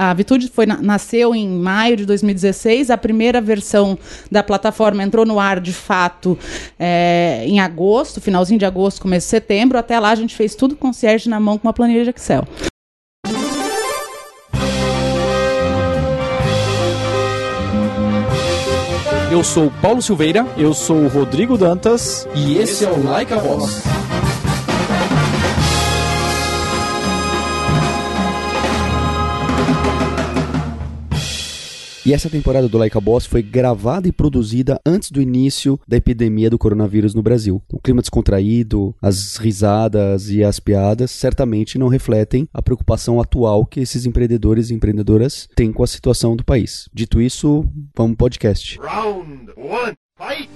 a 0.00 0.14
Vitude 0.14 0.48
foi, 0.48 0.64
nasceu 0.64 1.34
em 1.34 1.46
maio 1.46 1.94
de 1.94 2.06
2016, 2.06 2.88
a 2.88 2.96
primeira 2.96 3.38
versão 3.38 3.98
da 4.30 4.42
plataforma 4.42 5.02
entrou 5.02 5.26
no 5.26 5.38
ar 5.38 5.60
de 5.60 5.74
fato 5.74 6.38
é, 6.78 7.44
em 7.46 7.60
agosto, 7.60 8.18
finalzinho 8.18 8.58
de 8.58 8.64
agosto, 8.64 9.02
começo 9.02 9.26
de 9.26 9.30
setembro. 9.30 9.76
Até 9.76 10.00
lá 10.00 10.08
a 10.08 10.14
gente 10.14 10.34
fez 10.34 10.54
tudo 10.54 10.74
com 10.74 10.86
o 10.86 10.90
concierge 10.90 11.28
na 11.28 11.38
mão 11.38 11.58
com 11.58 11.68
uma 11.68 11.74
planilha 11.74 12.02
de 12.02 12.10
Excel. 12.10 12.48
Eu 19.30 19.44
sou 19.44 19.70
Paulo 19.82 20.00
Silveira. 20.00 20.46
Eu 20.56 20.72
sou 20.72 20.96
o 20.96 21.08
Rodrigo 21.08 21.58
Dantas. 21.58 22.26
E 22.34 22.56
esse 22.56 22.86
é 22.86 22.90
o 22.90 23.04
Like 23.04 23.34
a 23.34 23.36
Boss. 23.38 23.82
E 32.04 32.14
essa 32.14 32.30
temporada 32.30 32.66
do 32.66 32.78
Like 32.78 32.96
a 32.96 33.00
Boss 33.00 33.26
foi 33.26 33.42
gravada 33.42 34.08
e 34.08 34.12
produzida 34.12 34.80
antes 34.86 35.10
do 35.10 35.20
início 35.20 35.78
da 35.86 35.98
epidemia 35.98 36.48
do 36.48 36.58
coronavírus 36.58 37.14
no 37.14 37.22
Brasil. 37.22 37.62
O 37.70 37.78
clima 37.78 38.00
descontraído, 38.00 38.94
as 39.02 39.36
risadas 39.36 40.30
e 40.30 40.42
as 40.42 40.58
piadas 40.58 41.10
certamente 41.10 41.78
não 41.78 41.88
refletem 41.88 42.48
a 42.54 42.62
preocupação 42.62 43.20
atual 43.20 43.66
que 43.66 43.80
esses 43.80 44.06
empreendedores 44.06 44.70
e 44.70 44.74
empreendedoras 44.74 45.46
têm 45.54 45.70
com 45.70 45.82
a 45.82 45.86
situação 45.86 46.34
do 46.34 46.44
país. 46.44 46.88
Dito 46.92 47.20
isso, 47.20 47.66
vamos 47.94 48.16
pro 48.16 48.24
podcast. 48.24 48.78
Round 48.80 49.52
one, 49.56 49.94
fight! 50.16 50.48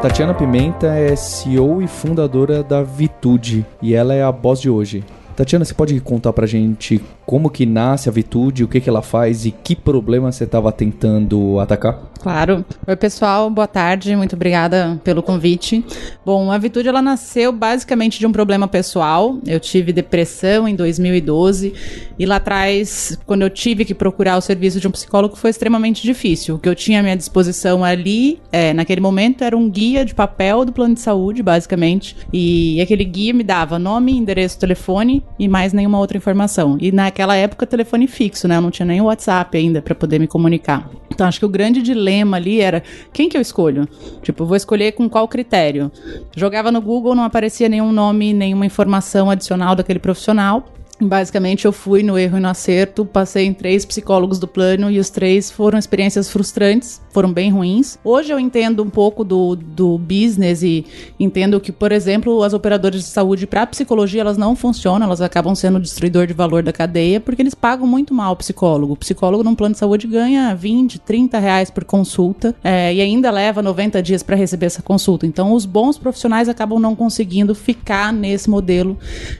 Tatiana 0.00 0.34
Pimenta 0.34 0.88
é 0.88 1.16
CEO 1.16 1.80
e 1.80 1.86
fundadora 1.86 2.62
da 2.62 2.82
Vitude 2.82 3.64
e 3.80 3.94
ela 3.94 4.14
é 4.14 4.22
a 4.22 4.30
boss 4.30 4.60
de 4.60 4.68
hoje. 4.68 5.02
Tatiana, 5.36 5.64
você 5.64 5.74
pode 5.74 5.98
contar 6.00 6.32
pra 6.32 6.46
gente 6.46 7.00
como 7.26 7.50
que 7.50 7.64
nasce 7.64 8.08
a 8.08 8.12
Vitude, 8.12 8.64
o 8.64 8.68
que, 8.68 8.80
que 8.80 8.88
ela 8.88 9.02
faz 9.02 9.46
e 9.46 9.50
que 9.50 9.74
problema 9.74 10.30
você 10.30 10.44
estava 10.44 10.70
tentando 10.70 11.58
atacar? 11.58 12.14
Claro. 12.24 12.64
Oi, 12.86 12.96
pessoal, 12.96 13.50
boa 13.50 13.66
tarde, 13.66 14.16
muito 14.16 14.34
obrigada 14.34 14.98
pelo 15.04 15.22
convite. 15.22 15.84
Bom, 16.24 16.50
a 16.50 16.56
Vitude 16.56 16.88
ela 16.88 17.02
nasceu 17.02 17.52
basicamente 17.52 18.18
de 18.18 18.26
um 18.26 18.32
problema 18.32 18.66
pessoal. 18.66 19.38
Eu 19.46 19.60
tive 19.60 19.92
depressão 19.92 20.66
em 20.66 20.74
2012 20.74 21.74
e 22.18 22.24
lá 22.24 22.36
atrás, 22.36 23.18
quando 23.26 23.42
eu 23.42 23.50
tive 23.50 23.84
que 23.84 23.94
procurar 23.94 24.38
o 24.38 24.40
serviço 24.40 24.80
de 24.80 24.88
um 24.88 24.90
psicólogo, 24.90 25.36
foi 25.36 25.50
extremamente 25.50 26.02
difícil. 26.02 26.54
O 26.54 26.58
que 26.58 26.66
eu 26.66 26.74
tinha 26.74 27.00
à 27.00 27.02
minha 27.02 27.14
disposição 27.16 27.84
ali, 27.84 28.40
é, 28.50 28.72
naquele 28.72 29.02
momento, 29.02 29.44
era 29.44 29.54
um 29.54 29.68
guia 29.68 30.02
de 30.02 30.14
papel 30.14 30.64
do 30.64 30.72
plano 30.72 30.94
de 30.94 31.00
saúde, 31.00 31.42
basicamente. 31.42 32.16
E 32.32 32.80
aquele 32.80 33.04
guia 33.04 33.34
me 33.34 33.42
dava 33.42 33.78
nome, 33.78 34.16
endereço, 34.16 34.58
telefone 34.58 35.22
e 35.38 35.46
mais 35.46 35.74
nenhuma 35.74 35.98
outra 35.98 36.16
informação. 36.16 36.78
E 36.80 36.90
naquela 37.14 37.36
época, 37.36 37.64
telefone 37.64 38.08
fixo, 38.08 38.48
né? 38.48 38.56
Eu 38.56 38.60
não 38.60 38.72
tinha 38.72 38.84
nem 38.84 39.00
WhatsApp 39.00 39.56
ainda 39.56 39.80
para 39.80 39.94
poder 39.94 40.18
me 40.18 40.26
comunicar. 40.26 40.90
Então, 41.08 41.28
acho 41.28 41.38
que 41.38 41.46
o 41.46 41.48
grande 41.48 41.80
dilema 41.80 42.36
ali 42.36 42.60
era 42.60 42.82
quem 43.12 43.28
que 43.28 43.36
eu 43.36 43.40
escolho? 43.40 43.88
Tipo, 44.20 44.44
vou 44.44 44.56
escolher 44.56 44.92
com 44.92 45.08
qual 45.08 45.28
critério? 45.28 45.92
Jogava 46.36 46.72
no 46.72 46.80
Google, 46.80 47.14
não 47.14 47.22
aparecia 47.22 47.68
nenhum 47.68 47.92
nome, 47.92 48.32
nenhuma 48.32 48.66
informação 48.66 49.30
adicional 49.30 49.76
daquele 49.76 50.00
profissional. 50.00 50.73
Basicamente, 51.00 51.64
eu 51.64 51.72
fui 51.72 52.02
no 52.02 52.16
erro 52.16 52.36
e 52.36 52.40
no 52.40 52.48
acerto, 52.48 53.04
passei 53.04 53.46
em 53.46 53.52
três 53.52 53.84
psicólogos 53.84 54.38
do 54.38 54.46
plano 54.46 54.90
e 54.90 54.98
os 54.98 55.10
três 55.10 55.50
foram 55.50 55.76
experiências 55.76 56.30
frustrantes, 56.30 57.00
foram 57.10 57.32
bem 57.32 57.50
ruins. 57.50 57.98
Hoje 58.04 58.32
eu 58.32 58.38
entendo 58.38 58.82
um 58.82 58.88
pouco 58.88 59.24
do, 59.24 59.56
do 59.56 59.98
business 59.98 60.62
e 60.62 60.86
entendo 61.18 61.60
que, 61.60 61.72
por 61.72 61.90
exemplo, 61.90 62.42
as 62.44 62.54
operadoras 62.54 63.00
de 63.00 63.06
saúde 63.08 63.46
para 63.46 63.66
psicologia 63.66 64.20
elas 64.20 64.38
não 64.38 64.54
funcionam, 64.54 65.06
elas 65.06 65.20
acabam 65.20 65.54
sendo 65.54 65.78
o 65.78 65.80
destruidor 65.80 66.26
de 66.26 66.32
valor 66.32 66.62
da 66.62 66.72
cadeia 66.72 67.20
porque 67.20 67.42
eles 67.42 67.54
pagam 67.54 67.86
muito 67.86 68.14
mal 68.14 68.32
o 68.32 68.36
psicólogo. 68.36 68.92
O 68.92 68.96
psicólogo 68.96 69.42
num 69.42 69.54
plano 69.54 69.72
de 69.72 69.80
saúde 69.80 70.06
ganha 70.06 70.54
20, 70.54 71.00
30 71.00 71.38
reais 71.40 71.70
por 71.70 71.84
consulta 71.84 72.54
é, 72.62 72.94
e 72.94 73.00
ainda 73.00 73.30
leva 73.32 73.60
90 73.60 74.00
dias 74.00 74.22
para 74.22 74.36
receber 74.36 74.66
essa 74.66 74.82
consulta. 74.82 75.26
Então, 75.26 75.52
os 75.52 75.66
bons 75.66 75.98
profissionais 75.98 76.48
acabam 76.48 76.78
não 76.78 76.94
conseguindo 76.94 77.54
ficar 77.54 78.12
nesse 78.12 78.48
modelo 78.48 78.96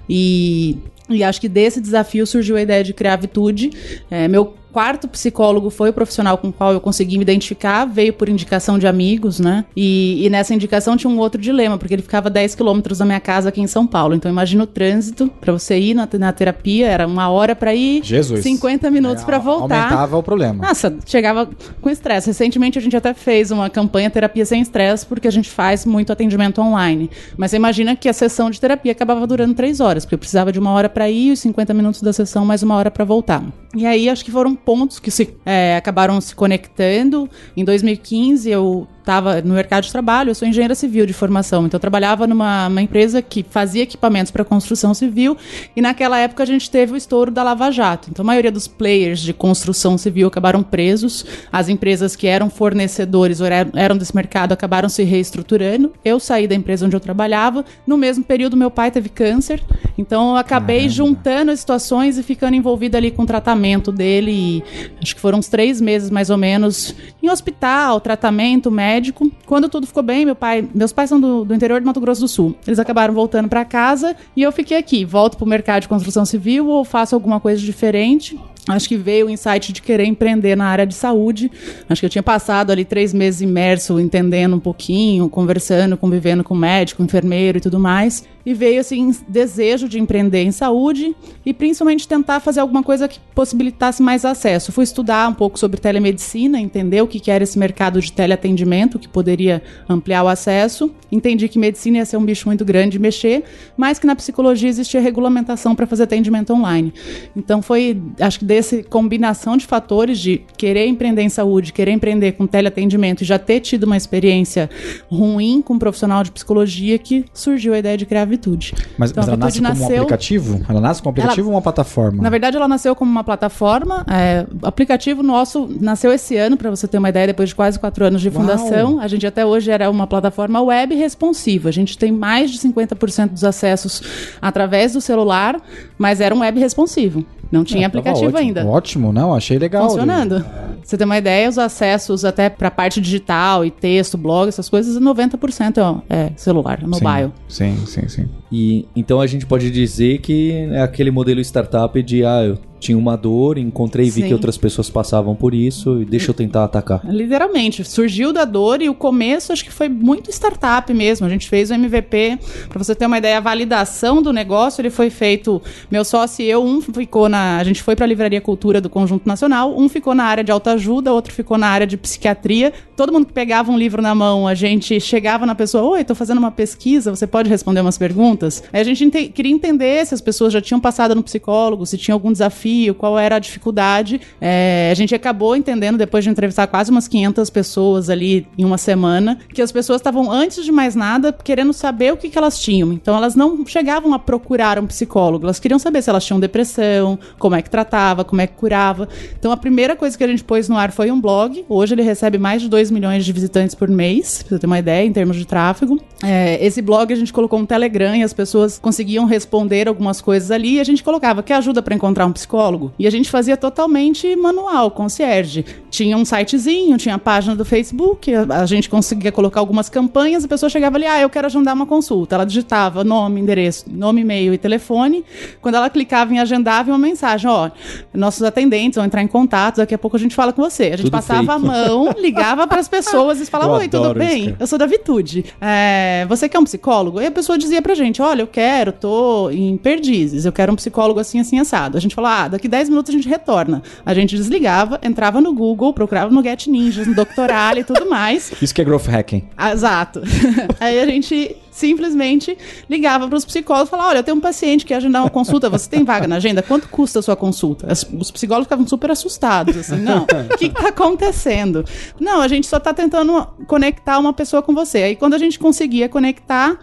e 0.09 0.79
e 1.09 1.23
acho 1.23 1.41
que 1.41 1.49
desse 1.49 1.81
desafio 1.81 2.27
surgiu 2.27 2.57
a 2.57 2.63
ideia 2.63 2.83
de 2.83 2.95
criar 2.95 3.15
a 3.15 3.17
Vitude. 3.17 3.71
É, 4.11 4.27
meu 4.27 4.55
quarto 4.75 5.07
psicólogo 5.07 5.71
foi 5.71 5.91
o 5.91 5.93
profissional 5.93 6.37
com 6.37 6.49
o 6.49 6.53
qual 6.53 6.73
eu 6.73 6.81
consegui 6.81 7.17
me 7.17 7.23
identificar, 7.23 7.85
veio 7.85 8.13
por 8.13 8.29
indicação 8.29 8.77
de 8.77 8.89
amigos, 8.89 9.39
né? 9.39 9.65
E, 9.77 10.27
e 10.27 10.29
nessa 10.29 10.53
indicação 10.53 10.97
tinha 10.97 11.09
um 11.09 11.17
outro 11.17 11.41
dilema, 11.41 11.79
porque 11.79 11.95
ele 11.95 12.03
ficava 12.03 12.29
10 12.29 12.57
quilômetros 12.57 12.99
da 12.99 13.05
minha 13.05 13.21
casa 13.21 13.51
aqui 13.51 13.61
em 13.61 13.69
São 13.69 13.87
Paulo. 13.87 14.17
Então 14.17 14.29
imagina 14.29 14.65
o 14.65 14.67
trânsito 14.67 15.31
para 15.41 15.53
você 15.53 15.79
ir 15.79 15.95
na, 15.95 16.09
na, 16.19 16.33
terapia, 16.33 16.89
era 16.89 17.07
uma 17.07 17.29
hora 17.31 17.55
para 17.55 17.73
ir, 17.73 18.03
Jesus. 18.03 18.43
50 18.43 18.91
minutos 18.91 19.23
é, 19.23 19.27
para 19.27 19.39
voltar. 19.39 19.85
Aumentava 19.85 20.17
o 20.17 20.23
problema. 20.25 20.67
Nossa, 20.67 20.93
chegava 21.07 21.49
com 21.81 21.89
estresse. 21.89 22.27
Recentemente 22.27 22.77
a 22.77 22.83
gente 22.83 22.97
até 22.97 23.15
fez 23.15 23.53
uma 23.53 23.71
campanha 23.71 24.11
terapia 24.11 24.45
sem 24.45 24.61
estresse, 24.61 25.07
porque 25.07 25.29
a 25.29 25.33
gente 25.33 25.49
faz 25.49 25.87
muito 25.87 26.13
atendimento 26.13 26.61
online. 26.61 27.09
Mas 27.37 27.53
você 27.53 27.57
imagina 27.59 27.95
que 27.95 28.09
a 28.09 28.13
sessão 28.13 28.51
de 28.51 28.61
terapia 28.61 28.91
acabava 28.91 29.25
durando 29.25 29.55
3 29.55 29.79
horas, 29.79 30.05
porque 30.05 30.17
eu 30.17 30.19
precisava 30.19 30.51
de 30.51 30.59
uma 30.59 30.73
hora 30.73 30.89
para 30.89 31.09
ir, 31.09 31.31
os 31.31 31.39
50 31.39 31.73
minutos 31.73 32.03
da 32.03 32.13
sessão, 32.13 32.45
mais 32.45 32.65
uma 32.65 32.75
hora 32.75 32.91
para 32.91 33.05
voltar. 33.05 33.45
E 33.75 33.87
aí 33.87 34.09
acho 34.09 34.25
que 34.25 34.31
foram 34.31 34.55
pontos 34.55 35.01
que 35.01 35.11
se, 35.11 35.37
é, 35.45 35.77
acabaram 35.77 36.21
se 36.21 36.35
conectando. 36.35 37.29
Em 37.57 37.65
2015 37.65 38.49
eu 38.49 38.87
estava 39.05 39.43
no 39.43 39.53
mercado 39.53 39.85
de 39.85 39.93
trabalho, 39.93 40.31
eu 40.31 40.35
sou 40.35 40.49
engenheira 40.49 40.75
civil 40.75 41.05
de 41.05 41.13
formação, 41.13 41.67
então 41.67 41.77
eu 41.77 41.81
trabalhava 41.81 42.27
numa 42.27 42.81
empresa 42.81 43.21
que 43.21 43.45
fazia 43.49 43.83
equipamentos 43.83 44.33
para 44.33 44.43
construção 44.45 44.95
civil 44.95 45.37
e 45.77 45.83
naquela 45.83 46.19
época 46.19 46.43
a 46.43 46.47
gente 46.47 46.71
teve 46.71 46.95
o 46.95 46.97
estouro 46.97 47.31
da 47.31 47.43
Lava 47.43 47.71
Jato. 47.71 48.09
Então 48.11 48.23
a 48.23 48.27
maioria 48.27 48.51
dos 48.51 48.67
players 48.67 49.21
de 49.21 49.35
construção 49.35 49.99
civil 49.99 50.27
acabaram 50.27 50.63
presos, 50.63 51.25
as 51.53 51.69
empresas 51.69 52.17
que 52.17 52.27
eram 52.27 52.49
fornecedores 52.49 53.43
ou 53.43 53.47
eram 53.47 53.99
desse 53.99 54.17
mercado 54.17 54.53
acabaram 54.53 54.89
se 54.89 55.03
reestruturando. 55.03 55.93
Eu 56.03 56.19
saí 56.19 56.49
da 56.49 56.55
empresa 56.55 56.87
onde 56.87 56.97
eu 56.97 57.01
trabalhava, 57.01 57.63
no 57.87 57.99
mesmo 57.99 58.25
período 58.25 58.57
meu 58.57 58.71
pai 58.71 58.91
teve 58.91 59.11
câncer, 59.11 59.63
então 59.99 60.31
eu 60.31 60.37
acabei 60.37 60.89
Caramba. 60.89 60.95
juntando 60.95 61.51
as 61.51 61.61
situações 61.61 62.17
e 62.17 62.23
ficando 62.23 62.57
envolvida 62.57 62.97
ali 62.97 63.11
com 63.11 63.25
o 63.25 63.27
tratamento 63.27 63.93
dele 63.93 64.31
e 64.33 64.65
acho 65.03 65.15
que 65.15 65.21
foram 65.21 65.41
uns 65.41 65.49
três 65.49 65.79
meses 65.79 66.09
mais 66.09 66.31
ou 66.31 66.39
menos 66.39 66.95
em 67.23 67.29
hospital, 67.29 68.01
tratamento 68.01 68.71
médico 68.71 68.94
médico. 68.95 69.31
Quando 69.47 69.69
tudo 69.69 69.87
ficou 69.87 70.03
bem, 70.03 70.25
meu 70.25 70.37
pai, 70.37 70.69
meus 70.75 70.93
pais 70.93 71.09
são 71.09 71.21
do, 71.21 71.45
do 71.45 71.55
interior 71.55 71.81
de 71.81 71.87
Mato 71.87 72.01
Grosso 72.01 72.21
do 72.21 72.29
Sul. 72.29 72.55
Eles 72.67 72.79
acabaram 72.79 73.13
voltando 73.13 73.49
para 73.49 73.65
casa 73.65 74.17
e 74.37 74.43
eu 74.43 74.53
fiquei 74.53 74.77
aqui. 74.77 75.05
Volto 75.05 75.37
pro 75.37 75.47
mercado 75.47 75.83
de 75.83 75.89
construção 75.89 76.25
civil 76.25 76.69
ou 76.69 76.85
faço 76.85 77.15
alguma 77.15 77.41
coisa 77.41 77.61
diferente. 77.61 78.39
Acho 78.69 78.89
que 78.89 78.97
veio 78.97 79.27
o 79.27 79.31
insight 79.31 79.73
de 79.73 79.83
querer 79.83 80.05
empreender 80.05 80.57
na 80.57 80.67
área 80.67 80.87
de 80.87 80.95
saúde. 80.95 81.51
Acho 81.89 82.01
que 82.01 82.07
eu 82.07 82.11
tinha 82.11 82.23
passado 82.23 82.71
ali 82.71 82.85
três 82.85 83.13
meses 83.13 83.43
imerso, 83.43 84.01
entendendo 84.01 84.57
um 84.57 84.61
pouquinho, 84.61 85.29
conversando, 85.29 85.97
convivendo 85.97 86.43
com 86.43 86.55
médico, 86.55 87.03
enfermeiro 87.03 87.59
e 87.59 87.61
tudo 87.61 87.79
mais 87.79 88.25
e 88.47 88.53
veio 88.53 88.81
assim 88.81 89.15
desejo 89.27 89.89
de 89.89 89.99
empreender 89.99 90.43
em 90.43 90.53
saúde 90.53 91.17
e 91.45 91.55
principalmente 91.55 92.07
tentar 92.07 92.41
fazer 92.41 92.61
alguma 92.61 92.83
coisa 92.83 93.09
que 93.09 93.19
possibilitasse 93.35 94.03
mais 94.03 94.25
acesso. 94.25 94.71
Fui 94.71 94.85
estudar 94.85 95.29
um 95.29 95.35
pouco 95.35 95.59
sobre 95.59 95.81
telemedicina, 95.81 96.61
entender 96.61 97.01
o 97.01 97.07
que 97.07 97.31
era 97.31 97.43
esse 97.43 97.59
mercado 97.59 98.01
de 98.01 98.13
teleatendimento 98.13 98.99
que 98.99 99.09
poderia 99.09 99.63
ampliar 99.89 100.23
o 100.25 100.29
acesso. 100.29 100.95
Entendi 101.11 101.49
que 101.49 101.59
medicina 101.59 101.99
ia 101.99 102.05
ser 102.05 102.17
um 102.17 102.25
bicho 102.25 102.47
muito 102.47 102.65
grande 102.65 102.93
de 102.93 102.99
mexer, 102.99 103.45
mas 103.77 103.99
que 103.99 104.07
na 104.07 104.15
psicologia 104.15 104.69
existia 104.69 105.01
regulamentação 105.01 105.75
para 105.75 105.87
fazer 105.87 106.03
atendimento 106.03 106.53
online. 106.53 106.93
Então 107.35 107.63
foi, 107.63 108.01
acho 108.21 108.39
que 108.39 108.45
dessa 108.55 108.83
combinação 108.85 109.57
de 109.57 109.67
fatores 109.67 110.19
de 110.19 110.43
querer 110.57 110.87
empreender 110.87 111.23
em 111.23 111.29
saúde, 111.29 111.73
querer 111.73 111.93
empreender 111.93 112.33
com 112.33 112.47
teleatendimento 112.47 113.23
e 113.23 113.27
já 113.27 113.39
ter 113.39 113.61
tido 113.61 113.85
uma 113.85 113.97
experiência 113.97 114.71
ruim 115.11 115.61
com 115.63 115.75
um 115.75 115.79
profissional 115.79 116.23
de 116.23 116.31
psicologia 116.31 116.99
que 116.99 117.25
surgiu 117.33 117.75
a 117.75 117.79
ideia 117.79 117.97
de 117.97 118.07
criar 118.07 118.25
Vitude. 118.25 118.75
Mas, 118.97 119.11
então, 119.11 119.23
mas 119.23 119.29
ela 119.29 119.37
nasce 119.37 119.61
nasceu... 119.61 119.87
como 119.87 119.93
um 119.93 119.97
aplicativo? 119.99 120.61
Ela 120.69 120.81
nasce 120.81 121.03
como 121.03 121.11
um 121.11 121.13
aplicativo 121.13 121.49
ela... 121.49 121.49
ou 121.49 121.57
uma 121.57 121.63
plataforma? 121.63 122.23
Na 122.23 122.31
verdade, 122.31 122.57
ela 122.57 122.69
nasceu 122.69 122.95
como 122.95 123.11
uma 123.11 123.25
plataforma. 123.25 124.05
É, 124.09 124.47
o 124.63 124.67
aplicativo 124.67 125.23
nosso 125.23 125.69
nasceu 125.81 126.13
esse 126.13 126.37
ano, 126.37 126.57
para 126.57 126.71
você 126.71 126.87
ter 126.87 126.99
uma 126.99 127.09
ideia, 127.09 127.27
depois 127.27 127.49
de 127.49 127.55
quase 127.55 127.79
quatro 127.79 128.05
anos 128.05 128.21
de 128.21 128.31
fundação. 128.31 128.95
Uau. 128.95 129.01
A 129.01 129.09
gente 129.09 129.27
até 129.27 129.45
hoje 129.45 129.71
era 129.71 129.91
uma 129.91 130.07
plataforma 130.07 130.61
web 130.63 130.95
responsiva. 130.95 131.69
A 131.69 131.73
gente 131.73 131.99
tem 131.99 132.13
mais 132.13 132.51
de 132.51 132.59
50% 132.59 133.31
dos 133.31 133.45
acessos 133.45 134.03
através 134.41 134.93
do 134.93 135.01
celular, 135.01 135.61
mas 135.99 136.21
era 136.21 136.35
um 136.35 136.41
web 136.41 136.59
responsivo. 136.59 137.25
Não 137.55 137.63
tinha 137.63 137.83
é, 137.83 137.87
aplicativo 137.87 138.27
ótimo, 138.27 138.39
ainda. 138.39 138.67
Ótimo, 138.67 139.13
não, 139.13 139.33
achei 139.33 139.59
legal. 139.59 139.89
Funcionando. 139.89 140.45
você 140.83 140.99
ter 140.99 141.05
uma 141.05 141.17
ideia, 141.17 141.49
os 141.49 141.57
acessos 141.57 142.25
até 142.25 142.51
pra 142.51 142.69
parte 142.69 143.01
digital 143.01 143.65
e 143.65 143.71
texto, 143.71 144.19
blog, 144.19 144.49
essas 144.49 144.69
coisas, 144.69 145.01
90% 145.01 146.03
é, 146.11 146.17
é 146.17 146.33
celular, 146.37 146.81
mobile. 146.85 147.33
Sim, 147.49 147.77
sim, 147.87 148.09
sim. 148.09 148.29
E 148.57 148.87
então 148.95 149.21
a 149.21 149.27
gente 149.27 149.45
pode 149.45 149.69
dizer 149.69 150.19
que 150.19 150.53
é 150.71 150.81
aquele 150.81 151.11
modelo 151.11 151.41
startup 151.41 152.01
de 152.01 152.25
ah, 152.25 152.45
eu 152.45 152.59
tinha 152.85 152.99
uma 152.99 153.17
dor, 153.17 153.57
encontrei 153.57 154.07
e 154.07 154.11
vi 154.11 154.21
Sim. 154.21 154.29
que 154.29 154.35
outras 154.35 154.59
pessoas 154.59 154.91
passavam 154.91 155.35
por 155.35 155.55
isso 155.55 156.03
e 156.03 156.05
deixa 156.05 156.31
eu 156.31 156.35
tentar 156.35 156.65
atacar. 156.65 157.01
Literalmente, 157.03 157.83
surgiu 157.83 158.31
da 158.31 158.45
dor 158.45 158.83
e 158.83 158.91
o 158.91 158.95
começo 158.95 159.53
acho 159.55 159.65
que 159.65 159.73
foi 159.73 159.89
muito 159.89 160.31
startup 160.31 160.93
mesmo. 160.93 161.27
A 161.27 161.31
gente 161.31 161.49
fez 161.49 161.71
o 161.71 161.75
MVP, 161.75 162.39
pra 162.69 162.83
você 162.83 162.95
ter 162.95 163.07
uma 163.07 163.17
ideia, 163.17 163.39
a 163.39 163.41
validação 163.41 164.21
do 164.21 164.35
negócio, 164.35 164.83
ele 164.83 164.91
foi 164.91 165.09
feito, 165.09 165.63
meu 165.91 166.05
sócio 166.05 166.45
e 166.45 166.51
eu, 166.51 166.63
um 166.63 166.83
ficou 166.83 167.27
na, 167.27 167.57
a 167.57 167.65
gente 167.65 167.83
foi 167.83 167.97
pra 167.97 168.05
Livraria 168.05 168.41
Cultura 168.41 168.83
do 168.83 168.91
Conjunto 168.91 169.27
Nacional, 169.27 169.75
um 169.79 169.89
ficou 169.89 170.15
na 170.15 170.25
área 170.25 170.45
de 170.45 170.53
autoajuda, 170.53 171.11
outro 171.11 171.33
ficou 171.33 171.57
na 171.57 171.69
área 171.69 171.87
de 171.87 171.97
psiquiatria. 171.97 172.71
Todo 172.95 173.11
mundo 173.11 173.25
que 173.27 173.33
pegava 173.33 173.73
um 173.73 173.79
livro 173.79 174.03
na 174.03 174.15
mão, 174.15 174.47
a 174.47 174.55
gente 174.55 175.01
chegava 175.01 175.47
na 175.47 175.55
pessoa, 175.55 175.85
oi, 175.85 176.05
tô 176.05 176.15
fazendo 176.15 176.39
uma 176.39 176.51
pesquisa, 176.51 177.15
você 177.15 177.27
pode 177.27 177.49
responder 177.49 177.81
umas 177.81 177.97
perguntas? 177.97 178.44
Aí 178.73 178.81
a 178.81 178.85
gente 178.85 179.05
ente- 179.05 179.29
queria 179.29 179.53
entender 179.53 180.05
se 180.07 180.15
as 180.15 180.21
pessoas 180.21 180.53
já 180.53 180.61
tinham 180.61 180.81
passado 180.81 181.15
no 181.15 181.23
psicólogo, 181.23 181.85
se 181.87 181.97
tinha 181.99 182.15
algum 182.15 182.33
desafio, 182.33 182.95
qual 182.95 183.19
era 183.19 183.37
a 183.37 183.39
dificuldade. 183.39 184.21
É, 184.41 184.89
a 184.91 184.95
gente 184.95 185.15
acabou 185.15 185.57
entendendo, 185.57 185.97
depois 185.99 186.25
de 186.25 186.31
entrevistar 186.31 186.67
quase 186.67 186.91
umas 186.91 187.09
500 187.09 187.51
pessoas 187.51 188.11
ali 188.11 188.47
em 188.59 188.65
uma 188.65 188.79
semana, 188.79 189.39
que 189.53 189.63
as 189.63 189.73
pessoas 189.73 190.01
estavam, 190.01 190.31
antes 190.31 190.65
de 190.65 190.73
mais 190.73 190.95
nada, 190.95 191.33
querendo 191.33 191.73
saber 191.73 192.13
o 192.13 192.17
que, 192.17 192.29
que 192.29 192.37
elas 192.39 192.59
tinham. 192.59 192.93
Então 192.93 193.17
elas 193.17 193.35
não 193.35 193.65
chegavam 193.67 194.13
a 194.15 194.19
procurar 194.19 194.79
um 194.79 194.87
psicólogo, 194.87 195.47
elas 195.47 195.59
queriam 195.59 195.79
saber 195.79 196.03
se 196.03 196.11
elas 196.11 196.25
tinham 196.25 196.39
depressão, 196.41 197.19
como 197.39 197.55
é 197.55 197.63
que 197.63 197.71
tratava, 197.71 198.25
como 198.25 198.41
é 198.41 198.47
que 198.47 198.55
curava. 198.55 199.09
Então 199.39 199.51
a 199.53 199.57
primeira 199.57 199.97
coisa 199.97 200.17
que 200.17 200.25
a 200.25 200.29
gente 200.29 200.45
pôs 200.45 200.69
no 200.69 200.77
ar 200.77 200.93
foi 200.93 201.11
um 201.11 201.21
blog. 201.21 201.65
Hoje 201.69 201.95
ele 201.95 202.03
recebe 202.03 202.37
mais 202.39 202.61
de 202.63 202.69
2 202.69 202.91
milhões 202.91 203.25
de 203.25 203.33
visitantes 203.33 203.75
por 203.75 203.89
mês, 203.89 204.43
pra 204.43 204.57
você 204.57 204.61
ter 204.61 204.67
uma 204.67 204.79
ideia, 204.79 205.07
em 205.07 205.13
termos 205.13 205.37
de 205.37 205.47
tráfego. 205.47 205.99
É, 206.23 206.65
esse 206.65 206.83
blog 206.83 207.13
a 207.13 207.17
gente 207.17 207.33
colocou 207.33 207.59
um 207.59 207.65
Telegram 207.67 208.15
e 208.15 208.23
as 208.23 208.34
pessoas 208.35 208.79
conseguiam 208.79 209.25
responder 209.25 209.89
algumas 209.89 210.21
coisas 210.21 210.51
ali 210.51 210.75
e 210.75 210.81
a 210.81 210.85
gente 210.85 211.03
colocava 211.03 211.43
que 211.43 211.53
ajuda 211.53 211.81
para 211.81 211.95
encontrar 211.95 212.27
um 212.27 212.33
psicólogo. 212.33 212.93
E 212.99 213.07
a 213.07 213.11
gente 213.11 213.31
fazia 213.31 213.57
totalmente 213.57 214.35
manual, 214.37 214.91
concierge. 214.91 215.65
Tinha 215.91 216.17
um 216.17 216.25
sitezinho, 216.25 216.97
tinha 216.99 217.15
a 217.15 217.19
página 217.19 217.55
do 217.55 217.65
Facebook, 217.65 218.35
a, 218.35 218.61
a 218.61 218.67
gente 218.67 218.89
conseguia 218.89 219.33
colocar 219.33 219.61
algumas 219.61 219.89
campanhas, 219.89 220.45
a 220.45 220.49
pessoa 220.49 220.69
chegava 220.69 220.97
ali, 220.97 221.07
ah, 221.07 221.21
eu 221.21 221.31
quero 221.31 221.47
agendar 221.47 221.75
uma 221.75 221.87
consulta. 221.87 222.35
Ela 222.35 222.45
digitava 222.45 223.05
nome, 223.05 223.41
endereço, 223.41 223.85
nome, 223.89 224.21
e-mail 224.23 224.53
e 224.53 224.59
telefone. 224.59 225.25
Quando 225.63 225.77
ela 225.77 225.89
clicava 225.89 226.35
em 226.35 226.39
agendar, 226.39 226.85
vinha 226.85 226.95
uma 226.95 227.07
mensagem, 227.07 227.49
ó, 227.49 227.71
nossos 228.13 228.43
atendentes 228.43 228.97
vão 228.97 229.05
entrar 229.05 229.23
em 229.23 229.29
contato, 229.29 229.77
daqui 229.77 229.95
a 229.95 229.99
pouco 229.99 230.17
a 230.17 230.21
gente 230.21 230.35
fala 230.35 230.53
com 230.53 230.63
você. 230.63 230.85
A 230.85 230.91
gente 230.91 231.03
Tudo 231.03 231.11
passava 231.13 231.55
a 231.55 231.59
mão, 231.59 232.15
ligava 232.19 232.67
para 232.67 232.81
as 232.81 232.89
pessoas 232.89 233.41
e 233.41 233.47
falava, 233.51 233.73
Eu 233.73 233.79
oi, 233.79 233.89
tudo 233.89 234.07
isso, 234.07 234.15
bem? 234.15 234.45
cara. 234.47 234.57
Eu 234.61 234.67
sou 234.67 234.79
da 234.79 234.87
Vitude. 234.87 235.45
É, 235.61 236.27
você 236.29 236.49
quer 236.49 236.59
um 236.59 236.65
psicólogo? 236.65 237.21
E 237.21 237.27
a 237.27 237.31
pessoa 237.31 237.57
dizia 237.57 237.81
pra 237.81 237.95
gente: 237.95 238.14
olha, 238.23 238.43
eu 238.43 238.47
quero, 238.47 238.93
tô 238.93 239.51
em 239.51 239.77
perdizes, 239.77 240.45
eu 240.45 240.53
quero 240.53 240.73
um 240.73 240.77
psicólogo 240.77 241.21
assim, 241.21 241.41
assim, 241.41 241.59
assado. 241.59 241.97
A 241.97 242.01
gente 242.01 242.15
falou: 242.15 242.31
ah, 242.31 242.49
daqui 242.49 242.69
10 242.69 242.89
minutos 242.89 243.15
a 243.15 243.17
gente 243.17 243.29
retorna. 243.29 243.83
A 244.05 244.15
gente 244.15 244.37
desligava, 244.37 244.99
entrava 245.03 245.41
no 245.41 245.53
Google, 245.53 245.93
procurava 245.93 246.31
no 246.33 246.43
Get 246.43 246.67
Ninjas, 246.67 247.07
no 247.07 247.15
Doctoral 247.15 247.79
e 247.79 247.85
tudo 247.85 248.09
mais. 248.09 248.53
Isso 248.61 248.75
que 248.75 248.81
é 248.81 248.85
growth 248.85 249.07
hacking. 249.07 249.45
Ah, 249.57 249.73
Exato. 249.73 250.23
Aí 250.81 251.01
a 251.01 251.07
gente 251.07 251.57
simplesmente 251.75 252.57
ligava 252.89 253.27
para 253.27 253.37
os 253.37 253.45
psicólogos 253.45 253.89
e 253.89 253.91
falava: 253.91 254.11
Olha, 254.11 254.19
eu 254.19 254.23
tenho 254.23 254.37
um 254.37 254.41
paciente 254.41 254.85
que 254.85 254.89
quer 254.89 254.97
agendar 254.97 255.23
uma 255.23 255.31
consulta, 255.31 255.69
você 255.69 255.91
tem 255.91 256.05
vaga 256.05 256.29
na 256.29 256.37
agenda? 256.37 256.63
Quanto 256.63 256.89
custa 256.89 257.19
a 257.19 257.23
sua 257.23 257.35
consulta? 257.35 257.89
Os 257.93 258.31
psicólogos 258.31 258.67
ficavam 258.67 258.87
super 258.87 259.11
assustados, 259.11 259.77
assim, 259.77 259.97
não, 259.97 260.23
o 260.23 260.57
que 260.57 260.67
está 260.67 260.89
acontecendo? 260.89 261.85
Não, 262.21 262.41
a 262.41 262.49
gente 262.49 262.67
só 262.67 262.77
está 262.77 262.95
tentando 262.95 263.45
conectar 263.67 264.19
uma 264.19 264.33
pessoa 264.33 264.63
com 264.63 264.73
você. 264.73 264.99
Aí 264.99 265.17
quando 265.17 265.35
a 265.35 265.39
gente 265.39 265.59
conseguia 265.59 266.09
conectar, 266.09 266.79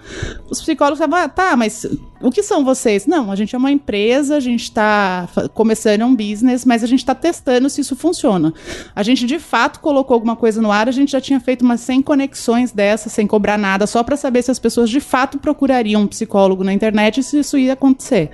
os 0.49 0.59
psicólogos 0.59 0.99
falavam: 0.99 1.25
ah, 1.25 1.29
tá, 1.29 1.55
mas 1.55 1.85
o 2.21 2.31
que 2.31 2.43
são 2.43 2.63
vocês? 2.63 3.05
Não, 3.05 3.31
a 3.31 3.35
gente 3.35 3.55
é 3.55 3.57
uma 3.57 3.71
empresa, 3.71 4.35
a 4.35 4.39
gente 4.39 4.63
está 4.63 5.27
começando 5.53 6.03
um 6.03 6.15
business, 6.15 6.65
mas 6.65 6.83
a 6.83 6.87
gente 6.87 6.99
está 6.99 7.15
testando 7.15 7.69
se 7.69 7.81
isso 7.81 7.95
funciona. 7.95 8.53
A 8.95 9.03
gente 9.03 9.25
de 9.25 9.39
fato 9.39 9.79
colocou 9.79 10.13
alguma 10.13 10.35
coisa 10.35 10.61
no 10.61 10.71
ar, 10.71 10.87
a 10.87 10.91
gente 10.91 11.11
já 11.11 11.21
tinha 11.21 11.39
feito 11.39 11.63
umas 11.63 11.81
100 11.81 12.01
conexões 12.01 12.71
dessas, 12.71 13.11
sem 13.11 13.27
cobrar 13.27 13.57
nada, 13.57 13.87
só 13.87 14.03
para 14.03 14.15
saber 14.15 14.41
se 14.41 14.51
as 14.51 14.59
pessoas 14.59 14.89
de 14.89 14.99
fato 14.99 15.37
procurariam 15.37 16.03
um 16.03 16.07
psicólogo 16.07 16.63
na 16.63 16.73
internet 16.73 17.19
e 17.19 17.23
se 17.23 17.39
isso 17.39 17.57
ia 17.57 17.73
acontecer. 17.73 18.29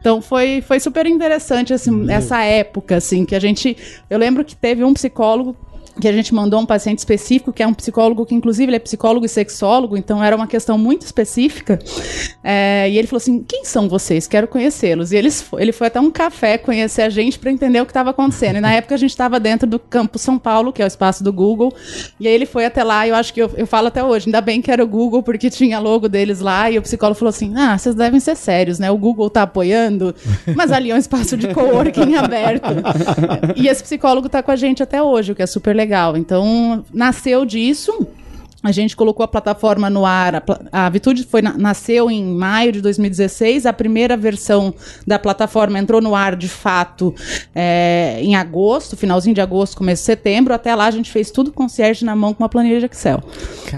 Então 0.00 0.20
foi, 0.20 0.62
foi 0.62 0.80
super 0.80 1.06
interessante 1.06 1.72
assim, 1.72 2.10
essa 2.10 2.42
época, 2.42 2.96
assim, 2.96 3.24
que 3.24 3.34
a 3.34 3.40
gente. 3.40 3.76
Eu 4.08 4.18
lembro 4.18 4.44
que 4.44 4.56
teve 4.56 4.84
um 4.84 4.94
psicólogo 4.94 5.56
que 6.00 6.06
a 6.06 6.12
gente 6.12 6.34
mandou 6.34 6.60
um 6.60 6.66
paciente 6.66 6.98
específico, 6.98 7.52
que 7.52 7.62
é 7.62 7.66
um 7.66 7.72
psicólogo 7.72 8.26
que, 8.26 8.34
inclusive, 8.34 8.68
ele 8.70 8.76
é 8.76 8.78
psicólogo 8.78 9.24
e 9.24 9.28
sexólogo, 9.28 9.96
então 9.96 10.22
era 10.22 10.36
uma 10.36 10.46
questão 10.46 10.76
muito 10.76 11.02
específica. 11.02 11.78
É, 12.44 12.88
e 12.90 12.98
ele 12.98 13.06
falou 13.06 13.18
assim: 13.18 13.42
quem 13.46 13.64
são 13.64 13.88
vocês? 13.88 14.26
Quero 14.26 14.46
conhecê-los. 14.46 15.12
E 15.12 15.16
eles, 15.16 15.44
ele 15.58 15.72
foi 15.72 15.86
até 15.86 15.98
um 15.98 16.10
café 16.10 16.58
conhecer 16.58 17.02
a 17.02 17.08
gente 17.08 17.38
para 17.38 17.50
entender 17.50 17.80
o 17.80 17.86
que 17.86 17.90
estava 17.90 18.10
acontecendo. 18.10 18.56
E 18.56 18.60
na 18.60 18.72
época 18.72 18.94
a 18.94 18.98
gente 18.98 19.10
estava 19.10 19.40
dentro 19.40 19.66
do 19.66 19.78
Campo 19.78 20.18
São 20.18 20.38
Paulo, 20.38 20.72
que 20.72 20.82
é 20.82 20.84
o 20.84 20.88
espaço 20.88 21.24
do 21.24 21.32
Google. 21.32 21.74
E 22.20 22.28
aí 22.28 22.34
ele 22.34 22.46
foi 22.46 22.66
até 22.66 22.84
lá, 22.84 23.06
e 23.06 23.10
eu 23.10 23.16
acho 23.16 23.32
que 23.32 23.40
eu, 23.40 23.50
eu 23.56 23.66
falo 23.66 23.88
até 23.88 24.04
hoje, 24.04 24.26
ainda 24.26 24.40
bem 24.40 24.60
que 24.60 24.70
era 24.70 24.84
o 24.84 24.86
Google, 24.86 25.22
porque 25.22 25.48
tinha 25.48 25.78
logo 25.78 26.08
deles 26.08 26.40
lá, 26.40 26.70
e 26.70 26.78
o 26.78 26.82
psicólogo 26.82 27.18
falou 27.18 27.30
assim: 27.30 27.54
ah, 27.56 27.76
vocês 27.76 27.94
devem 27.94 28.20
ser 28.20 28.36
sérios, 28.36 28.78
né? 28.78 28.90
O 28.90 28.98
Google 28.98 29.30
tá 29.30 29.42
apoiando, 29.42 30.14
mas 30.54 30.70
ali 30.70 30.90
é 30.90 30.94
um 30.94 30.98
espaço 30.98 31.36
de 31.36 31.52
coworking 31.54 32.14
aberto. 32.16 32.66
E 33.56 33.66
esse 33.66 33.82
psicólogo 33.82 34.28
tá 34.28 34.42
com 34.42 34.50
a 34.50 34.56
gente 34.56 34.82
até 34.82 35.02
hoje, 35.02 35.32
o 35.32 35.34
que 35.34 35.42
é 35.42 35.46
super 35.46 35.74
legal. 35.74 35.85
Então, 36.16 36.84
nasceu 36.92 37.44
disso. 37.44 38.06
A 38.66 38.72
gente 38.72 38.96
colocou 38.96 39.22
a 39.24 39.28
plataforma 39.28 39.88
no 39.90 40.04
ar. 40.06 40.36
A, 40.72 40.86
a 40.86 40.88
Vitude 40.88 41.24
foi, 41.24 41.42
na- 41.42 41.56
nasceu 41.56 42.10
em 42.10 42.24
maio 42.24 42.72
de 42.72 42.80
2016. 42.80 43.66
A 43.66 43.72
primeira 43.72 44.16
versão 44.16 44.74
da 45.06 45.18
plataforma 45.18 45.78
entrou 45.78 46.00
no 46.00 46.14
ar 46.14 46.34
de 46.36 46.48
fato 46.48 47.14
é, 47.54 48.18
em 48.22 48.34
agosto, 48.34 48.96
finalzinho 48.96 49.34
de 49.34 49.40
agosto, 49.40 49.76
começo 49.76 50.02
de 50.02 50.06
setembro. 50.06 50.54
Até 50.54 50.74
lá 50.74 50.86
a 50.86 50.90
gente 50.90 51.10
fez 51.10 51.30
tudo 51.30 51.52
com 51.52 51.66
concierge 51.66 52.04
na 52.04 52.14
mão 52.14 52.32
com 52.32 52.42
uma 52.44 52.48
planilha 52.48 52.78
de 52.78 52.86
Excel. 52.86 53.20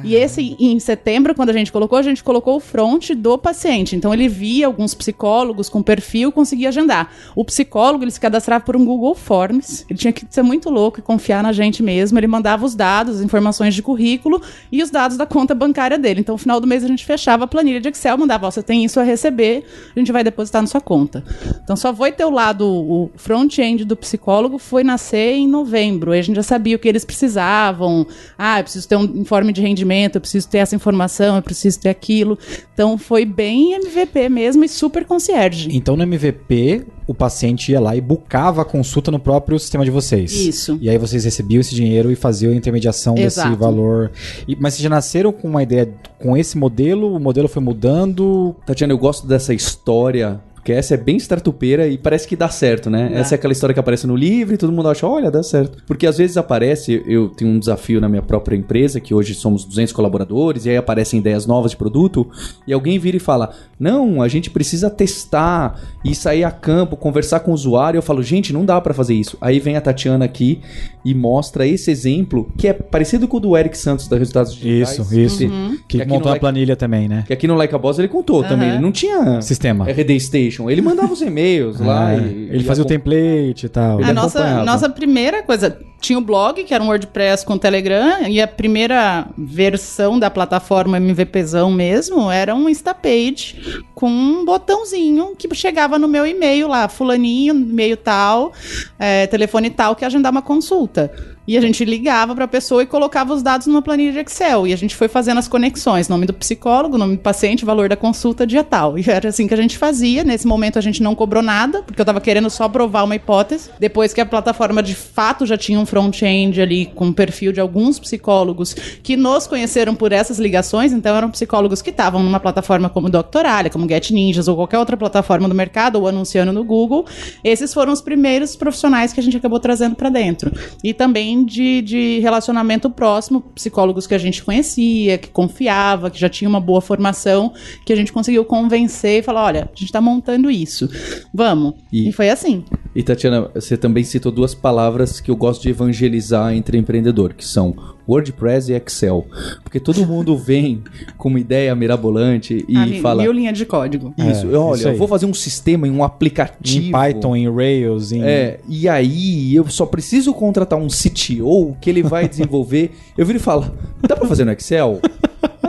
E 0.04 0.14
esse, 0.14 0.54
em 0.60 0.78
setembro, 0.78 1.34
quando 1.34 1.48
a 1.48 1.52
gente 1.54 1.72
colocou, 1.72 1.98
a 1.98 2.02
gente 2.02 2.22
colocou 2.22 2.56
o 2.56 2.60
front 2.60 3.10
do 3.12 3.38
paciente. 3.38 3.96
Então 3.96 4.12
ele 4.12 4.28
via 4.28 4.66
alguns 4.66 4.94
psicólogos 4.94 5.70
com 5.70 5.82
perfil, 5.82 6.30
conseguia 6.30 6.68
agendar. 6.68 7.10
O 7.34 7.44
psicólogo, 7.44 8.04
ele 8.04 8.10
se 8.10 8.20
cadastrava 8.20 8.62
por 8.62 8.76
um 8.76 8.84
Google 8.84 9.14
Forms. 9.14 9.86
Ele 9.88 9.98
tinha 9.98 10.12
que 10.12 10.26
ser 10.28 10.42
muito 10.42 10.68
louco 10.68 10.98
e 10.98 11.02
confiar 11.02 11.42
na 11.42 11.50
gente 11.52 11.82
mesmo. 11.82 12.18
Ele 12.18 12.26
mandava 12.26 12.66
os 12.66 12.74
dados, 12.74 13.16
as 13.16 13.22
informações 13.22 13.74
de 13.74 13.82
currículo 13.82 14.42
e 14.70 14.77
os 14.82 14.90
dados 14.90 15.16
da 15.16 15.26
conta 15.26 15.54
bancária 15.54 15.98
dele. 15.98 16.20
Então, 16.20 16.34
no 16.34 16.38
final 16.38 16.60
do 16.60 16.66
mês, 16.66 16.84
a 16.84 16.86
gente 16.86 17.04
fechava 17.04 17.44
a 17.44 17.46
planilha 17.46 17.80
de 17.80 17.88
Excel, 17.88 18.16
mandava, 18.16 18.50
você 18.50 18.62
tem 18.62 18.84
isso 18.84 19.00
a 19.00 19.02
receber, 19.02 19.64
a 19.94 19.98
gente 19.98 20.12
vai 20.12 20.22
depositar 20.24 20.62
na 20.62 20.68
sua 20.68 20.80
conta. 20.80 21.24
Então, 21.62 21.76
só 21.76 21.94
foi 21.94 22.12
ter 22.12 22.24
o 22.24 22.30
lado, 22.30 22.66
o 22.66 23.10
front-end 23.16 23.84
do 23.84 23.96
psicólogo 23.96 24.58
foi 24.58 24.84
nascer 24.84 25.34
em 25.34 25.48
novembro. 25.48 26.12
A 26.12 26.20
gente 26.20 26.36
já 26.36 26.42
sabia 26.42 26.76
o 26.76 26.78
que 26.78 26.88
eles 26.88 27.04
precisavam. 27.04 28.06
Ah, 28.36 28.60
eu 28.60 28.64
preciso 28.64 28.88
ter 28.88 28.96
um 28.96 29.04
informe 29.04 29.52
de 29.52 29.60
rendimento, 29.60 30.16
eu 30.16 30.20
preciso 30.20 30.48
ter 30.48 30.58
essa 30.58 30.74
informação, 30.74 31.36
eu 31.36 31.42
preciso 31.42 31.80
ter 31.80 31.88
aquilo. 31.88 32.38
Então, 32.72 32.96
foi 32.98 33.24
bem 33.24 33.74
MVP 33.74 34.28
mesmo 34.28 34.64
e 34.64 34.68
super 34.68 35.04
concierge. 35.04 35.68
Então 35.72 35.96
no 35.96 36.02
MVP, 36.02 36.84
o 37.08 37.14
paciente 37.14 37.72
ia 37.72 37.80
lá 37.80 37.96
e 37.96 38.00
bucava 38.00 38.62
a 38.62 38.64
consulta 38.64 39.10
no 39.10 39.18
próprio 39.18 39.58
sistema 39.58 39.82
de 39.84 39.90
vocês. 39.90 40.30
Isso. 40.32 40.78
E 40.80 40.90
aí 40.90 40.98
vocês 40.98 41.24
recebiam 41.24 41.60
esse 41.60 41.74
dinheiro 41.74 42.12
e 42.12 42.14
faziam 42.14 42.52
a 42.52 42.54
intermediação 42.54 43.16
Exato. 43.16 43.48
desse 43.48 43.58
valor. 43.60 44.12
E- 44.46 44.54
mas 44.60 44.74
vocês 44.74 44.82
já 44.82 44.90
nasceram 44.90 45.32
com 45.32 45.48
uma 45.48 45.62
ideia 45.62 45.88
com 46.18 46.36
esse 46.36 46.58
modelo? 46.58 47.16
O 47.16 47.18
modelo 47.18 47.48
foi 47.48 47.62
mudando? 47.62 48.54
Tatiana, 48.66 48.92
eu 48.92 48.98
gosto 48.98 49.26
dessa 49.26 49.54
história, 49.54 50.38
porque 50.54 50.70
essa 50.72 50.92
é 50.92 50.96
bem 50.98 51.16
startupeira 51.16 51.88
e 51.88 51.96
parece 51.96 52.28
que 52.28 52.36
dá 52.36 52.48
certo, 52.50 52.90
né? 52.90 53.08
Dá. 53.08 53.20
Essa 53.20 53.34
é 53.34 53.36
aquela 53.36 53.52
história 53.54 53.72
que 53.72 53.80
aparece 53.80 54.06
no 54.06 54.14
livro 54.14 54.54
e 54.54 54.58
todo 54.58 54.70
mundo 54.70 54.88
acha, 54.90 55.06
olha, 55.06 55.30
dá 55.30 55.42
certo. 55.42 55.82
Porque 55.86 56.06
às 56.06 56.18
vezes 56.18 56.36
aparece, 56.36 57.02
eu 57.06 57.30
tenho 57.30 57.50
um 57.50 57.58
desafio 57.58 58.00
na 58.02 58.08
minha 58.08 58.20
própria 58.22 58.54
empresa, 58.54 59.00
que 59.00 59.14
hoje 59.14 59.32
somos 59.34 59.64
200 59.64 59.94
colaboradores, 59.94 60.66
e 60.66 60.70
aí 60.70 60.76
aparecem 60.76 61.20
ideias 61.20 61.46
novas 61.46 61.70
de 61.70 61.76
produto, 61.78 62.28
e 62.66 62.72
alguém 62.74 62.98
vira 62.98 63.16
e 63.16 63.20
fala, 63.20 63.50
não, 63.78 64.20
a 64.22 64.28
gente 64.28 64.50
precisa 64.50 64.90
testar 64.90 65.80
e 66.04 66.14
sair 66.14 66.44
a 66.44 66.50
campo, 66.50 66.96
conversar 66.96 67.40
com 67.40 67.50
o 67.50 67.54
usuário. 67.54 67.98
Eu 67.98 68.02
falo, 68.02 68.22
gente, 68.22 68.52
não 68.52 68.64
dá 68.64 68.80
pra 68.80 68.92
fazer 68.94 69.14
isso. 69.14 69.36
Aí 69.40 69.60
vem 69.60 69.76
a 69.76 69.80
Tatiana 69.80 70.24
aqui 70.24 70.60
e 71.04 71.14
mostra 71.14 71.66
esse 71.66 71.90
exemplo, 71.90 72.50
que 72.58 72.66
é 72.68 72.72
parecido 72.72 73.26
com 73.28 73.36
o 73.36 73.40
do 73.40 73.56
Eric 73.56 73.76
Santos 73.78 74.08
da 74.08 74.16
Resultados 74.18 74.54
Digitais. 74.54 74.98
Isso, 74.98 75.18
isso. 75.18 75.38
Que- 75.38 75.44
Uhum. 75.46 75.78
Que, 75.88 75.98
Que 75.98 76.04
montou 76.04 76.20
no 76.20 76.26
a 76.26 76.30
Like- 76.30 76.40
planilha 76.40 76.76
também, 76.76 77.08
né? 77.08 77.24
que 77.26 77.32
aqui 77.32 77.46
no 77.46 77.54
Like 77.54 77.74
a 77.74 77.78
Boss 77.78 77.98
ele 77.98 78.08
contou 78.08 78.40
Aham. 78.40 78.48
também. 78.48 78.68
Ele 78.70 78.78
não 78.78 78.92
tinha 78.92 79.40
Sistema. 79.40 79.86
RD 79.88 80.18
Station. 80.20 80.68
Ele 80.68 80.82
mandava 80.82 81.12
os 81.12 81.22
e-mails 81.22 81.78
lá. 81.80 82.08
Ah, 82.08 82.16
e, 82.16 82.48
ele 82.50 82.58
e 82.58 82.64
fazia 82.64 82.82
o 82.82 82.86
template 82.86 83.66
e 83.66 83.68
tal. 83.68 84.00
Ele 84.00 84.10
A 84.10 84.12
nossa, 84.12 84.64
nossa 84.64 84.88
primeira 84.88 85.42
coisa, 85.42 85.78
tinha 86.00 86.18
o 86.18 86.22
blog, 86.22 86.62
que 86.64 86.74
era 86.74 86.82
um 86.82 86.88
WordPress 86.88 87.44
com 87.44 87.56
Telegram, 87.58 88.26
e 88.28 88.40
a 88.40 88.46
primeira 88.46 89.26
versão 89.36 90.18
da 90.18 90.30
plataforma 90.30 90.96
MVPzão 90.98 91.70
mesmo 91.70 92.30
era 92.30 92.54
um 92.54 92.68
Instapage, 92.68 93.56
com 93.94 94.10
um 94.10 94.44
botãozinho 94.44 95.34
que 95.36 95.52
chegava 95.54 95.98
no 95.98 96.08
meu 96.08 96.26
e-mail 96.26 96.68
lá, 96.68 96.88
fulaninho, 96.88 97.54
e-mail 97.54 97.96
tal, 97.96 98.52
é, 98.98 99.26
telefone 99.26 99.70
tal, 99.70 99.96
que 99.96 100.04
agendar 100.04 100.32
uma 100.32 100.42
consulta. 100.42 101.37
E 101.48 101.56
a 101.56 101.62
gente 101.62 101.82
ligava 101.82 102.34
para 102.34 102.44
a 102.44 102.48
pessoa 102.48 102.82
e 102.82 102.86
colocava 102.86 103.32
os 103.32 103.42
dados 103.42 103.66
numa 103.66 103.80
planilha 103.80 104.12
de 104.12 104.18
Excel. 104.18 104.66
E 104.66 104.72
a 104.74 104.76
gente 104.76 104.94
foi 104.94 105.08
fazendo 105.08 105.38
as 105.38 105.48
conexões: 105.48 106.06
nome 106.06 106.26
do 106.26 106.34
psicólogo, 106.34 106.98
nome 106.98 107.16
do 107.16 107.22
paciente, 107.22 107.64
valor 107.64 107.88
da 107.88 107.96
consulta, 107.96 108.46
dia 108.46 108.62
tal. 108.62 108.98
E 108.98 109.04
era 109.08 109.30
assim 109.30 109.48
que 109.48 109.54
a 109.54 109.56
gente 109.56 109.78
fazia. 109.78 110.22
Nesse 110.22 110.46
momento 110.46 110.78
a 110.78 110.82
gente 110.82 111.02
não 111.02 111.14
cobrou 111.14 111.42
nada, 111.42 111.82
porque 111.82 111.98
eu 111.98 112.02
estava 112.02 112.20
querendo 112.20 112.50
só 112.50 112.68
provar 112.68 113.02
uma 113.04 113.16
hipótese. 113.16 113.70
Depois 113.80 114.12
que 114.12 114.20
a 114.20 114.26
plataforma 114.26 114.82
de 114.82 114.94
fato 114.94 115.46
já 115.46 115.56
tinha 115.56 115.80
um 115.80 115.86
front-end 115.86 116.60
ali 116.60 116.84
com 116.94 117.06
um 117.06 117.12
perfil 117.14 117.50
de 117.50 117.60
alguns 117.60 117.98
psicólogos 117.98 118.74
que 119.02 119.16
nos 119.16 119.46
conheceram 119.46 119.94
por 119.94 120.12
essas 120.12 120.38
ligações, 120.38 120.92
então 120.92 121.16
eram 121.16 121.30
psicólogos 121.30 121.80
que 121.80 121.88
estavam 121.88 122.22
numa 122.22 122.38
plataforma 122.38 122.90
como 122.90 123.08
Doctoralia, 123.08 123.70
como 123.70 123.88
Get 123.88 124.10
Ninjas 124.10 124.48
ou 124.48 124.56
qualquer 124.56 124.78
outra 124.78 124.98
plataforma 124.98 125.48
do 125.48 125.54
mercado 125.54 125.96
ou 125.96 126.06
anunciando 126.06 126.52
no 126.52 126.62
Google. 126.62 127.06
Esses 127.42 127.72
foram 127.72 127.90
os 127.90 128.02
primeiros 128.02 128.54
profissionais 128.54 129.14
que 129.14 129.20
a 129.20 129.22
gente 129.22 129.38
acabou 129.38 129.58
trazendo 129.58 129.96
para 129.96 130.10
dentro. 130.10 130.52
E 130.84 130.92
também 130.92 131.37
de, 131.44 131.82
de 131.82 132.18
relacionamento 132.20 132.88
próximo, 132.90 133.40
psicólogos 133.54 134.06
que 134.06 134.14
a 134.14 134.18
gente 134.18 134.42
conhecia, 134.42 135.18
que 135.18 135.28
confiava, 135.28 136.10
que 136.10 136.18
já 136.18 136.28
tinha 136.28 136.48
uma 136.48 136.60
boa 136.60 136.80
formação, 136.80 137.52
que 137.84 137.92
a 137.92 137.96
gente 137.96 138.12
conseguiu 138.12 138.44
convencer 138.44 139.20
e 139.20 139.22
falar: 139.22 139.44
olha, 139.44 139.62
a 139.64 139.68
gente 139.78 139.84
está 139.84 140.00
montando 140.00 140.50
isso, 140.50 140.88
vamos. 141.32 141.74
E- 141.92 142.08
E, 142.08 142.12
foi 142.12 142.30
assim. 142.30 142.64
E 142.94 143.02
Tatiana, 143.02 143.50
você 143.54 143.76
também 143.76 144.02
citou 144.04 144.32
duas 144.32 144.54
palavras 144.54 145.20
que 145.20 145.30
eu 145.30 145.36
gosto 145.36 145.62
de 145.62 145.70
evangelizar 145.70 146.52
entre 146.54 146.78
empreendedor, 146.78 147.34
que 147.34 147.44
são 147.44 147.74
WordPress 148.08 148.72
e 148.72 148.74
Excel. 148.74 149.26
Porque 149.62 149.78
todo 149.78 150.06
mundo 150.06 150.36
vem 150.36 150.82
com 151.16 151.28
uma 151.28 151.38
ideia 151.38 151.74
mirabolante 151.74 152.64
e 152.68 152.76
Ah, 152.76 153.02
fala. 153.02 153.22
Mil 153.22 153.32
linhas 153.32 153.56
de 153.58 153.66
código. 153.66 154.14
Isso, 154.16 154.46
É, 154.52 154.56
olha, 154.56 154.76
isso 154.78 154.88
eu 154.88 154.96
vou 154.96 155.06
fazer 155.06 155.26
um 155.26 155.34
sistema 155.34 155.86
em 155.86 155.90
um 155.90 156.02
aplicativo. 156.02 156.86
Em 156.88 156.90
Python, 156.90 157.36
em 157.36 157.52
Rails, 157.52 158.12
em. 158.12 158.22
É, 158.22 158.60
e 158.68 158.88
aí 158.88 159.54
eu 159.54 159.68
só 159.68 159.84
preciso 159.84 160.32
contratar 160.32 160.78
um 160.78 160.88
CTO 160.88 161.76
que 161.80 161.90
ele 161.90 162.02
vai 162.02 162.28
desenvolver. 162.28 162.92
eu 163.16 163.26
viro 163.26 163.38
e 163.38 163.42
falo, 163.42 163.70
dá 164.06 164.16
pra 164.16 164.26
fazer 164.26 164.44
no 164.44 164.52
Excel? 164.52 165.00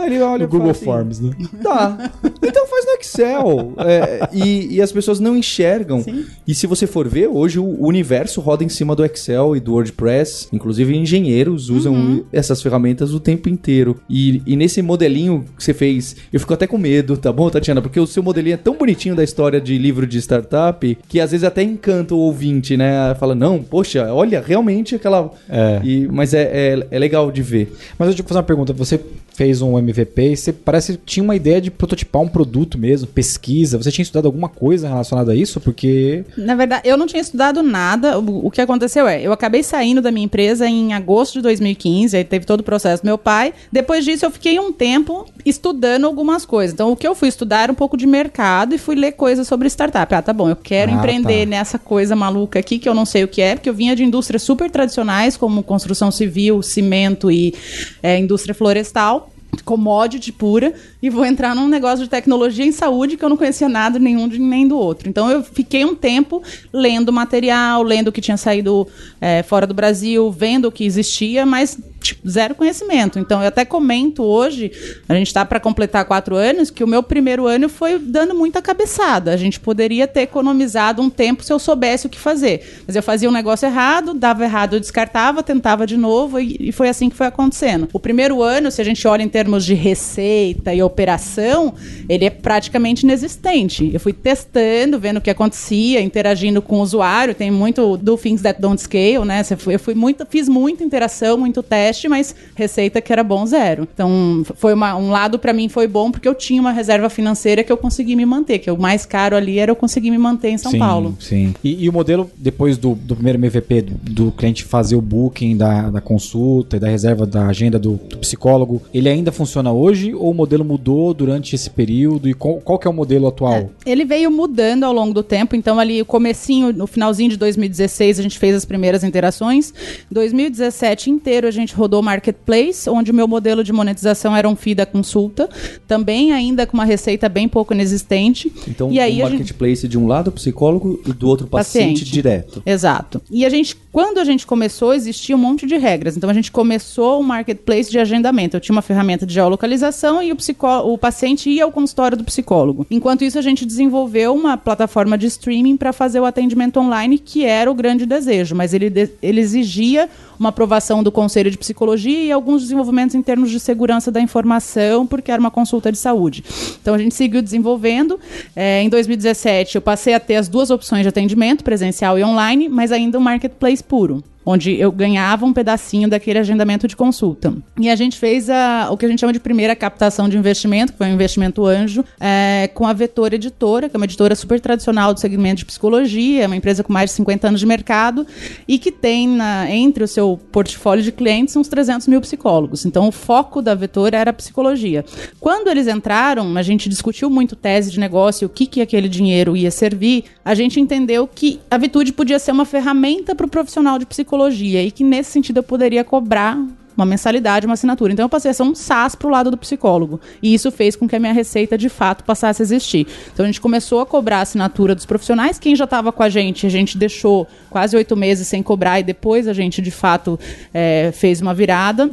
Aí 0.00 0.06
ele 0.14 0.22
olha 0.22 0.44
no 0.44 0.48
Google 0.48 0.70
assim, 0.70 0.84
Forms, 0.84 1.20
né? 1.20 1.30
Tá. 1.62 2.10
Então 2.42 2.66
faz 2.66 2.84
no 2.86 2.92
Excel. 2.92 3.74
É, 3.78 4.28
e, 4.32 4.76
e 4.76 4.82
as 4.82 4.90
pessoas 4.92 5.20
não 5.20 5.36
enxergam. 5.36 6.02
Sim. 6.02 6.24
E 6.46 6.54
se 6.54 6.66
você 6.66 6.86
for 6.86 7.08
ver, 7.08 7.28
hoje 7.28 7.58
o 7.58 7.84
universo 7.86 8.40
roda 8.40 8.64
em 8.64 8.68
cima 8.68 8.94
do 8.96 9.04
Excel 9.04 9.56
e 9.56 9.60
do 9.60 9.72
WordPress. 9.72 10.48
Inclusive, 10.52 10.96
engenheiros 10.96 11.68
usam 11.68 11.90
Uhum. 11.90 12.24
essas 12.32 12.62
ferramentas 12.62 13.12
o 13.12 13.20
tempo 13.20 13.48
inteiro. 13.48 14.00
E, 14.08 14.42
e 14.46 14.56
nesse 14.56 14.80
modelinho 14.80 15.44
que 15.56 15.62
você 15.64 15.74
fez, 15.74 16.16
eu 16.32 16.38
fico 16.40 16.54
até 16.54 16.66
com 16.66 16.78
medo, 16.78 17.16
tá 17.16 17.32
bom, 17.32 17.50
Tatiana? 17.50 17.82
Porque 17.82 17.98
o 17.98 18.06
seu 18.06 18.22
modelinho 18.22 18.54
é 18.54 18.56
tão 18.56 18.76
bonitinho 18.76 19.14
da 19.14 19.24
história 19.24 19.60
de 19.60 19.76
livro 19.76 20.06
de 20.06 20.18
startup 20.18 20.96
que 21.08 21.20
às 21.20 21.30
vezes 21.32 21.44
até 21.44 21.62
encanta 21.62 22.14
o 22.14 22.18
ouvinte, 22.18 22.76
né? 22.76 23.14
Fala, 23.18 23.34
não, 23.34 23.62
poxa, 23.62 24.12
olha, 24.12 24.40
realmente 24.40 24.94
aquela. 24.94 25.30
É. 25.48 25.80
E, 25.84 26.08
mas 26.08 26.32
é, 26.34 26.42
é, 26.42 26.86
é 26.90 26.98
legal 26.98 27.30
de 27.30 27.42
ver. 27.42 27.72
Mas 27.98 28.08
eu 28.08 28.14
te 28.14 28.22
fazer 28.22 28.38
uma 28.38 28.42
pergunta. 28.44 28.72
Você 28.72 28.98
fez 29.34 29.62
um 29.62 29.78
MVP 29.78 30.32
e 30.32 30.36
você 30.36 30.52
parece 30.52 30.92
que 30.96 31.04
tinha 31.04 31.24
uma 31.24 31.36
ideia 31.36 31.60
de 31.60 31.70
prototipar 31.70 32.22
um 32.22 32.28
produto 32.28 32.78
mesmo, 32.78 33.06
pesquisa. 33.06 33.78
Você 33.78 33.90
tinha 33.90 34.02
estudado 34.02 34.26
alguma 34.26 34.48
coisa 34.48 34.88
relacionada 34.88 35.32
a 35.32 35.34
isso? 35.34 35.60
Porque. 35.60 36.24
Na 36.36 36.54
verdade, 36.54 36.88
eu 36.88 36.96
não 36.96 37.06
tinha 37.06 37.20
estudado 37.22 37.62
nada. 37.62 38.18
O, 38.18 38.46
o 38.46 38.50
que 38.50 38.60
aconteceu 38.60 39.06
é, 39.06 39.22
eu 39.22 39.32
acabei 39.32 39.62
saindo 39.62 40.00
da 40.02 40.10
minha 40.10 40.24
empresa 40.24 40.68
em 40.68 40.92
agosto 40.92 41.34
de 41.34 41.42
2015, 41.42 42.16
aí 42.16 42.24
teve 42.24 42.44
todo 42.44 42.60
o 42.60 42.64
processo 42.64 43.02
do 43.02 43.06
meu 43.06 43.18
pai. 43.18 43.52
Depois 43.72 44.04
disso, 44.04 44.24
eu 44.24 44.30
fiquei 44.30 44.58
um 44.58 44.72
tempo 44.72 45.26
estudando 45.44 46.04
algumas 46.06 46.44
coisas. 46.44 46.74
Então, 46.74 46.92
o 46.92 46.96
que 46.96 47.06
eu 47.06 47.14
fui 47.14 47.28
estudar 47.28 47.62
era 47.64 47.72
um 47.72 47.74
pouco 47.74 47.96
de 47.96 48.06
mercado 48.06 48.74
e 48.74 48.78
fui 48.78 48.94
ler 48.94 49.12
coisas 49.12 49.46
sobre 49.46 49.68
startup. 49.68 50.14
Ah, 50.14 50.22
tá 50.22 50.32
bom, 50.32 50.48
eu 50.48 50.56
quero 50.56 50.92
Ah, 50.92 50.94
empreender 50.94 51.44
tá. 51.44 51.50
nessa 51.50 51.78
coisa 51.78 52.14
maluca 52.14 52.58
aqui 52.58 52.78
que 52.78 52.88
eu 52.88 52.94
não 52.94 53.04
sei 53.06 53.24
o 53.24 53.28
que 53.28 53.40
é, 53.40 53.54
porque 53.54 53.68
eu 53.68 53.74
vinha 53.74 53.96
de 53.96 54.04
indústrias 54.04 54.42
super 54.42 54.70
tradicionais, 54.70 55.36
como 55.36 55.62
construção 55.62 56.10
civil, 56.10 56.62
cimento 56.62 57.30
e 57.30 57.54
é, 58.02 58.18
indústria 58.18 58.54
florestal. 58.54 59.29
Commodity 59.64 60.32
pura, 60.32 60.72
e 61.02 61.10
vou 61.10 61.24
entrar 61.24 61.54
num 61.54 61.68
negócio 61.68 62.04
de 62.04 62.10
tecnologia 62.10 62.64
em 62.64 62.72
saúde 62.72 63.16
que 63.16 63.24
eu 63.24 63.28
não 63.28 63.36
conhecia 63.36 63.68
nada 63.68 63.98
nenhum 63.98 64.28
de, 64.28 64.38
nem 64.38 64.66
do 64.66 64.76
outro. 64.76 65.08
Então 65.08 65.30
eu 65.30 65.42
fiquei 65.42 65.84
um 65.84 65.94
tempo 65.94 66.42
lendo 66.72 67.12
material, 67.12 67.82
lendo 67.82 68.08
o 68.08 68.12
que 68.12 68.20
tinha 68.20 68.36
saído 68.36 68.86
é, 69.20 69.42
fora 69.42 69.66
do 69.66 69.74
Brasil, 69.74 70.30
vendo 70.30 70.66
o 70.66 70.72
que 70.72 70.84
existia, 70.84 71.44
mas 71.44 71.78
tipo, 72.00 72.28
zero 72.28 72.54
conhecimento. 72.54 73.18
Então 73.18 73.40
eu 73.40 73.48
até 73.48 73.64
comento 73.64 74.22
hoje, 74.22 74.72
a 75.08 75.14
gente 75.14 75.28
está 75.28 75.44
para 75.44 75.60
completar 75.60 76.04
quatro 76.04 76.34
anos, 76.34 76.70
que 76.70 76.82
o 76.82 76.86
meu 76.86 77.02
primeiro 77.02 77.46
ano 77.46 77.68
foi 77.68 77.98
dando 77.98 78.34
muita 78.34 78.62
cabeçada. 78.62 79.32
A 79.32 79.36
gente 79.36 79.60
poderia 79.60 80.06
ter 80.06 80.22
economizado 80.22 81.02
um 81.02 81.10
tempo 81.10 81.42
se 81.42 81.52
eu 81.52 81.58
soubesse 81.58 82.06
o 82.06 82.10
que 82.10 82.18
fazer. 82.18 82.82
Mas 82.86 82.96
eu 82.96 83.02
fazia 83.02 83.28
um 83.28 83.32
negócio 83.32 83.66
errado, 83.66 84.14
dava 84.14 84.44
errado, 84.44 84.74
eu 84.74 84.80
descartava, 84.80 85.42
tentava 85.42 85.86
de 85.86 85.96
novo 85.96 86.40
e, 86.40 86.56
e 86.60 86.72
foi 86.72 86.88
assim 86.88 87.08
que 87.08 87.16
foi 87.16 87.26
acontecendo. 87.26 87.88
O 87.92 88.00
primeiro 88.00 88.42
ano, 88.42 88.70
se 88.70 88.80
a 88.80 88.84
gente 88.84 89.06
olha 89.06 89.22
em 89.22 89.28
termos 89.28 89.39
de 89.64 89.74
receita 89.74 90.74
e 90.74 90.82
operação, 90.82 91.72
ele 92.08 92.24
é 92.24 92.30
praticamente 92.30 93.04
inexistente. 93.04 93.90
Eu 93.92 94.00
fui 94.00 94.12
testando, 94.12 94.98
vendo 94.98 95.18
o 95.18 95.20
que 95.20 95.30
acontecia, 95.30 96.00
interagindo 96.00 96.60
com 96.60 96.78
o 96.78 96.82
usuário. 96.82 97.34
Tem 97.34 97.50
muito 97.50 97.96
do 97.96 98.16
Things 98.16 98.42
That 98.42 98.60
Don't 98.60 98.80
Scale, 98.80 99.24
né? 99.24 99.42
Eu 99.66 99.78
fui 99.78 99.94
muito, 99.94 100.26
fiz 100.28 100.48
muita 100.48 100.82
interação, 100.84 101.38
muito 101.38 101.62
teste, 101.62 102.08
mas 102.08 102.34
receita 102.54 103.00
que 103.00 103.12
era 103.12 103.22
bom 103.22 103.46
zero. 103.46 103.86
Então, 103.92 104.42
foi 104.56 104.74
uma- 104.74 104.96
um 104.96 105.10
lado 105.10 105.38
para 105.38 105.52
mim 105.52 105.68
foi 105.68 105.86
bom 105.86 106.10
porque 106.10 106.28
eu 106.28 106.34
tinha 106.34 106.60
uma 106.60 106.72
reserva 106.72 107.08
financeira 107.08 107.62
que 107.64 107.72
eu 107.72 107.76
consegui 107.76 108.16
me 108.16 108.26
manter, 108.26 108.58
que 108.58 108.70
o 108.70 108.78
mais 108.78 109.06
caro 109.06 109.36
ali 109.36 109.58
era 109.58 109.70
eu 109.70 109.76
conseguir 109.76 110.10
me 110.10 110.18
manter 110.18 110.50
em 110.50 110.58
São 110.58 110.70
sim, 110.72 110.78
Paulo. 110.78 111.16
Sim. 111.20 111.54
E, 111.62 111.84
e 111.84 111.88
o 111.88 111.92
modelo, 111.92 112.30
depois 112.36 112.76
do, 112.76 112.94
do 112.94 113.14
primeiro 113.14 113.38
MVP, 113.38 113.82
do, 113.82 113.94
do 114.26 114.32
cliente 114.32 114.64
fazer 114.64 114.96
o 114.96 115.00
booking 115.00 115.56
da, 115.56 115.90
da 115.90 116.00
consulta 116.00 116.76
e 116.76 116.80
da 116.80 116.88
reserva 116.88 117.26
da 117.26 117.46
agenda 117.46 117.78
do, 117.78 117.92
do 118.08 118.18
psicólogo, 118.18 118.82
ele 118.92 119.08
ainda 119.08 119.29
funciona 119.32 119.72
hoje 119.72 120.14
ou 120.14 120.30
o 120.30 120.34
modelo 120.34 120.64
mudou 120.64 121.12
durante 121.14 121.54
esse 121.54 121.70
período? 121.70 122.28
E 122.28 122.34
qual, 122.34 122.56
qual 122.56 122.78
que 122.78 122.86
é 122.86 122.90
o 122.90 122.94
modelo 122.94 123.26
atual? 123.26 123.54
É, 123.54 123.68
ele 123.86 124.04
veio 124.04 124.30
mudando 124.30 124.84
ao 124.84 124.92
longo 124.92 125.12
do 125.14 125.22
tempo, 125.22 125.54
então 125.56 125.78
ali 125.78 126.00
o 126.00 126.04
comecinho, 126.04 126.72
no 126.72 126.86
finalzinho 126.86 127.30
de 127.30 127.36
2016, 127.36 128.18
a 128.18 128.22
gente 128.22 128.38
fez 128.38 128.54
as 128.54 128.64
primeiras 128.64 129.02
interações. 129.04 129.72
2017 130.10 131.10
inteiro 131.10 131.46
a 131.46 131.50
gente 131.50 131.74
rodou 131.74 132.02
Marketplace, 132.02 132.88
onde 132.88 133.10
o 133.10 133.14
meu 133.14 133.26
modelo 133.26 133.64
de 133.64 133.72
monetização 133.72 134.36
era 134.36 134.48
um 134.48 134.56
fee 134.56 134.74
da 134.74 134.86
consulta, 134.86 135.48
também 135.86 136.32
ainda 136.32 136.66
com 136.66 136.74
uma 136.76 136.84
receita 136.84 137.28
bem 137.28 137.48
pouco 137.48 137.72
inexistente. 137.74 138.52
Então, 138.68 138.90
e 138.92 139.00
aí 139.00 139.22
um 139.22 139.26
a 139.26 139.30
gente- 139.30 139.38
marketplace 139.38 139.88
de 139.88 139.98
um 139.98 140.06
lado 140.06 140.28
o 140.28 140.32
psicólogo 140.32 141.00
e 141.06 141.12
do 141.12 141.28
outro 141.28 141.46
o 141.46 141.48
paciente, 141.50 142.00
Paciente. 142.00 142.10
direto. 142.12 142.62
Exato. 142.64 143.20
E 143.30 143.44
a 143.44 143.48
gente, 143.48 143.76
quando 143.92 144.18
a 144.18 144.24
gente 144.24 144.46
começou, 144.46 144.94
existia 144.94 145.34
um 145.34 145.38
monte 145.38 145.66
de 145.66 145.76
regras. 145.76 146.16
Então 146.16 146.28
a 146.30 146.34
gente 146.34 146.52
começou 146.52 147.20
um 147.20 147.22
marketplace 147.22 147.90
de 147.90 147.98
agendamento. 147.98 148.56
Eu 148.56 148.60
tinha 148.60 148.74
uma 148.74 148.82
ferramenta 148.82 149.19
de 149.26 149.34
geolocalização 149.34 150.22
e 150.22 150.32
o, 150.32 150.36
o 150.84 150.98
paciente 150.98 151.48
ia 151.50 151.64
ao 151.64 151.72
consultório 151.72 152.16
do 152.16 152.24
psicólogo. 152.24 152.86
Enquanto 152.90 153.24
isso, 153.24 153.38
a 153.38 153.42
gente 153.42 153.64
desenvolveu 153.64 154.34
uma 154.34 154.56
plataforma 154.56 155.16
de 155.16 155.26
streaming 155.26 155.76
para 155.76 155.92
fazer 155.92 156.20
o 156.20 156.24
atendimento 156.24 156.78
online, 156.78 157.18
que 157.18 157.44
era 157.44 157.70
o 157.70 157.74
grande 157.74 158.06
desejo, 158.06 158.54
mas 158.54 158.74
ele, 158.74 159.10
ele 159.22 159.40
exigia 159.40 160.08
uma 160.40 160.48
aprovação 160.48 161.02
do 161.02 161.12
Conselho 161.12 161.50
de 161.50 161.58
Psicologia 161.58 162.18
e 162.24 162.32
alguns 162.32 162.62
desenvolvimentos 162.62 163.14
em 163.14 163.22
termos 163.22 163.50
de 163.50 163.60
segurança 163.60 164.10
da 164.10 164.20
informação, 164.20 165.06
porque 165.06 165.30
era 165.30 165.38
uma 165.38 165.50
consulta 165.50 165.92
de 165.92 165.98
saúde. 165.98 166.42
Então 166.80 166.94
a 166.94 166.98
gente 166.98 167.14
seguiu 167.14 167.42
desenvolvendo. 167.42 168.18
É, 168.56 168.82
em 168.82 168.88
2017, 168.88 169.76
eu 169.76 169.82
passei 169.82 170.14
a 170.14 170.18
ter 170.20 170.36
as 170.36 170.48
duas 170.48 170.70
opções 170.70 171.02
de 171.02 171.08
atendimento, 171.08 171.62
presencial 171.62 172.18
e 172.18 172.24
online, 172.24 172.68
mas 172.68 172.90
ainda 172.90 173.18
um 173.18 173.22
marketplace 173.22 173.84
puro. 173.84 174.24
Onde 174.44 174.74
eu 174.74 174.90
ganhava 174.90 175.44
um 175.44 175.52
pedacinho 175.52 176.08
daquele 176.08 176.38
agendamento 176.38 176.88
de 176.88 176.96
consulta. 176.96 177.52
E 177.78 177.90
a 177.90 177.94
gente 177.94 178.16
fez 178.16 178.48
a- 178.48 178.88
o 178.90 178.96
que 178.96 179.04
a 179.04 179.08
gente 179.08 179.20
chama 179.20 179.34
de 179.34 179.38
primeira 179.38 179.76
captação 179.76 180.30
de 180.30 180.36
investimento, 180.38 180.92
que 180.92 180.98
foi 180.98 181.08
um 181.08 181.12
investimento 181.12 181.66
anjo, 181.66 182.02
é, 182.18 182.68
com 182.72 182.86
a 182.86 182.94
Vetor 182.94 183.34
Editora, 183.34 183.86
que 183.90 183.94
é 183.94 183.98
uma 183.98 184.06
editora 184.06 184.34
super 184.34 184.58
tradicional 184.58 185.12
do 185.12 185.20
segmento 185.20 185.56
de 185.58 185.66
psicologia, 185.66 186.44
é 186.44 186.46
uma 186.46 186.56
empresa 186.56 186.82
com 186.82 186.90
mais 186.90 187.10
de 187.10 187.16
50 187.16 187.48
anos 187.48 187.60
de 187.60 187.66
mercado 187.66 188.26
e 188.66 188.78
que 188.78 188.90
tem 188.90 189.28
na- 189.28 189.70
entre 189.70 190.02
o 190.02 190.08
seu 190.08 190.29
portfólio 190.36 191.02
de 191.02 191.12
clientes 191.12 191.56
uns 191.56 191.68
300 191.68 192.06
mil 192.08 192.20
psicólogos. 192.20 192.84
Então, 192.84 193.08
o 193.08 193.12
foco 193.12 193.60
da 193.62 193.74
Vetor 193.74 194.14
era 194.14 194.30
a 194.30 194.34
psicologia. 194.34 195.04
Quando 195.38 195.68
eles 195.68 195.86
entraram, 195.86 196.56
a 196.56 196.62
gente 196.62 196.88
discutiu 196.88 197.30
muito 197.30 197.56
tese 197.56 197.90
de 197.90 198.00
negócio, 198.00 198.46
o 198.46 198.50
que, 198.50 198.66
que 198.66 198.80
aquele 198.80 199.08
dinheiro 199.08 199.56
ia 199.56 199.70
servir, 199.70 200.24
a 200.44 200.54
gente 200.54 200.80
entendeu 200.80 201.26
que 201.26 201.60
a 201.70 201.78
Vitude 201.78 202.12
podia 202.12 202.38
ser 202.38 202.52
uma 202.52 202.64
ferramenta 202.64 203.34
para 203.34 203.46
o 203.46 203.50
profissional 203.50 203.98
de 203.98 204.06
psicologia 204.06 204.82
e 204.82 204.90
que, 204.90 205.04
nesse 205.04 205.30
sentido, 205.30 205.58
eu 205.58 205.62
poderia 205.62 206.04
cobrar 206.04 206.58
uma 206.96 207.06
mensalidade, 207.06 207.66
uma 207.66 207.74
assinatura. 207.74 208.12
Então 208.12 208.24
eu 208.24 208.28
passei 208.28 208.50
a 208.50 208.54
ser 208.54 208.62
um 208.62 208.74
SaaS 208.74 209.14
pro 209.14 209.28
lado 209.28 209.50
do 209.50 209.56
psicólogo. 209.56 210.20
E 210.42 210.52
isso 210.52 210.70
fez 210.70 210.96
com 210.96 211.08
que 211.08 211.16
a 211.16 211.20
minha 211.20 211.32
receita 211.32 211.76
de 211.76 211.88
fato 211.88 212.24
passasse 212.24 212.62
a 212.62 212.64
existir. 212.64 213.06
Então 213.32 213.44
a 213.44 213.46
gente 213.46 213.60
começou 213.60 214.00
a 214.00 214.06
cobrar 214.06 214.38
a 214.38 214.42
assinatura 214.42 214.94
dos 214.94 215.06
profissionais. 215.06 215.58
Quem 215.58 215.74
já 215.74 215.84
estava 215.84 216.12
com 216.12 216.22
a 216.22 216.28
gente, 216.28 216.66
a 216.66 216.70
gente 216.70 216.98
deixou 216.98 217.46
quase 217.68 217.96
oito 217.96 218.16
meses 218.16 218.46
sem 218.46 218.62
cobrar 218.62 219.00
e 219.00 219.02
depois 219.02 219.48
a 219.48 219.52
gente 219.52 219.80
de 219.80 219.90
fato 219.90 220.38
eh, 220.72 221.10
fez 221.12 221.40
uma 221.40 221.54
virada. 221.54 222.10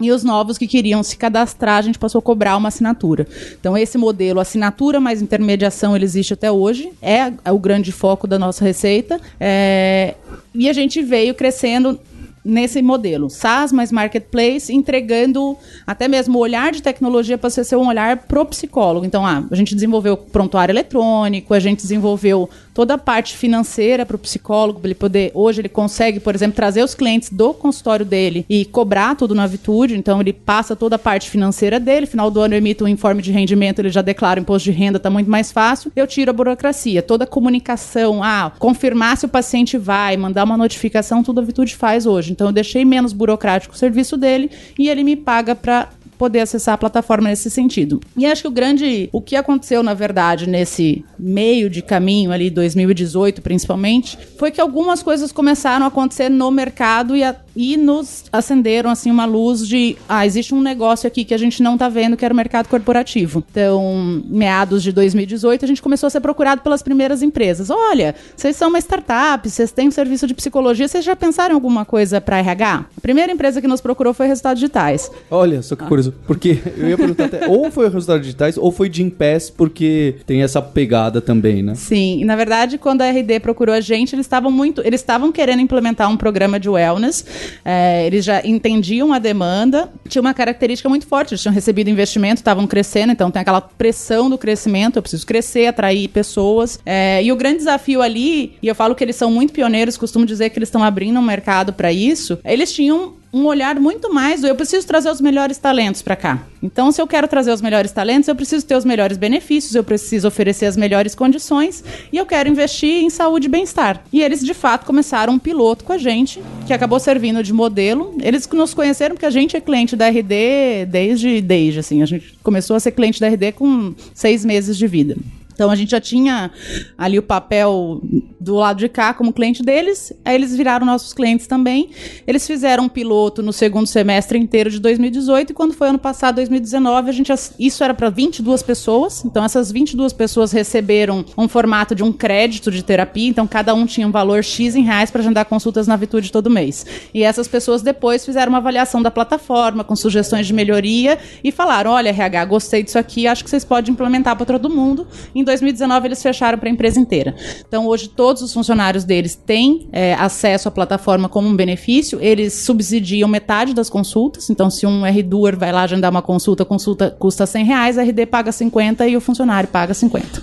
E 0.00 0.10
os 0.10 0.24
novos 0.24 0.56
que 0.56 0.66
queriam 0.66 1.02
se 1.02 1.16
cadastrar, 1.16 1.76
a 1.76 1.82
gente 1.82 1.98
passou 1.98 2.20
a 2.20 2.22
cobrar 2.22 2.56
uma 2.56 2.68
assinatura. 2.68 3.26
Então, 3.60 3.76
esse 3.76 3.98
modelo, 3.98 4.40
assinatura 4.40 4.98
mais 4.98 5.20
intermediação, 5.20 5.94
ele 5.94 6.06
existe 6.06 6.32
até 6.32 6.50
hoje. 6.50 6.90
É, 7.02 7.30
é 7.44 7.52
o 7.52 7.58
grande 7.58 7.92
foco 7.92 8.26
da 8.26 8.38
nossa 8.38 8.64
receita. 8.64 9.20
É, 9.38 10.14
e 10.54 10.70
a 10.70 10.72
gente 10.72 11.02
veio 11.02 11.34
crescendo 11.34 12.00
nesse 12.44 12.80
modelo, 12.80 13.28
SaaS 13.28 13.72
mais 13.72 13.92
marketplace, 13.92 14.72
entregando 14.72 15.56
até 15.86 16.08
mesmo 16.08 16.38
o 16.38 16.40
olhar 16.40 16.72
de 16.72 16.82
tecnologia 16.82 17.36
para 17.36 17.50
ser 17.50 17.76
um 17.76 17.88
olhar 17.88 18.16
pro 18.26 18.44
psicólogo. 18.46 19.04
Então, 19.04 19.26
ah, 19.26 19.44
a 19.50 19.54
gente 19.54 19.74
desenvolveu 19.74 20.16
prontuário 20.16 20.72
eletrônico, 20.72 21.52
a 21.52 21.60
gente 21.60 21.82
desenvolveu 21.82 22.48
toda 22.74 22.94
a 22.94 22.98
parte 22.98 23.36
financeira 23.36 24.06
para 24.06 24.16
o 24.16 24.18
psicólogo, 24.18 24.80
ele 24.84 24.94
poder, 24.94 25.30
hoje 25.34 25.60
ele 25.60 25.68
consegue, 25.68 26.20
por 26.20 26.34
exemplo, 26.34 26.56
trazer 26.56 26.82
os 26.82 26.94
clientes 26.94 27.30
do 27.30 27.52
consultório 27.52 28.04
dele 28.04 28.44
e 28.48 28.64
cobrar 28.64 29.14
tudo 29.16 29.34
na 29.34 29.46
Vitude, 29.46 29.96
então 29.96 30.20
ele 30.20 30.32
passa 30.32 30.76
toda 30.76 30.96
a 30.96 30.98
parte 30.98 31.28
financeira 31.28 31.78
dele, 31.80 32.06
final 32.06 32.30
do 32.30 32.40
ano 32.40 32.54
eu 32.54 32.58
emito 32.58 32.84
um 32.84 32.88
informe 32.88 33.22
de 33.22 33.32
rendimento, 33.32 33.80
ele 33.80 33.90
já 33.90 34.02
declara 34.02 34.40
o 34.40 34.42
imposto 34.42 34.70
de 34.70 34.76
renda, 34.76 34.98
tá 34.98 35.10
muito 35.10 35.30
mais 35.30 35.50
fácil, 35.52 35.92
eu 35.94 36.06
tiro 36.06 36.30
a 36.30 36.34
burocracia, 36.34 37.02
toda 37.02 37.24
a 37.24 37.26
comunicação, 37.26 38.22
ah, 38.22 38.52
confirmar 38.58 39.16
se 39.16 39.26
o 39.26 39.28
paciente 39.28 39.76
vai, 39.76 40.16
mandar 40.16 40.44
uma 40.44 40.56
notificação, 40.56 41.22
tudo 41.22 41.40
a 41.40 41.44
Vitude 41.44 41.74
faz 41.74 42.06
hoje. 42.06 42.32
Então 42.32 42.48
eu 42.48 42.52
deixei 42.52 42.84
menos 42.84 43.12
burocrático 43.12 43.74
o 43.74 43.78
serviço 43.78 44.16
dele 44.16 44.50
e 44.78 44.88
ele 44.88 45.02
me 45.02 45.16
paga 45.16 45.54
para 45.54 45.88
poder 46.20 46.40
acessar 46.40 46.74
a 46.74 46.78
plataforma 46.78 47.30
nesse 47.30 47.50
sentido. 47.50 47.98
E 48.14 48.26
acho 48.26 48.42
que 48.42 48.48
o 48.48 48.50
grande, 48.50 49.08
o 49.10 49.22
que 49.22 49.36
aconteceu 49.36 49.82
na 49.82 49.94
verdade 49.94 50.46
nesse 50.46 51.02
meio 51.18 51.70
de 51.70 51.80
caminho 51.80 52.30
ali 52.30 52.50
2018 52.50 53.40
principalmente, 53.40 54.18
foi 54.38 54.50
que 54.50 54.60
algumas 54.60 55.02
coisas 55.02 55.32
começaram 55.32 55.86
a 55.86 55.88
acontecer 55.88 56.28
no 56.28 56.50
mercado 56.50 57.16
e, 57.16 57.24
a, 57.24 57.34
e 57.56 57.78
nos 57.78 58.24
acenderam 58.30 58.90
assim 58.90 59.10
uma 59.10 59.24
luz 59.24 59.66
de, 59.66 59.96
ah, 60.06 60.26
existe 60.26 60.54
um 60.54 60.60
negócio 60.60 61.06
aqui 61.06 61.24
que 61.24 61.32
a 61.32 61.38
gente 61.38 61.62
não 61.62 61.72
está 61.72 61.88
vendo, 61.88 62.18
que 62.18 62.24
era 62.24 62.34
o 62.34 62.36
mercado 62.36 62.68
corporativo. 62.68 63.42
Então, 63.50 64.22
meados 64.26 64.82
de 64.82 64.92
2018, 64.92 65.64
a 65.64 65.68
gente 65.68 65.80
começou 65.80 66.06
a 66.06 66.10
ser 66.10 66.20
procurado 66.20 66.60
pelas 66.60 66.82
primeiras 66.82 67.22
empresas. 67.22 67.70
Olha, 67.70 68.14
vocês 68.36 68.56
são 68.56 68.68
uma 68.68 68.78
startup, 68.78 69.48
vocês 69.48 69.72
têm 69.72 69.88
um 69.88 69.90
serviço 69.90 70.26
de 70.26 70.34
psicologia, 70.34 70.86
vocês 70.86 71.02
já 71.02 71.16
pensaram 71.16 71.52
em 71.52 71.54
alguma 71.54 71.86
coisa 71.86 72.20
para 72.20 72.38
RH? 72.38 72.84
A 72.94 73.00
primeira 73.00 73.32
empresa 73.32 73.62
que 73.62 73.66
nos 73.66 73.80
procurou 73.80 74.12
foi 74.12 74.26
Resultados 74.26 74.60
Digitais. 74.60 75.10
Olha, 75.30 75.62
só 75.62 75.74
que 75.74 75.84
curioso. 75.84 76.09
Porque 76.26 76.58
eu 76.76 76.88
ia 76.88 76.96
perguntar 76.96 77.24
até, 77.26 77.46
ou 77.46 77.70
foi 77.70 77.86
o 77.86 77.90
resultado 77.90 78.20
digitais, 78.20 78.56
ou 78.56 78.70
foi 78.70 78.88
de 78.88 79.00
Pass, 79.10 79.50
porque 79.50 80.16
tem 80.26 80.42
essa 80.42 80.60
pegada 80.60 81.20
também, 81.20 81.62
né? 81.62 81.74
Sim, 81.74 82.24
na 82.24 82.36
verdade, 82.36 82.78
quando 82.78 83.02
a 83.02 83.10
RD 83.10 83.40
procurou 83.40 83.74
a 83.74 83.80
gente, 83.80 84.14
eles 84.14 84.26
estavam 84.26 84.50
muito. 84.50 84.82
Eles 84.84 85.00
estavam 85.00 85.32
querendo 85.32 85.60
implementar 85.60 86.10
um 86.10 86.16
programa 86.16 86.60
de 86.60 86.68
wellness. 86.68 87.24
É, 87.64 88.06
eles 88.06 88.24
já 88.24 88.42
entendiam 88.44 89.12
a 89.12 89.18
demanda, 89.18 89.90
tinha 90.08 90.20
uma 90.20 90.34
característica 90.34 90.88
muito 90.88 91.06
forte, 91.06 91.32
eles 91.32 91.42
tinham 91.42 91.54
recebido 91.54 91.88
investimento, 91.88 92.36
estavam 92.36 92.66
crescendo, 92.66 93.12
então 93.12 93.30
tem 93.30 93.40
aquela 93.40 93.60
pressão 93.60 94.28
do 94.28 94.36
crescimento, 94.36 94.96
eu 94.96 95.02
preciso 95.02 95.26
crescer, 95.26 95.66
atrair 95.66 96.08
pessoas. 96.08 96.78
É, 96.84 97.22
e 97.22 97.32
o 97.32 97.36
grande 97.36 97.58
desafio 97.58 98.02
ali, 98.02 98.54
e 98.62 98.68
eu 98.68 98.74
falo 98.74 98.94
que 98.94 99.02
eles 99.02 99.16
são 99.16 99.30
muito 99.30 99.52
pioneiros, 99.52 99.96
costumo 99.96 100.26
dizer 100.26 100.50
que 100.50 100.58
eles 100.58 100.68
estão 100.68 100.82
abrindo 100.82 101.18
um 101.18 101.22
mercado 101.22 101.72
para 101.72 101.92
isso, 101.92 102.38
eles 102.44 102.72
tinham 102.72 103.19
um 103.32 103.46
olhar 103.46 103.78
muito 103.78 104.12
mais 104.12 104.40
do 104.40 104.46
eu 104.46 104.56
preciso 104.56 104.86
trazer 104.86 105.10
os 105.10 105.20
melhores 105.20 105.56
talentos 105.56 106.02
para 106.02 106.16
cá. 106.16 106.42
Então, 106.62 106.90
se 106.90 107.00
eu 107.00 107.06
quero 107.06 107.28
trazer 107.28 107.52
os 107.52 107.60
melhores 107.60 107.92
talentos, 107.92 108.28
eu 108.28 108.34
preciso 108.34 108.66
ter 108.66 108.74
os 108.74 108.84
melhores 108.84 109.16
benefícios, 109.16 109.74
eu 109.74 109.84
preciso 109.84 110.26
oferecer 110.26 110.66
as 110.66 110.76
melhores 110.76 111.14
condições 111.14 111.84
e 112.12 112.16
eu 112.16 112.26
quero 112.26 112.48
investir 112.48 113.02
em 113.02 113.08
saúde 113.08 113.46
e 113.46 113.50
bem-estar. 113.50 114.02
E 114.12 114.20
eles, 114.20 114.44
de 114.44 114.52
fato, 114.52 114.84
começaram 114.84 115.34
um 115.34 115.38
piloto 115.38 115.84
com 115.84 115.92
a 115.92 115.98
gente, 115.98 116.42
que 116.66 116.72
acabou 116.72 116.98
servindo 116.98 117.42
de 117.42 117.52
modelo. 117.52 118.16
Eles 118.20 118.48
nos 118.48 118.74
conheceram 118.74 119.14
porque 119.14 119.26
a 119.26 119.30
gente 119.30 119.56
é 119.56 119.60
cliente 119.60 119.94
da 119.94 120.08
RD 120.08 120.86
desde, 120.88 121.40
desde 121.40 121.80
assim, 121.80 122.02
a 122.02 122.06
gente 122.06 122.36
começou 122.42 122.74
a 122.74 122.80
ser 122.80 122.90
cliente 122.90 123.20
da 123.20 123.28
RD 123.28 123.52
com 123.52 123.94
seis 124.12 124.44
meses 124.44 124.76
de 124.76 124.86
vida. 124.86 125.16
Então 125.60 125.70
a 125.70 125.76
gente 125.76 125.90
já 125.90 126.00
tinha 126.00 126.50
ali 126.96 127.18
o 127.18 127.22
papel 127.22 128.00
do 128.40 128.54
lado 128.54 128.78
de 128.78 128.88
cá 128.88 129.12
como 129.12 129.32
cliente 129.32 129.62
deles, 129.62 130.12
aí 130.24 130.34
eles 130.34 130.56
viraram 130.56 130.86
nossos 130.86 131.12
clientes 131.12 131.46
também. 131.46 131.90
Eles 132.26 132.46
fizeram 132.46 132.84
um 132.84 132.88
piloto 132.88 133.42
no 133.42 133.52
segundo 133.52 133.86
semestre 133.86 134.38
inteiro 134.38 134.70
de 134.70 134.80
2018 134.80 135.50
e 135.50 135.54
quando 135.54 135.74
foi 135.74 135.88
ano 135.88 135.98
passado, 135.98 136.36
2019, 136.36 137.10
a 137.10 137.12
gente 137.12 137.30
isso 137.58 137.84
era 137.84 137.92
para 137.92 138.08
22 138.08 138.62
pessoas. 138.62 139.24
Então 139.24 139.44
essas 139.44 139.70
22 139.70 140.12
pessoas 140.12 140.52
receberam 140.52 141.24
um 141.36 141.46
formato 141.46 141.94
de 141.94 142.02
um 142.02 142.12
crédito 142.12 142.70
de 142.70 142.82
terapia, 142.82 143.28
então 143.28 143.46
cada 143.46 143.74
um 143.74 143.84
tinha 143.84 144.08
um 144.08 144.10
valor 144.10 144.42
X 144.42 144.74
em 144.74 144.82
reais 144.82 145.10
para 145.10 145.20
agendar 145.20 145.44
consultas 145.44 145.86
na 145.86 145.96
Vitude 145.96 146.32
todo 146.32 146.48
mês. 146.48 146.86
E 147.12 147.22
essas 147.22 147.46
pessoas 147.46 147.82
depois 147.82 148.24
fizeram 148.24 148.50
uma 148.50 148.58
avaliação 148.58 149.02
da 149.02 149.10
plataforma 149.10 149.84
com 149.84 149.94
sugestões 149.94 150.46
de 150.46 150.54
melhoria 150.54 151.18
e 151.44 151.52
falaram: 151.52 151.90
"Olha, 151.90 152.08
RH, 152.08 152.44
gostei 152.46 152.82
disso 152.82 152.98
aqui, 152.98 153.26
acho 153.26 153.44
que 153.44 153.50
vocês 153.50 153.64
podem 153.64 153.92
implementar 153.92 154.34
para 154.36 154.46
todo 154.46 154.70
mundo". 154.70 155.06
Em 155.34 155.44
2019 155.44 156.08
eles 156.08 156.22
fecharam 156.22 156.58
para 156.58 156.68
a 156.68 156.72
empresa 156.72 156.98
inteira. 156.98 157.34
Então 157.66 157.86
hoje 157.86 158.08
todos 158.30 158.42
os 158.44 158.54
funcionários 158.54 159.02
deles 159.02 159.34
têm 159.34 159.88
é, 159.90 160.14
acesso 160.14 160.68
à 160.68 160.70
plataforma 160.70 161.28
como 161.28 161.48
um 161.48 161.56
benefício, 161.56 162.16
eles 162.22 162.54
subsidiam 162.54 163.28
metade 163.28 163.74
das 163.74 163.90
consultas. 163.90 164.48
Então 164.48 164.70
se 164.70 164.86
um 164.86 165.04
R-Doer 165.04 165.58
vai 165.58 165.72
lá 165.72 165.82
agendar 165.82 166.12
uma 166.12 166.22
consulta, 166.22 166.62
a 166.62 166.66
consulta 166.66 167.10
custa 167.10 167.44
100 167.44 167.64
reais, 167.64 167.98
a 167.98 168.04
RD 168.04 168.26
paga 168.26 168.52
50 168.52 169.08
e 169.08 169.16
o 169.16 169.20
funcionário 169.20 169.68
paga 169.68 169.92
50. 169.92 170.42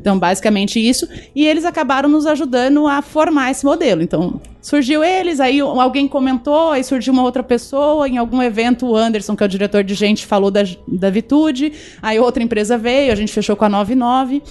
Então 0.00 0.16
basicamente 0.16 0.78
isso. 0.78 1.08
E 1.34 1.44
eles 1.44 1.64
acabaram 1.64 2.08
nos 2.08 2.24
ajudando 2.24 2.86
a 2.86 3.02
formar 3.02 3.50
esse 3.50 3.64
modelo. 3.64 4.00
Então 4.00 4.40
surgiu 4.64 5.04
eles, 5.04 5.40
aí 5.40 5.60
alguém 5.60 6.08
comentou, 6.08 6.70
aí 6.70 6.82
surgiu 6.82 7.12
uma 7.12 7.22
outra 7.22 7.42
pessoa, 7.42 8.08
em 8.08 8.16
algum 8.16 8.40
evento 8.40 8.86
o 8.86 8.96
Anderson, 8.96 9.36
que 9.36 9.42
é 9.42 9.46
o 9.46 9.48
diretor 9.48 9.84
de 9.84 9.94
gente, 9.94 10.24
falou 10.24 10.50
da, 10.50 10.62
da 10.88 11.10
Vitude, 11.10 11.70
aí 12.00 12.18
outra 12.18 12.42
empresa 12.42 12.78
veio, 12.78 13.12
a 13.12 13.14
gente 13.14 13.30
fechou 13.30 13.56
com 13.56 13.66
a 13.66 13.68
99, 13.68 14.42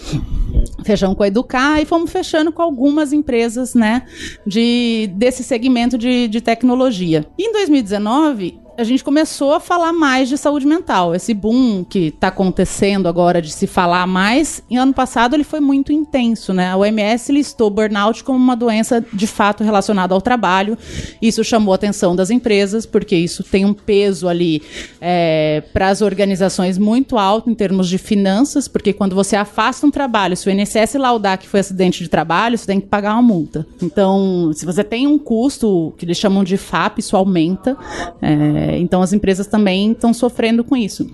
fechamos 0.85 1.17
com 1.17 1.23
a 1.23 1.27
Educar 1.27 1.81
e 1.81 1.85
fomos 1.85 2.11
fechando 2.11 2.51
com 2.51 2.61
algumas 2.73 3.13
empresas, 3.13 3.75
né, 3.75 4.03
de, 4.45 5.09
desse 5.15 5.43
segmento 5.43 5.97
de, 5.97 6.27
de 6.27 6.41
tecnologia. 6.41 7.25
Em 7.37 7.51
2019, 7.53 8.59
a 8.77 8.83
gente 8.83 9.03
começou 9.03 9.53
a 9.53 9.59
falar 9.59 9.93
mais 9.93 10.27
de 10.27 10.37
saúde 10.37 10.65
mental. 10.65 11.13
Esse 11.13 11.33
boom 11.33 11.83
que 11.83 12.07
está 12.07 12.29
acontecendo 12.29 13.07
agora 13.07 13.41
de 13.41 13.51
se 13.51 13.67
falar 13.67 14.07
mais, 14.07 14.63
em 14.69 14.77
ano 14.77 14.93
passado 14.93 15.35
ele 15.35 15.43
foi 15.43 15.59
muito 15.59 15.91
intenso, 15.91 16.53
né? 16.53 16.69
A 16.69 16.77
OMS 16.77 17.31
listou 17.31 17.69
burnout 17.69 18.23
como 18.23 18.37
uma 18.37 18.55
doença 18.55 19.03
de 19.13 19.27
fato 19.27 19.63
relacionada 19.63 20.13
ao 20.13 20.21
trabalho. 20.21 20.77
Isso 21.21 21.43
chamou 21.43 21.71
a 21.71 21.75
atenção 21.75 22.15
das 22.15 22.29
empresas, 22.29 22.85
porque 22.85 23.15
isso 23.15 23.43
tem 23.43 23.65
um 23.65 23.73
peso 23.73 24.27
ali 24.27 24.61
é, 24.99 25.63
para 25.71 25.89
as 25.89 26.01
organizações 26.01 26.77
muito 26.77 27.17
alto 27.17 27.49
em 27.49 27.55
termos 27.55 27.87
de 27.87 27.97
finanças, 27.97 28.67
porque 28.67 28.93
quando 28.93 29.15
você 29.15 29.35
afasta 29.35 29.85
um 29.85 29.91
trabalho, 29.91 30.35
se 30.35 30.47
o 30.47 30.51
INSS 30.51 30.95
laudar 30.95 31.37
que 31.37 31.47
foi 31.47 31.59
acidente 31.59 32.03
de 32.03 32.09
trabalho, 32.09 32.57
você 32.57 32.65
tem 32.65 32.79
que 32.79 32.87
pagar 32.87 33.13
uma 33.13 33.21
multa. 33.21 33.67
Então, 33.81 34.51
se 34.53 34.65
você 34.65 34.83
tem 34.83 35.05
um 35.05 35.19
custo 35.19 35.93
que 35.97 36.05
eles 36.05 36.17
chamam 36.17 36.43
de 36.43 36.57
FAP, 36.57 36.99
isso 36.99 37.15
aumenta. 37.15 37.77
É, 38.21 38.62
é, 38.63 38.79
então 38.79 39.01
as 39.01 39.11
empresas 39.11 39.45
também 39.45 39.91
estão 39.91 40.13
sofrendo 40.13 40.63
com 40.63 40.77
isso. 40.77 41.05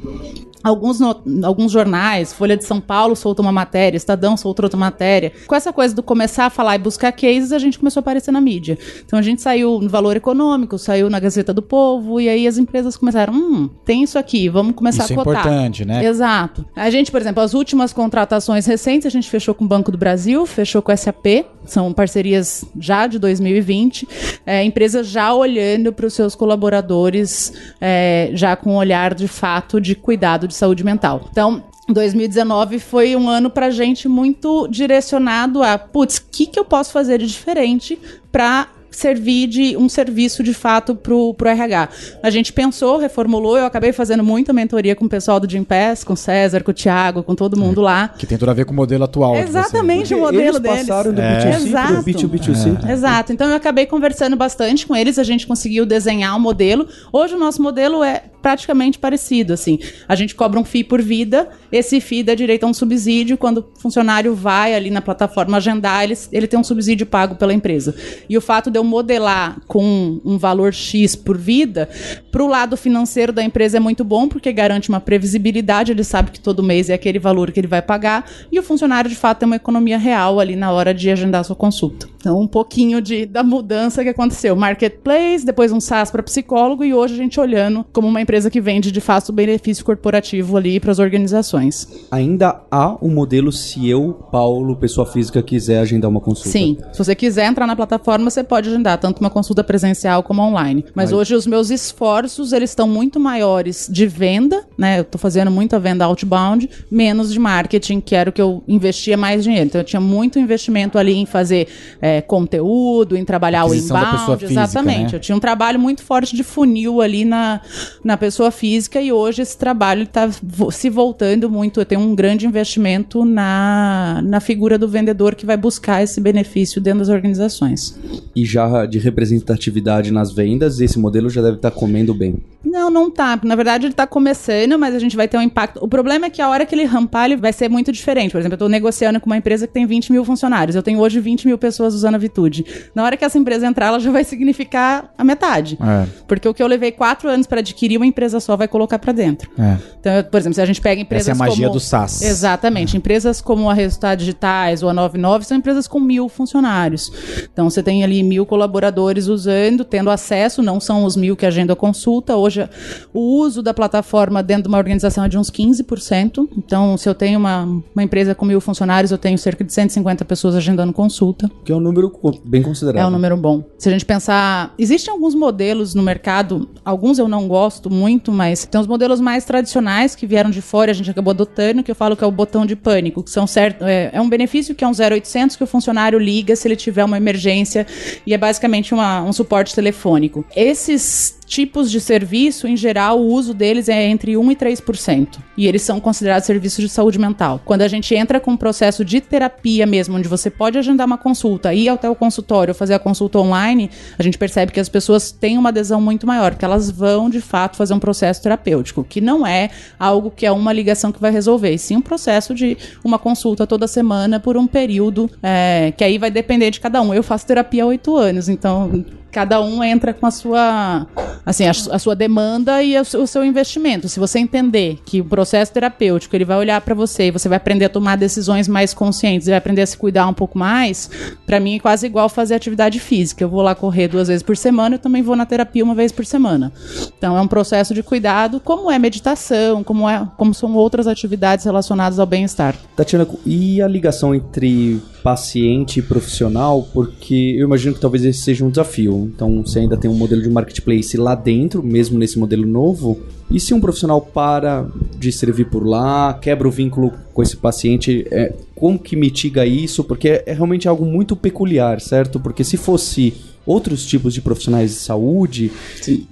Alguns, 0.63 1.00
no, 1.00 1.15
alguns 1.43 1.72
jornais, 1.72 2.34
Folha 2.34 2.58
de 2.58 2.65
São 2.65 2.82
Paulo 2.82 3.15
soltou 3.15 3.45
uma 3.45 3.52
matéria, 3.52 3.95
Estadão 3.95 4.36
soltou 4.36 4.65
outra 4.65 4.78
matéria. 4.78 5.32
Com 5.48 5.56
essa 5.56 5.72
coisa 5.72 5.95
do 5.95 6.04
começar 6.04 6.48
a 6.48 6.50
falar 6.50 6.76
e 6.76 6.80
buscar 6.80 7.12
cases, 7.12 7.54
a 7.54 7.60
gente 7.60 7.80
começou 7.80 8.00
a 8.00 8.02
aparecer 8.02 8.32
na 8.32 8.41
mídia. 8.41 8.78
Então 9.06 9.17
a 9.17 9.22
gente 9.22 9.41
saiu 9.41 9.80
no 9.80 9.88
Valor 9.88 10.17
Econômico, 10.17 10.78
saiu 10.78 11.10
na 11.10 11.19
Gazeta 11.19 11.54
do 11.54 11.62
Povo, 11.62 12.19
e 12.19 12.28
aí 12.28 12.45
as 12.45 12.58
empresas 12.58 12.98
começaram, 12.98 13.34
hum, 13.34 13.69
tem 13.86 14.04
isso 14.04 14.19
aqui, 14.19 14.50
vamos 14.50 14.76
começar 14.76 15.06
isso 15.06 15.13
a 15.13 15.15
cotar. 15.15 15.39
Isso 15.39 15.48
é 15.48 15.52
importante, 15.52 15.86
né? 15.86 16.06
Exato. 16.06 16.65
A 16.76 16.89
gente, 16.89 17.10
por 17.10 17.22
exemplo, 17.22 17.41
as 17.41 17.54
últimas 17.54 17.93
contratações 17.93 18.65
recentes, 18.65 19.06
a 19.06 19.10
gente 19.10 19.30
fechou 19.30 19.56
com 19.56 19.63
o 19.63 19.67
Banco 19.67 19.91
do 19.91 19.98
Brasil, 19.98 20.45
fechou 20.45 20.82
com 20.82 20.91
a 20.91 20.98
SAP, 20.98 21.45
são 21.65 21.93
parcerias 21.93 22.65
já 22.78 23.08
de 23.08 23.17
2020, 23.17 24.08
é, 24.45 24.63
empresas 24.63 25.08
já 25.08 25.34
olhando 25.34 25.93
para 25.93 26.06
os 26.06 26.13
seus 26.13 26.36
colaboradores, 26.36 27.54
é, 27.80 28.32
já 28.34 28.56
com 28.56 28.74
um 28.74 28.76
olhar 28.76 29.13
de 29.13 29.28
fato 29.28 29.80
de 29.80 29.95
cuidado 29.95 30.48
de 30.49 30.55
saúde 30.55 30.83
mental. 30.83 31.27
Então, 31.31 31.63
2019 31.88 32.79
foi 32.79 33.15
um 33.15 33.29
ano 33.29 33.49
para 33.49 33.69
gente 33.71 34.07
muito 34.07 34.67
direcionado 34.67 35.63
a, 35.63 35.77
putz, 35.77 36.17
o 36.17 36.23
que, 36.31 36.45
que 36.45 36.59
eu 36.59 36.65
posso 36.65 36.91
fazer 36.91 37.19
de 37.19 37.27
diferente 37.27 37.97
para 38.31 38.67
servir 38.99 39.47
de 39.47 39.77
um 39.77 39.88
serviço 39.88 40.43
de 40.43 40.53
fato 40.53 40.93
pro, 40.93 41.33
pro 41.33 41.47
RH. 41.47 41.89
A 42.21 42.29
gente 42.29 42.51
pensou, 42.51 42.97
reformulou, 42.97 43.57
eu 43.57 43.65
acabei 43.65 43.93
fazendo 43.93 44.23
muita 44.23 44.51
mentoria 44.51 44.95
com 44.95 45.05
o 45.05 45.09
pessoal 45.09 45.39
do 45.39 45.49
Jim 45.49 45.63
Pass, 45.63 46.03
com 46.03 46.13
o 46.13 46.17
César, 46.17 46.63
com 46.63 46.71
o 46.71 46.73
Thiago, 46.73 47.23
com 47.23 47.33
todo 47.33 47.57
mundo 47.57 47.81
é, 47.81 47.83
lá. 47.85 48.07
Que 48.09 48.27
tem 48.27 48.38
tudo 48.38 48.51
a 48.51 48.53
ver 48.53 48.65
com 48.65 48.73
o 48.73 48.75
modelo 48.75 49.05
atual. 49.05 49.35
Exatamente 49.35 50.13
o 50.13 50.19
modelo 50.19 50.43
eles 50.43 50.59
deles. 50.59 50.88
passaram 50.88 51.13
do 51.13 51.21
é. 51.21 51.39
B2C 51.39 52.03
B2B2C. 52.03 52.88
É. 52.88 52.91
Exato. 52.91 53.31
Então 53.31 53.47
eu 53.47 53.55
acabei 53.55 53.85
conversando 53.85 54.35
bastante 54.35 54.85
com 54.85 54.95
eles, 54.95 55.17
a 55.17 55.23
gente 55.23 55.47
conseguiu 55.47 55.85
desenhar 55.85 56.35
um 56.35 56.39
modelo. 56.39 56.88
Hoje 57.12 57.35
o 57.35 57.39
nosso 57.39 57.62
modelo 57.62 58.03
é 58.03 58.23
praticamente 58.41 58.97
parecido, 58.97 59.53
assim. 59.53 59.79
A 60.07 60.15
gente 60.15 60.35
cobra 60.35 60.59
um 60.59 60.63
FII 60.63 60.83
por 60.83 61.01
vida, 61.01 61.49
esse 61.71 61.99
FII 61.99 62.23
dá 62.23 62.35
direito 62.35 62.63
a 62.63 62.67
um 62.67 62.73
subsídio, 62.73 63.38
quando 63.38 63.59
o 63.59 63.79
funcionário 63.79 64.33
vai 64.33 64.73
ali 64.73 64.89
na 64.89 65.01
plataforma 65.01 65.57
agendar, 65.57 66.03
ele, 66.03 66.17
ele 66.31 66.47
tem 66.47 66.59
um 66.59 66.63
subsídio 66.63 67.05
pago 67.05 67.35
pela 67.35 67.53
empresa. 67.53 67.93
E 68.29 68.38
o 68.38 68.41
fato 68.41 68.71
de 68.71 68.79
eu 68.79 68.83
modelar 68.89 69.62
com 69.67 70.19
um 70.25 70.38
valor 70.38 70.73
X 70.73 71.15
por 71.15 71.38
vida, 71.38 71.88
para 72.32 72.43
o 72.43 72.47
lado 72.47 72.75
financeiro 72.75 73.32
da 73.32 73.43
empresa 73.43 73.78
é 73.78 73.80
muito 73.80 74.04
bom, 74.04 74.28
porque 74.28 74.52
garante 74.52 74.89
uma 74.89 74.99
previsibilidade, 74.99 75.91
ele 75.91 76.04
sabe 76.04 76.32
que 76.32 76.39
todo 76.39 76.63
mês 76.63 76.89
é 76.89 76.93
aquele 76.93 77.19
valor 77.19 77.52
que 77.52 77.60
ele 77.60 77.67
vai 77.67 77.82
pagar, 77.82 78.25
e 78.52 78.60
o 78.60 78.63
funcionário, 78.63 79.10
de 79.10 79.15
fato, 79.15 79.39
tem 79.39 79.45
uma 79.45 79.56
economia 79.56 79.97
real 79.97 80.39
ali 80.39 80.56
na 80.56 80.71
hora 80.71 80.93
de 80.93 81.10
agendar 81.10 81.41
a 81.41 81.43
sua 81.43 81.56
consulta. 81.56 82.08
Então, 82.17 82.39
um 82.39 82.47
pouquinho 82.47 82.99
de, 83.02 83.25
da 83.25 83.43
mudança 83.43 84.04
que 84.04 84.10
aconteceu. 84.10 84.56
Marketplace, 84.56 85.45
depois 85.45 85.71
um 85.71 85.80
SaaS 85.80 86.12
para 86.12 86.21
psicólogo, 86.23 86.84
e 86.84 86.93
hoje 86.93 87.13
a 87.13 87.17
gente 87.17 87.39
olhando 87.39 87.86
como 87.93 88.08
uma 88.08 88.21
empresa 88.21 88.49
que 88.49 88.60
vende, 88.60 88.91
de 88.91 88.99
fato, 88.99 89.32
benefício 89.32 89.86
corporativo 89.86 90.58
ali 90.58 90.80
para 90.80 90.91
as 90.91 90.99
organizações. 90.99 91.88
Ainda 92.12 92.62
há 92.71 92.97
um 93.02 93.10
modelo 93.10 93.52
se 93.52 93.88
eu, 93.88 94.13
Paulo, 94.32 94.75
pessoa 94.75 95.06
física, 95.06 95.41
quiser 95.41 95.80
agendar 95.80 96.10
uma 96.10 96.19
consulta. 96.19 96.49
Sim. 96.49 96.78
Se 96.91 96.97
você 96.97 97.15
quiser 97.15 97.45
entrar 97.45 97.67
na 97.67 97.75
plataforma, 97.75 98.30
você 98.30 98.43
pode 98.43 98.68
agendar 98.69 98.97
tanto 98.97 99.19
uma 99.19 99.29
consulta 99.29 99.63
presencial 99.63 100.23
como 100.23 100.41
online. 100.41 100.86
Mas, 100.95 101.12
Mas- 101.12 101.13
hoje 101.13 101.36
os 101.36 101.45
meus 101.47 101.69
esforços, 101.69 102.53
eles 102.53 102.69
estão 102.71 102.88
muito 102.88 103.19
maiores 103.19 103.88
de 103.91 104.08
venda, 104.08 104.63
né? 104.77 104.99
Eu 104.99 105.03
tô 105.03 105.17
fazendo 105.17 105.51
muita 105.51 105.79
venda 105.79 106.05
outbound, 106.05 106.69
menos 106.89 107.32
de 107.34 107.39
marketing, 107.39 107.99
que 107.99 108.15
era 108.15 108.29
o 108.29 108.34
que 108.34 108.41
eu 108.41 108.63
investia 108.67 109.17
mais 109.17 109.43
dinheiro. 109.43 109.65
Então 109.67 109.82
eu 109.82 109.86
tinha 109.86 109.99
muito 109.99 110.39
investimento 110.39 110.97
ali 110.97 111.13
em 111.15 111.25
fazer 111.25 111.67
é, 112.01 112.21
conteúdo, 112.21 113.15
em 113.17 113.25
trabalhar 113.25 113.65
o 113.65 113.67
Aquisição 113.69 113.97
inbound, 113.97 114.39
física, 114.39 114.62
exatamente. 114.62 115.12
né? 115.12 115.17
Eu 115.17 115.19
tinha 115.19 115.36
um 115.36 115.39
trabalho 115.39 115.79
muito 115.79 116.03
forte 116.03 116.36
de 116.36 116.43
funil 116.43 117.01
ali 117.01 117.25
na, 117.25 117.62
na 118.03 118.17
pessoa 118.17 118.51
física 118.51 119.01
e 119.01 119.12
hoje 119.12 119.41
esse 119.41 119.58
trabalho 119.58 120.03
está 120.03 120.29
se 120.71 120.89
voltando 120.89 121.49
muito. 121.49 121.79
Eu 121.79 121.86
tenho 121.86 122.01
um 122.01 122.15
grande 122.15 122.45
investimento 122.45 123.25
na, 123.25 124.21
na 124.23 124.39
figura 124.39 124.77
do 124.77 124.88
vendedor 124.88 125.36
que 125.36 125.45
vai 125.45 125.58
buscar 125.58 126.03
esse 126.03 126.19
benefício 126.21 126.82
dentro 126.82 126.99
das 126.99 127.10
organizações. 127.10 127.97
E 128.36 128.45
já 128.45 128.59
de 128.88 129.00
representatividade 129.00 130.12
nas 130.12 130.32
vendas, 130.32 130.80
esse 130.80 131.00
modelo 131.00 131.30
já 131.30 131.41
deve 131.41 131.56
estar 131.58 131.72
comendo 131.72 132.13
bem. 132.13 132.38
Não, 132.63 132.89
não 132.89 133.10
tá. 133.10 133.39
Na 133.43 133.56
verdade, 133.56 133.86
ele 133.88 133.93
tá 133.93 134.06
começando, 134.06 134.78
mas 134.78 134.93
a 134.93 135.00
gente 135.00 135.15
vai 135.15 135.28
ter 135.28 135.38
um 135.38 135.41
impacto. 135.41 135.80
O 135.82 135.88
problema 135.88 136.26
é 136.26 136.30
que 136.30 136.41
a 136.41 136.50
hora 136.50 136.65
que 136.65 136.76
ele 136.76 136.84
rampar, 136.84 137.26
ele 137.26 137.38
vai 137.38 137.54
ser 137.54 137.69
muito 137.69 137.91
diferente. 137.91 138.32
Por 138.32 138.39
exemplo, 138.39 138.56
eu 138.56 138.60
tô 138.60 138.67
negociando 138.67 139.19
com 139.19 139.28
uma 139.28 139.38
empresa 139.38 139.65
que 139.65 139.74
tem 139.74 139.86
20 139.86 140.12
mil 140.12 140.26
funcionários. 140.26 140.76
Eu 140.76 140.84
tenho 140.84 141.00
hoje 141.00 141.19
20 141.19 141.48
mil 141.48 141.58
pessoas 141.58 141.93
usando 141.93 142.15
a 142.15 142.17
Vitude. 142.17 142.65
Na 142.93 143.04
hora 143.04 143.15
que 143.15 143.24
essa 143.24 143.38
empresa 143.38 143.65
entrar, 143.65 143.88
ela 143.88 144.00
já 144.00 144.12
vai 144.12 144.24
significar 144.24 145.13
a 145.17 145.24
metade. 145.24 145.78
É, 145.82 146.06
Porque 146.28 146.48
o 146.48 146.54
que 146.54 146.62
eu 146.62 146.67
levei 146.67 146.91
quatro 146.91 147.30
anos 147.30 147.48
para 147.48 147.60
adquirir, 147.60 147.98
uma 147.98 148.06
empresa 148.06 148.39
só 148.39 148.58
vai 148.58 148.67
colocar 148.67 149.00
para 149.00 149.13
dentro. 149.13 149.50
é. 149.58 149.78
Então, 150.00 150.13
eu- 150.13 150.24
por 150.24 150.38
exemplo, 150.38 150.56
se 150.56 150.62
a 150.62 150.65
gente 150.65 150.80
pega 150.82 151.02
empresas 151.02 151.28
Essa 151.30 151.43
é 151.43 151.45
a 151.45 151.48
magia 151.50 151.67
como... 151.67 151.78
do 151.78 151.80
SaaS. 151.80 152.22
Exatamente. 152.22 152.95
Empresas 152.95 153.41
como 153.41 153.69
a 153.69 153.74
Resultados 153.74 154.24
Digitais 154.26 154.82
ou 154.84 154.89
a 154.89 154.93
99 154.93 155.45
são 155.45 155.58
empresas 155.58 155.88
com 155.88 156.00
mil 156.00 156.30
funcionários. 156.30 157.12
Então, 157.52 157.69
você 157.69 157.84
tem 157.84 158.04
ali 158.04 158.24
mil 158.24 158.45
colaboradores 158.49 159.27
usando, 159.27 159.85
tendo 159.85 160.09
acesso, 160.09 160.63
não 160.63 160.79
são 160.79 161.05
os 161.05 161.15
mil 161.15 161.35
que 161.35 161.45
agendam 161.45 161.73
a 161.73 161.77
consulta. 161.77 162.35
Hoje, 162.35 162.67
o 163.13 163.19
uso 163.19 163.62
da 163.62 163.75
plataforma 163.75 164.41
dentro 164.41 164.63
de 164.63 164.69
uma 164.69 164.79
organização 164.79 165.23
é 165.23 165.29
de 165.29 165.38
uns 165.38 165.51
15%. 165.51 166.49
Então, 166.57 166.97
se 166.97 167.07
eu 167.07 167.13
tenho 167.13 167.38
uma, 167.38 167.63
uma 167.63 168.03
empresa 168.03 168.33
com 168.33 168.45
mil 168.45 168.59
funcionários, 168.59 169.12
eu 169.12 169.19
tenho 169.19 169.38
cerca 169.38 169.63
de 169.63 169.71
150 169.71 170.25
pessoas 170.25 170.55
agendando 170.55 170.91
consulta. 170.91 171.49
Que 171.63 171.71
é 171.71 171.75
um 171.75 171.79
número 171.79 172.12
bem 172.43 172.63
considerável. 172.63 173.03
É 173.03 173.07
um 173.07 173.12
número 173.12 173.38
bom. 173.38 173.63
Se 173.77 173.88
a 173.88 173.91
gente 173.91 174.03
pensar, 174.03 174.73
existem 174.79 175.13
alguns 175.13 175.35
modelos 175.35 175.93
no 175.93 176.01
mercado, 176.01 176.67
alguns 176.83 177.19
eu 177.19 177.27
não 177.27 177.47
gosto 177.47 177.88
muito, 177.88 178.31
mas 178.31 178.65
tem 178.65 178.81
os 178.81 178.88
modelos 178.88 179.21
mais 179.21 179.45
tradicionais 179.45 180.15
que 180.15 180.25
vieram 180.25 180.49
de 180.49 180.62
fora, 180.62 180.89
a 180.89 180.93
gente 180.95 181.12
acabou 181.12 181.31
adotando, 181.31 181.83
que 181.83 181.91
eu 181.91 181.95
falo 181.95 182.17
que 182.17 182.23
é 182.23 182.27
o 182.27 182.31
botão 182.31 182.65
de 182.65 182.75
pânico, 182.75 183.21
que 183.21 183.29
são 183.29 183.45
certo, 183.45 183.85
é, 183.85 184.09
é 184.12 184.19
um 184.19 184.27
benefício 184.27 184.73
que 184.73 184.83
é 184.83 184.88
um 184.88 184.91
0800 184.91 185.55
que 185.55 185.63
o 185.63 185.67
funcionário 185.67 186.17
liga 186.17 186.55
se 186.55 186.67
ele 186.67 186.75
tiver 186.75 187.05
uma 187.05 187.17
emergência 187.17 187.85
e 188.25 188.33
é 188.33 188.38
basicamente 188.39 188.93
uma- 188.93 189.21
um 189.21 189.32
suporte 189.34 189.75
telefônico. 189.75 190.45
Esses 190.56 191.38
tipos 191.49 191.89
de 191.89 191.99
serviço, 191.99 192.67
em 192.67 192.77
geral, 192.77 193.19
o 193.19 193.25
uso 193.25 193.55
deles 193.55 193.89
é 193.89 194.05
entre 194.05 194.38
1 194.38 194.51
e 194.51 194.55
3%. 194.55 195.39
E 195.57 195.67
eles 195.67 195.81
são 195.81 195.99
considerados 195.99 196.45
serviços 196.45 196.83
de 196.83 196.88
saúde 196.88 197.17
mental. 197.17 197.59
Quando 197.65 197.81
a 197.81 197.88
gente 197.88 198.13
entra 198.13 198.39
com 198.39 198.51
um 198.51 198.57
processo 198.57 199.03
de 199.03 199.19
terapia 199.19 199.88
mesmo, 199.88 200.15
onde 200.15 200.27
você 200.27 200.51
pode 200.51 200.77
agendar 200.77 201.07
uma 201.07 201.17
consulta, 201.17 201.73
ir 201.73 201.89
até 201.89 202.07
o 202.07 202.13
consultório 202.13 202.75
fazer 202.75 202.93
a 202.93 202.99
consulta 202.99 203.39
online, 203.39 203.89
a 204.17 204.21
gente 204.21 204.38
percebe 204.38 204.71
que 204.71 204.79
as 204.79 204.88
pessoas 204.88 205.31
têm 205.31 205.57
uma 205.57 205.69
adesão 205.69 205.99
muito 205.99 206.27
maior, 206.27 206.51
porque 206.51 206.63
elas 206.63 206.91
vão, 206.91 207.29
de 207.31 207.41
fato, 207.41 207.75
fazer 207.75 207.95
um 207.95 207.99
processo 207.99 208.43
terapêutico, 208.43 209.03
que 209.03 209.19
não 209.19 209.45
é 209.45 209.71
algo 209.97 210.29
que 210.29 210.45
é 210.45 210.51
uma 210.51 210.71
ligação 210.71 211.12
que 211.12 211.19
vai 211.19 211.31
resolver, 211.31 211.73
e 211.73 211.79
sim 211.79 211.97
um 211.97 212.01
processo 212.01 212.53
de 212.53 212.77
uma 213.03 213.17
consulta 213.17 213.65
toda 213.65 213.88
semana 213.88 214.39
por 214.39 214.55
um 214.55 214.67
período, 214.67 215.27
é, 215.41 215.91
que 215.97 216.03
aí 216.03 216.19
vai 216.19 216.29
depender 216.29 216.69
de 216.69 216.79
cada 216.79 217.01
um. 217.01 217.12
Eu 217.12 217.23
faço 217.23 217.47
terapia 217.47 217.83
há 217.83 217.88
oito 217.88 218.15
anos, 218.15 218.47
então 218.47 219.03
cada 219.32 219.62
um 219.62 219.84
entra 219.84 220.13
com 220.13 220.26
a 220.26 220.32
sua 220.32 221.08
assim 221.46 221.65
a, 221.65 221.72
a 221.72 222.00
sua 222.00 222.15
demanda 222.15 222.82
e 222.84 223.00
o 223.00 223.06
seu, 223.06 223.24
o 223.24 223.28
seu 223.28 223.44
investimento 223.44 224.08
se 224.10 224.20
você 224.20 224.39
entender 224.39 225.00
que 225.06 225.22
o 225.22 225.26
processo 225.26 225.72
terapêutico 225.72 226.36
ele 226.36 226.46
vai 226.46 226.58
olhar 226.58 226.80
para 226.82 226.96
você 226.96 227.28
e 227.28 227.32
você 227.32 227.48
vai 227.48 227.58
aprender 227.58 227.86
a 227.86 227.89
tomar 227.89 228.15
decisões 228.15 228.68
mais 228.68 228.94
conscientes 228.94 229.48
e 229.48 229.52
vai 229.52 229.58
aprender 229.58 229.82
a 229.82 229.86
se 229.86 229.98
cuidar 229.98 230.28
um 230.28 230.34
pouco 230.34 230.58
mais 230.58 231.10
para 231.46 231.60
mim 231.60 231.76
é 231.76 231.80
quase 231.80 232.06
igual 232.06 232.30
fazer 232.30 232.56
atividade 232.56 233.00
física 233.00 233.44
eu 233.44 233.50
vou 233.50 233.62
lá 233.62 233.76
correr 233.76 234.08
duas 234.08 234.28
vezes 234.28 234.44
por 234.44 234.58
semana 234.58 234.96
eu 234.96 235.00
também 235.00 235.22
vou 235.22 235.36
na 235.36 235.46
terapia 235.46 235.84
uma 235.84 235.96
vez 235.96 236.12
por 236.12 236.26
semana 236.26 236.72
então 237.18 237.38
é 237.38 237.42
um 237.42 237.48
processo 237.48 237.94
de 237.94 238.04
cuidado 238.04 238.60
como 238.60 238.92
é 238.92 239.00
meditação 239.00 239.84
como 239.84 240.10
é 240.10 240.28
como 240.38 240.54
são 240.54 240.74
outras 240.76 241.08
atividades 241.08 241.65
relacionadas 241.65 242.20
ao 242.20 242.26
bem-estar 242.26 242.76
Tatiana, 242.96 243.28
e 243.46 243.82
a 243.82 243.88
ligação 243.88 244.34
entre 244.36 245.02
paciente 245.24 246.00
e 246.00 246.02
profissional? 246.02 246.88
Porque 246.94 247.56
eu 247.58 247.65
imagino 247.65 247.94
que 247.96 248.02
talvez 248.02 248.24
esse 248.26 248.42
seja 248.42 248.65
um 248.65 248.70
desafio. 248.70 249.18
Então, 249.25 249.63
você 249.65 249.79
ainda 249.79 249.97
tem 249.97 250.10
um 250.10 250.15
modelo 250.15 250.41
de 250.41 250.49
marketplace 250.49 251.17
lá 251.17 251.36
dentro, 251.36 251.82
mesmo 251.84 252.17
nesse 252.17 252.38
modelo 252.38 252.65
novo. 252.65 253.19
E 253.51 253.60
se 253.60 253.73
um 253.73 253.82
profissional 253.82 254.21
para 254.21 254.88
de 255.17 255.32
servir 255.32 255.65
por 255.65 255.86
lá, 255.86 256.34
quebra 256.39 256.67
o 256.67 256.71
vínculo 256.71 257.12
com 257.34 257.41
esse 257.41 257.58
paciente, 257.58 258.27
é, 258.32 258.53
como 258.75 258.99
que 258.99 259.15
mitiga 259.15 259.65
isso? 259.65 260.03
Porque 260.03 260.29
é, 260.29 260.43
é 260.45 260.53
realmente 260.53 260.88
algo 260.88 261.05
muito 261.05 261.36
peculiar, 261.36 261.99
certo? 261.99 262.39
Porque 262.39 262.63
se 262.63 262.77
fosse 262.77 263.34
outros 263.65 264.05
tipos 264.05 264.34
de 264.34 264.41
profissionais 264.41 264.91
de 264.91 264.97
saúde, 264.97 265.71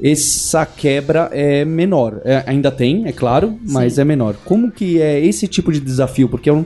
essa 0.01 0.65
quebra 0.65 1.29
é 1.31 1.63
menor. 1.65 2.21
É, 2.23 2.43
ainda 2.47 2.71
tem, 2.71 3.05
é 3.05 3.11
claro, 3.11 3.57
mas 3.67 3.99
é 3.99 4.03
menor. 4.03 4.35
Como 4.43 4.71
que 4.71 5.01
é 5.01 5.23
esse 5.23 5.47
tipo 5.47 5.71
de 5.71 5.79
desafio? 5.79 6.27
Porque 6.27 6.49
é 6.49 6.53
um, 6.53 6.65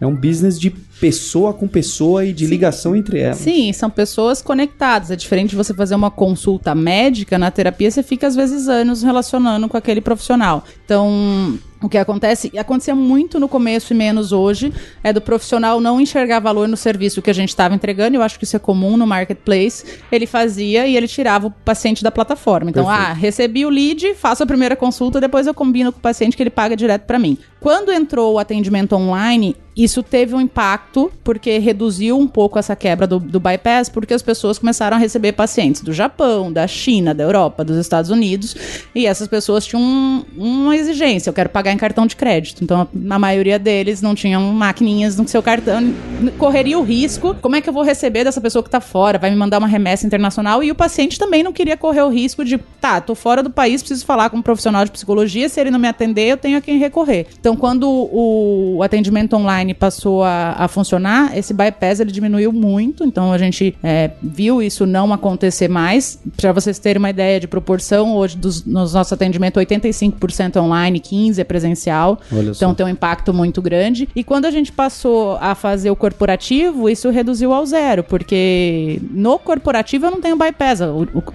é 0.00 0.06
um 0.06 0.14
business 0.14 0.60
de 0.60 0.72
pessoa 1.02 1.52
com 1.52 1.66
pessoa 1.66 2.24
e 2.24 2.32
de 2.32 2.46
ligação 2.46 2.94
entre 2.94 3.18
elas. 3.18 3.38
Sim, 3.38 3.72
são 3.72 3.90
pessoas 3.90 4.40
conectadas. 4.40 5.10
É 5.10 5.16
diferente 5.16 5.50
de 5.50 5.56
você 5.56 5.74
fazer 5.74 5.96
uma 5.96 6.12
consulta 6.12 6.76
médica 6.76 7.36
na 7.36 7.50
terapia, 7.50 7.90
você 7.90 8.04
fica 8.04 8.28
às 8.28 8.36
vezes 8.36 8.68
anos 8.68 9.02
relacionando 9.02 9.68
com 9.68 9.76
aquele 9.76 10.00
profissional. 10.00 10.62
Então, 10.84 11.58
o 11.82 11.88
que 11.88 11.98
acontece, 11.98 12.50
e 12.52 12.58
acontecia 12.58 12.94
muito 12.94 13.40
no 13.40 13.48
começo 13.48 13.92
e 13.92 13.96
menos 13.96 14.32
hoje, 14.32 14.72
é 15.02 15.12
do 15.12 15.20
profissional 15.20 15.80
não 15.80 16.00
enxergar 16.00 16.40
valor 16.40 16.68
no 16.68 16.76
serviço 16.76 17.20
que 17.20 17.30
a 17.30 17.34
gente 17.34 17.48
estava 17.48 17.74
entregando. 17.74 18.16
Eu 18.16 18.22
acho 18.22 18.38
que 18.38 18.44
isso 18.44 18.56
é 18.56 18.58
comum 18.58 18.96
no 18.96 19.06
marketplace. 19.06 19.84
Ele 20.10 20.26
fazia 20.26 20.86
e 20.86 20.96
ele 20.96 21.08
tirava 21.08 21.48
o 21.48 21.50
paciente 21.50 22.02
da 22.02 22.10
plataforma. 22.10 22.70
Então, 22.70 22.84
ah, 22.88 23.12
recebi 23.12 23.66
o 23.66 23.70
lead, 23.70 24.14
faço 24.14 24.42
a 24.42 24.46
primeira 24.46 24.76
consulta, 24.76 25.20
depois 25.20 25.46
eu 25.46 25.54
combino 25.54 25.92
com 25.92 25.98
o 25.98 26.02
paciente 26.02 26.36
que 26.36 26.42
ele 26.42 26.50
paga 26.50 26.76
direto 26.76 27.02
para 27.02 27.18
mim. 27.18 27.36
Quando 27.60 27.92
entrou 27.92 28.34
o 28.34 28.38
atendimento 28.38 28.94
online, 28.96 29.54
isso 29.76 30.02
teve 30.02 30.34
um 30.34 30.40
impacto 30.40 31.10
porque 31.24 31.58
reduziu 31.58 32.18
um 32.18 32.26
pouco 32.26 32.58
essa 32.58 32.74
quebra 32.76 33.06
do, 33.06 33.18
do 33.18 33.38
bypass, 33.40 33.88
porque 33.88 34.12
as 34.12 34.20
pessoas 34.20 34.58
começaram 34.58 34.96
a 34.96 35.00
receber 35.00 35.32
pacientes 35.32 35.80
do 35.80 35.92
Japão, 35.92 36.52
da 36.52 36.66
China, 36.66 37.14
da 37.14 37.22
Europa, 37.24 37.64
dos 37.64 37.76
Estados 37.78 38.10
Unidos, 38.10 38.54
e 38.94 39.06
essas 39.06 39.28
pessoas 39.28 39.64
tinham 39.64 39.80
um- 39.82 40.24
uma 40.36 40.76
exigência: 40.76 41.30
eu 41.30 41.34
quero 41.34 41.48
pagar 41.48 41.71
em 41.72 41.76
cartão 41.76 42.06
de 42.06 42.16
crédito. 42.16 42.62
Então, 42.62 42.86
a 43.10 43.18
maioria 43.18 43.58
deles 43.58 44.00
não 44.02 44.14
tinham 44.14 44.42
maquininhas 44.52 45.16
no 45.16 45.26
seu 45.26 45.42
cartão, 45.42 45.92
correria 46.38 46.78
o 46.78 46.82
risco. 46.82 47.34
Como 47.40 47.56
é 47.56 47.60
que 47.60 47.68
eu 47.68 47.72
vou 47.72 47.82
receber 47.82 48.24
dessa 48.24 48.40
pessoa 48.40 48.62
que 48.62 48.70
tá 48.70 48.80
fora? 48.80 49.18
Vai 49.18 49.30
me 49.30 49.36
mandar 49.36 49.58
uma 49.58 49.68
remessa 49.68 50.06
internacional? 50.06 50.62
E 50.62 50.70
o 50.70 50.74
paciente 50.74 51.18
também 51.18 51.42
não 51.42 51.52
queria 51.52 51.76
correr 51.76 52.02
o 52.02 52.08
risco 52.08 52.44
de, 52.44 52.58
tá, 52.80 53.00
tô 53.00 53.14
fora 53.14 53.42
do 53.42 53.50
país, 53.50 53.82
preciso 53.82 54.04
falar 54.04 54.30
com 54.30 54.38
um 54.38 54.42
profissional 54.42 54.84
de 54.84 54.90
psicologia, 54.90 55.48
se 55.48 55.60
ele 55.60 55.70
não 55.70 55.78
me 55.78 55.88
atender, 55.88 56.28
eu 56.28 56.36
tenho 56.36 56.58
a 56.58 56.60
quem 56.60 56.78
recorrer. 56.78 57.26
Então, 57.38 57.56
quando 57.56 57.88
o, 57.88 58.82
atendimento 58.82 59.34
online 59.36 59.74
passou 59.74 60.22
a, 60.24 60.54
a 60.58 60.68
funcionar, 60.68 61.36
esse 61.36 61.54
bypass 61.54 62.00
ele 62.00 62.10
diminuiu 62.10 62.52
muito, 62.52 63.04
então 63.04 63.32
a 63.32 63.38
gente 63.38 63.76
é, 63.82 64.10
viu 64.22 64.62
isso 64.62 64.86
não 64.86 65.12
acontecer 65.12 65.68
mais. 65.68 66.18
Para 66.36 66.52
vocês 66.52 66.78
terem 66.78 66.98
uma 66.98 67.10
ideia 67.10 67.38
de 67.38 67.46
proporção, 67.46 68.16
hoje 68.16 68.36
dos, 68.36 68.64
nos 68.64 68.94
nossos 68.94 69.12
atendimentos, 69.12 69.62
85% 69.62 70.56
é 70.56 70.60
online, 70.60 71.00
15% 71.00 71.38
é 71.38 71.44
presencial. 71.62 72.20
Olha 72.32 72.52
só. 72.54 72.58
então 72.58 72.74
tem 72.74 72.84
um 72.86 72.88
impacto 72.88 73.32
muito 73.32 73.62
grande. 73.62 74.08
E 74.14 74.24
quando 74.24 74.46
a 74.46 74.50
gente 74.50 74.72
passou 74.72 75.36
a 75.40 75.54
fazer 75.54 75.90
o 75.90 75.96
corporativo, 75.96 76.88
isso 76.88 77.08
reduziu 77.10 77.52
ao 77.52 77.64
zero, 77.64 78.02
porque 78.04 79.00
no 79.10 79.38
corporativo 79.38 80.06
eu 80.06 80.10
não 80.10 80.20
tenho 80.20 80.36
bypass. 80.36 80.80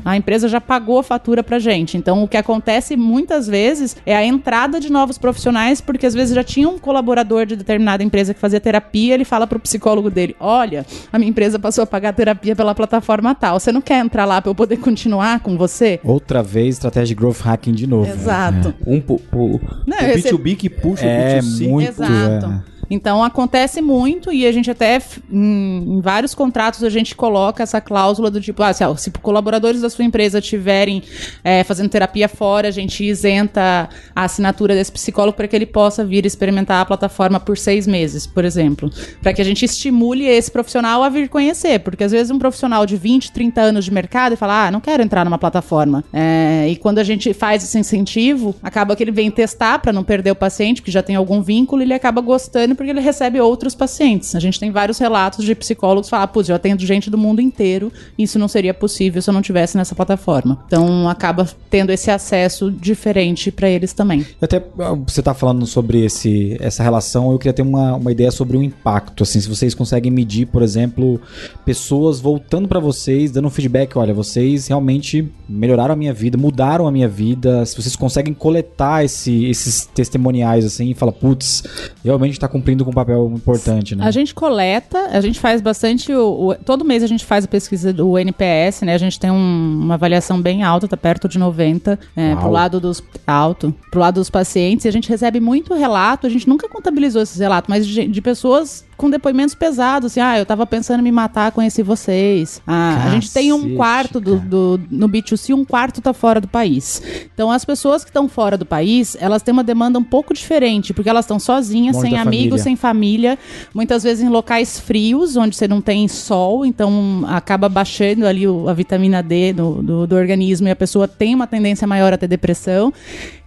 a 0.04 0.18
empresa 0.18 0.48
já 0.48 0.60
pagou 0.60 1.00
a 1.00 1.04
fatura 1.04 1.42
pra 1.44 1.60
gente. 1.60 1.98
Então 1.98 2.24
o 2.24 2.28
que 2.28 2.38
acontece 2.38 2.96
muitas 2.98 3.48
vezes 3.48 3.96
é 4.06 4.16
a 4.16 4.24
entrada 4.26 4.80
de 4.80 4.92
novos 4.92 5.18
profissionais, 5.18 5.80
porque 5.80 6.06
às 6.06 6.14
vezes 6.14 6.36
já 6.36 6.44
tinha 6.44 6.68
um 6.68 6.78
colaborador 6.78 7.46
de 7.46 7.56
determinada 7.56 8.04
empresa 8.04 8.34
que 8.34 8.40
fazia 8.40 8.60
terapia, 8.60 9.14
ele 9.14 9.26
fala 9.26 9.48
pro 9.48 9.60
psicólogo 9.60 10.10
dele: 10.10 10.36
Olha, 10.40 10.86
a 11.12 11.18
minha 11.18 11.30
empresa 11.30 11.58
passou 11.58 11.84
a 11.84 11.88
pagar 11.88 12.14
terapia 12.14 12.56
pela 12.56 12.76
plataforma 12.76 13.34
tal. 13.34 13.60
Você 13.60 13.72
não 13.72 13.82
quer 13.82 14.00
entrar 14.04 14.26
lá 14.26 14.42
pra 14.42 14.50
eu 14.52 14.56
poder 14.56 14.78
continuar 14.78 15.40
com 15.40 15.58
você? 15.58 16.00
Outra 16.04 16.44
vez, 16.44 16.76
estratégia 16.76 17.08
de 17.08 17.16
growth 17.16 17.40
hacking 17.42 17.74
de 17.74 17.88
novo. 17.88 18.10
Exato. 18.12 18.74
Um, 18.86 19.00
po- 19.00 19.20
po- 19.32 19.60
Não, 19.86 19.98
B2B 20.24 20.56
que 20.58 20.70
puxa 20.70 21.06
É, 21.06 21.40
o 21.40 21.42
B2C. 21.44 21.68
muito. 21.68 21.90
Exato. 21.90 22.46
é. 22.46 22.77
Então 22.90 23.24
acontece 23.24 23.82
muito 23.82 24.32
e 24.32 24.46
a 24.46 24.52
gente 24.52 24.72
até 24.72 25.02
em, 25.32 25.98
em 25.98 26.02
vários 26.02 26.34
contratos 26.34 26.84
a 26.84 26.90
gente 26.90 27.16
coloca 27.16 27.64
essa 27.64 27.82
cláusula 27.82 28.32
do 28.32 28.40
tipo, 28.40 28.64
ah, 28.64 28.74
se, 28.74 28.84
se 28.98 29.12
colaboradores 29.12 29.82
da 29.82 29.90
sua 29.90 30.06
empresa 30.06 30.40
estiverem 30.40 31.04
é, 31.44 31.64
fazendo 31.64 31.90
terapia 31.90 32.30
fora, 32.30 32.68
a 32.68 32.72
gente 32.72 33.04
isenta 33.04 33.90
a 34.16 34.24
assinatura 34.24 34.74
desse 34.74 34.92
psicólogo 34.92 35.36
para 35.36 35.48
que 35.48 35.56
ele 35.56 35.66
possa 35.66 36.06
vir 36.06 36.26
experimentar 36.26 36.82
a 36.82 36.86
plataforma 36.86 37.40
por 37.40 37.58
seis 37.58 37.86
meses, 37.86 38.26
por 38.26 38.46
exemplo, 38.46 38.90
para 39.22 39.34
que 39.34 39.42
a 39.42 39.46
gente 39.46 39.66
estimule 39.66 40.26
esse 40.26 40.50
profissional 40.50 41.04
a 41.04 41.10
vir 41.10 41.30
conhecer, 41.30 41.80
porque 41.80 42.04
às 42.04 42.12
vezes 42.12 42.32
um 42.32 42.40
profissional 42.40 42.86
de 42.86 42.96
20, 42.96 43.32
30 43.32 43.62
anos 43.62 43.86
de 43.86 43.92
mercado 43.92 44.38
fala, 44.38 44.68
ah, 44.68 44.72
não 44.72 44.80
quero 44.80 45.04
entrar 45.04 45.26
numa 45.26 45.38
plataforma, 45.38 46.04
É, 46.14 46.68
e 46.70 46.76
quando 46.76 47.00
a 47.00 47.04
gente 47.04 47.34
faz 47.34 47.64
esse 47.64 47.78
incentivo, 47.78 48.56
acaba 48.64 48.96
que 48.96 49.04
ele 49.04 49.12
vem 49.12 49.30
testar 49.30 49.80
para 49.80 49.92
não 49.92 50.04
perder 50.04 50.32
o 50.32 50.36
paciente, 50.36 50.82
que 50.82 50.92
já 50.92 51.04
tem 51.04 51.16
algum 51.16 51.42
vínculo, 51.42 51.82
e 51.82 51.86
ele 51.86 51.94
acaba 51.94 52.22
gostando 52.22 52.76
porque 52.78 52.92
ele 52.92 53.02
recebe 53.02 53.42
outros 53.42 53.76
pacientes. 53.76 54.36
A 54.36 54.40
gente 54.40 54.60
tem 54.60 54.72
vários 54.72 55.00
relatos 55.00 55.44
de 55.44 55.54
psicólogos 55.56 56.14
ah, 56.14 56.26
putz, 56.28 56.48
eu 56.48 56.56
atendo 56.56 56.86
gente 56.86 57.10
do 57.10 57.18
mundo 57.18 57.42
inteiro, 57.42 57.92
isso 58.18 58.38
não 58.40 58.48
seria 58.48 58.74
possível 58.74 59.22
se 59.22 59.30
eu 59.30 59.34
não 59.34 59.42
tivesse 59.42 59.76
nessa 59.76 59.96
plataforma. 59.96 60.64
Então 60.68 61.10
acaba 61.10 61.50
tendo 61.70 61.92
esse 61.92 62.10
acesso 62.12 62.72
diferente 62.72 63.52
para 63.52 63.70
eles 63.70 63.92
também. 63.94 64.26
Até 64.42 64.64
ah, 64.80 64.94
você 65.06 65.22
tá 65.22 65.34
falando 65.34 65.66
sobre 65.66 66.06
esse, 66.06 66.56
essa 66.60 66.84
relação, 66.84 67.32
eu 67.32 67.40
queria 67.40 67.54
ter 67.54 67.64
uma, 67.64 67.96
uma 67.96 68.12
ideia 68.12 68.30
sobre 68.32 68.56
o 68.56 68.62
impacto, 68.64 69.24
assim, 69.24 69.42
se 69.42 69.50
vocês 69.50 69.74
conseguem 69.74 70.12
medir, 70.12 70.46
por 70.46 70.62
exemplo, 70.62 71.20
pessoas 71.66 72.20
voltando 72.20 72.68
pra 72.68 72.80
vocês, 72.80 73.32
dando 73.32 73.48
um 73.48 73.52
feedback, 73.52 73.98
olha, 73.98 74.14
vocês 74.14 74.68
realmente 74.68 75.28
melhoraram 75.50 75.94
a 75.94 75.98
minha 75.98 76.14
vida, 76.14 76.38
mudaram 76.38 76.88
a 76.88 76.92
minha 76.92 77.08
vida, 77.08 77.66
se 77.66 77.76
vocês 77.76 77.96
conseguem 77.96 78.34
coletar 78.34 79.04
esse- 79.04 79.46
esses 79.46 79.86
testemuniais, 79.86 80.66
assim, 80.66 80.92
e 80.92 80.94
falar, 80.94 81.14
putz, 81.14 81.64
realmente 82.04 82.40
tá 82.40 82.48
cumprindo 82.48 82.67
com 82.84 82.92
um 82.92 82.94
papel 82.94 83.32
importante, 83.36 83.96
né? 83.96 84.06
A 84.06 84.12
gente 84.12 84.34
coleta, 84.34 84.98
a 85.12 85.22
gente 85.22 85.40
faz 85.40 85.62
bastante. 85.62 86.12
O, 86.14 86.50
o- 86.50 86.56
todo 86.56 86.84
mês 86.84 87.04
a 87.04 87.08
gente 87.08 87.24
faz 87.26 87.46
a 87.46 87.48
pesquisa 87.48 87.94
do 87.94 88.18
NPS, 88.18 88.82
né? 88.84 88.94
A 88.94 88.98
gente 88.98 89.20
tem 89.20 89.30
um- 89.32 89.80
uma 89.84 89.94
avaliação 89.94 90.42
bem 90.42 90.64
alta, 90.64 90.88
tá 90.88 90.98
perto 90.98 91.28
de 91.30 91.38
90, 91.38 92.00
é, 92.16 92.30
Uau. 92.34 92.38
pro 92.42 92.50
lado 92.52 92.80
dos. 92.80 93.04
alto, 93.26 93.74
pro 93.92 94.00
lado 94.00 94.16
dos 94.16 94.30
pacientes. 94.30 94.86
E 94.86 94.88
a 94.88 94.92
gente 94.92 95.10
recebe 95.10 95.40
muito 95.40 95.74
relato, 95.74 96.26
a 96.28 96.30
gente 96.30 96.48
nunca 96.48 96.68
contabilizou 96.70 97.22
esses 97.22 97.40
relatos, 97.40 97.70
mas 97.70 97.86
de, 97.86 98.08
de 98.08 98.22
pessoas 98.22 98.86
com 98.98 99.10
depoimentos 99.12 99.54
pesados, 99.54 100.12
assim, 100.12 100.20
ah, 100.20 100.40
eu 100.40 100.46
tava 100.46 100.66
pensando 100.66 101.00
em 101.02 101.04
me 101.04 101.12
matar, 101.12 101.52
conheci 101.52 101.84
vocês. 101.84 102.60
Ah, 102.66 103.04
a 103.06 103.10
gente 103.12 103.32
tem 103.32 103.54
um 103.54 103.58
Cacete, 103.60 103.76
quarto 103.76 104.20
do, 104.20 104.40
do- 104.40 104.82
no 104.90 105.08
B2C, 105.08 105.54
um 105.54 105.64
quarto 105.64 106.02
tá 106.02 106.14
fora 106.14 106.42
do 106.42 106.48
país. 106.48 107.02
Então 107.34 107.52
as 107.52 107.64
pessoas 107.64 108.04
que 108.04 108.10
estão 108.10 108.28
fora 108.28 108.58
do 108.58 108.66
país, 108.66 109.16
elas 109.20 109.44
têm 109.44 109.54
uma 109.54 109.64
demanda 109.64 110.00
um 110.00 110.04
pouco 110.04 110.34
diferente, 110.34 110.94
porque 110.96 111.10
elas 111.10 111.26
estão 111.26 111.38
sozinhas, 111.40 111.96
sem 111.98 112.18
amigos, 112.18 112.24
família. 112.24 112.58
sem 112.64 112.76
família, 112.76 113.40
muitas 113.74 114.02
vezes 114.04 114.24
em 114.24 114.30
locais 114.30 114.80
frios, 114.80 115.36
onde 115.38 115.56
você 115.56 115.68
não 115.68 115.80
tem 115.80 116.08
sol, 116.08 116.66
então 116.66 117.24
acaba 117.28 117.70
baixando 117.70 118.26
ali 118.26 118.48
o- 118.48 118.68
a 118.68 118.74
vitamina 118.74 119.22
D 119.22 119.54
do, 119.54 119.84
do, 119.84 120.08
do 120.08 120.16
organismo 120.16 120.68
e 120.68 120.72
a 120.72 120.76
pessoa 120.76 121.08
tem 121.08 121.36
uma 121.36 121.46
tendência 121.46 121.86
maior 121.86 122.14
a 122.14 122.18
ter 122.18 122.28
depressão. 122.28 122.92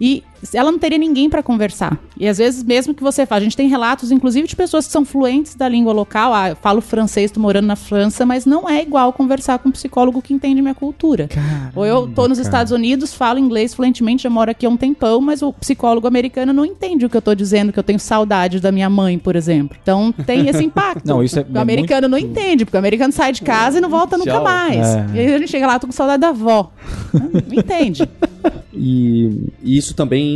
E 0.01 0.23
ela 0.55 0.70
não 0.70 0.79
teria 0.79 0.98
ninguém 0.98 1.29
para 1.29 1.42
conversar. 1.42 1.98
E 2.18 2.26
às 2.26 2.38
vezes, 2.38 2.62
mesmo 2.62 2.94
que 2.94 3.03
você 3.03 3.26
faça, 3.26 3.40
a 3.40 3.44
gente 3.44 3.57
tem 3.57 3.68
relatos, 3.68 4.11
inclusive, 4.11 4.46
de 4.48 4.57
pessoas 4.57 4.87
que 4.87 4.92
são 4.92 5.05
fluentes 5.05 5.55
da 5.55 5.68
língua 5.68 5.92
local. 5.92 6.33
Ah, 6.35 6.50
eu 6.50 6.57
falo 6.57 6.81
francês, 6.81 7.31
tô 7.31 7.40
morando 7.40 7.66
na 7.66 7.76
França, 7.76 8.24
mas 8.26 8.46
não 8.46 8.68
é 8.68 8.83
igual 8.83 9.12
conversar 9.12 9.59
com 9.59 9.68
um 9.68 9.72
psicólogo 9.72 10.20
que 10.22 10.33
entende 10.35 10.61
minha 10.62 10.74
cultura. 10.74 11.29
Ou 11.74 11.85
eu 11.87 12.07
tô 12.09 12.29
nos 12.29 12.38
cara. 12.38 12.48
Estados 12.48 12.72
Unidos, 12.72 13.14
falo 13.14 13.38
inglês 13.38 13.74
fluentemente, 13.74 14.22
já 14.24 14.31
moro 14.31 14.50
aqui 14.50 14.66
há 14.66 14.68
um 14.68 14.76
tempão, 14.76 15.20
mas 15.20 15.42
o 15.42 15.53
psicólogo 15.53 16.07
americano 16.07 16.53
não 16.53 16.64
entende 16.64 17.05
o 17.05 17.11
que 17.11 17.16
eu 17.16 17.22
tô 17.22 17.35
dizendo, 17.35 17.72
que 17.72 17.79
eu 17.79 17.83
tenho 17.83 17.98
saudade 18.00 18.61
da 18.61 18.72
minha 18.72 18.90
mãe, 18.90 19.18
por 19.18 19.37
exemplo. 19.37 19.76
Então 19.83 20.12
tem 20.12 20.48
esse 20.48 20.64
impacto. 20.64 21.05
Não, 21.09 21.22
isso 21.22 21.38
é- 21.38 21.46
o 21.48 21.59
é 21.59 21.61
americano 21.61 22.09
não 22.09 22.18
entende, 22.18 22.64
porque 22.64 22.76
o 22.76 22.79
americano 22.79 23.12
sai 23.12 23.33
de 23.33 23.42
casa 23.42 23.79
e 23.79 23.81
não 23.81 23.88
volta 23.88 24.16
nunca 24.16 24.33
Tchau. 24.33 24.44
mais. 24.44 24.87
É. 24.87 25.07
E 25.14 25.18
aí 25.20 25.35
a 25.35 25.38
gente 25.38 25.50
chega 25.50 25.66
lá, 25.66 25.79
tô 25.79 25.87
com 25.87 25.92
saudade 25.92 26.20
da 26.20 26.29
avó. 26.29 26.70
Não 27.12 27.59
entende. 27.59 28.09
E 28.72 29.31
isso 29.62 29.94
também 29.94 30.30